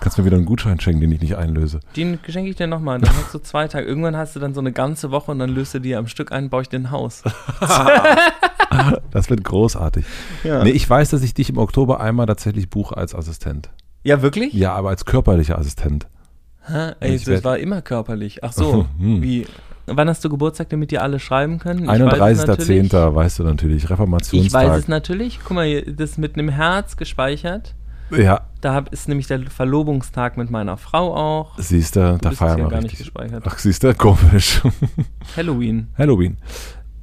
[0.00, 1.80] Kannst mir wieder einen Gutschein schenken, den ich nicht einlöse.
[1.96, 3.00] Den schenke ich dir nochmal.
[3.00, 3.84] Dann hast du zwei Tage.
[3.86, 6.30] Irgendwann hast du dann so eine ganze Woche und dann löst du dir am Stück
[6.32, 7.22] ein, baue ich dir ein Haus.
[9.10, 10.04] Das wird großartig.
[10.44, 13.70] Ja, Nee, ich weiß, dass ich dich im Oktober einmal tatsächlich buche als Assistent.
[14.04, 14.52] ja wirklich?
[14.52, 16.06] Ja, aber als körperlicher Assistent.
[16.66, 16.92] Hä?
[17.00, 18.44] Ey, Ich das war immer körperlich.
[18.44, 18.86] Ach so.
[18.98, 19.22] Hm.
[19.22, 19.46] Wie?
[19.86, 21.84] Wann hast du Geburtstag, damit die alle schreiben können?
[21.84, 22.92] Ich weiß es natürlich.
[22.92, 23.14] 31.10.
[23.14, 24.68] weißt du natürlich, Ich Reformationstag.
[24.68, 25.40] weiß es natürlich.
[25.42, 27.74] Guck mal, das ist mit einem Herz gespeichert.
[28.10, 31.58] Ja, Da ist nämlich der Verlobungstag mit meiner Frau auch.
[31.58, 32.98] siehst du, da feiern wir gar nicht richtig.
[33.12, 33.44] gespeichert.
[33.46, 34.62] Ach, siehst du, komisch.
[35.36, 35.88] Halloween.
[35.96, 36.36] Halloween.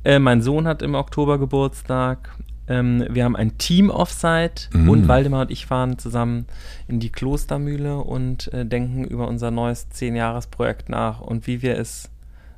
[0.04, 2.32] Äh, mein Sohn hat im Oktober Geburtstag.
[2.68, 4.90] Ähm, wir haben ein Team-Offsite Mm.
[4.90, 6.48] und Waldemar und ich fahren zusammen
[6.88, 12.10] in die Klostermühle und äh, denken über unser neues 10-Jahres-Projekt nach und wie wir es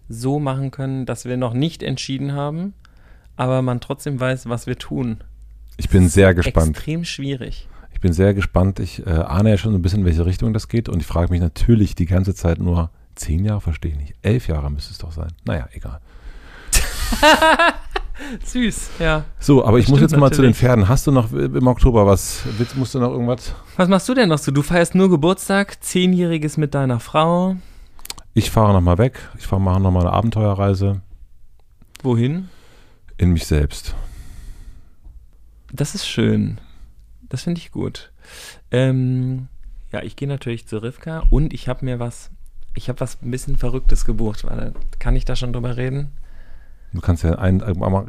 [0.07, 2.73] so machen können, dass wir noch nicht entschieden haben,
[3.35, 5.17] aber man trotzdem weiß, was wir tun.
[5.75, 6.69] Ich bin sehr gespannt.
[6.77, 7.67] Extrem schwierig.
[7.97, 8.79] Ich bin sehr gespannt.
[8.79, 10.87] Ich äh, ahne ja schon ein bisschen, in welche Richtung das geht.
[10.87, 14.13] Und ich frage mich natürlich die ganze Zeit nur, zehn Jahre verstehe ich nicht.
[14.21, 15.29] Elf Jahre müsste es doch sein.
[15.45, 15.99] Naja, egal.
[18.45, 19.25] Süß, ja.
[19.39, 20.53] So, aber ich muss jetzt mal zu den.
[20.53, 20.87] Pferden.
[20.87, 22.43] Hast du noch im Oktober was?
[22.75, 23.55] Musst du noch irgendwas?
[23.77, 24.51] Was machst du denn noch so?
[24.51, 27.55] Du feierst nur Geburtstag, Zehnjähriges mit deiner Frau.
[28.35, 29.19] Ich fahre nochmal weg.
[29.39, 31.01] Ich fahre mache nochmal eine Abenteuerreise
[32.03, 32.49] Wohin?
[33.17, 33.95] in mich selbst.
[35.73, 36.59] Das ist schön.
[37.29, 38.11] Das finde ich gut.
[38.71, 39.47] Ähm,
[39.91, 42.31] ja, ich gehe natürlich zu Rivka und ich habe mir was,
[42.75, 44.43] ich habe was ein bisschen Verrücktes gebucht.
[44.43, 46.11] Warte, kann ich da schon drüber reden?
[46.93, 47.63] Du kannst ja einen,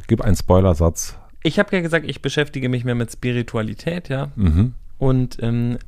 [0.07, 1.17] gib einen Spoilersatz.
[1.43, 4.31] Ich habe ja gesagt, ich beschäftige mich mehr mit Spiritualität, ja.
[4.37, 4.75] Mhm.
[4.99, 5.79] Und ähm,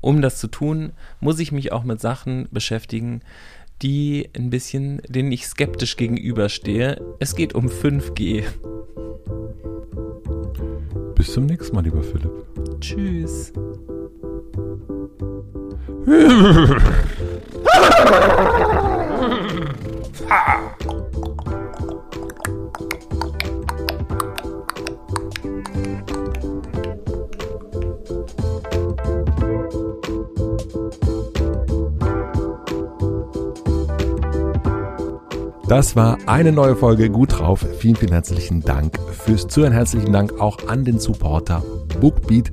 [0.00, 3.22] um das zu tun, muss ich mich auch mit Sachen beschäftigen,
[3.82, 7.00] die ein bisschen, denen ich skeptisch gegenüberstehe.
[7.18, 8.44] Es geht um 5G.
[11.14, 12.32] Bis zum nächsten Mal, lieber Philipp.
[12.80, 13.52] Tschüss.
[35.68, 37.66] Das war eine neue Folge Gut drauf.
[37.80, 39.72] Vielen, vielen herzlichen Dank fürs Zuhören.
[39.72, 41.60] Herzlichen Dank auch an den Supporter
[42.00, 42.52] Bookbeat.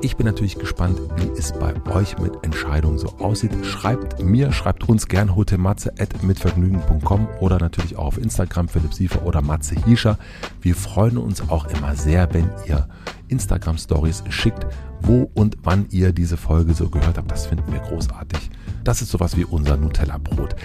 [0.00, 3.52] Ich bin natürlich gespannt, wie es bei euch mit Entscheidungen so aussieht.
[3.66, 9.74] Schreibt mir, schreibt uns gern hotematze.mitvergnügen.com oder natürlich auch auf Instagram Philipp Siefer oder Matze
[9.84, 10.16] Hiescher.
[10.62, 12.88] Wir freuen uns auch immer sehr, wenn ihr
[13.28, 14.66] Instagram Stories schickt,
[15.02, 17.30] wo und wann ihr diese Folge so gehört habt.
[17.30, 18.50] Das finden wir großartig.
[18.84, 20.56] Das ist sowas wie unser Nutella-Brot.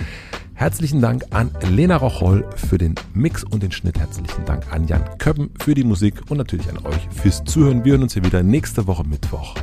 [0.57, 3.99] Herzlichen Dank an Lena Rocholl für den Mix und den Schnitt.
[3.99, 7.85] Herzlichen Dank an Jan Köppen für die Musik und natürlich an euch fürs Zuhören.
[7.85, 9.53] Wir hören uns hier wieder nächste Woche Mittwoch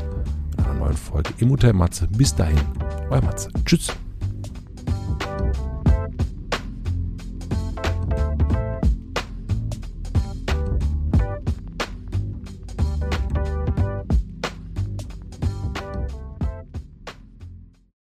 [0.56, 2.06] mit einer neuen Folge im Hotel Matze.
[2.16, 2.60] Bis dahin,
[3.10, 3.50] euer Matze.
[3.64, 3.88] Tschüss.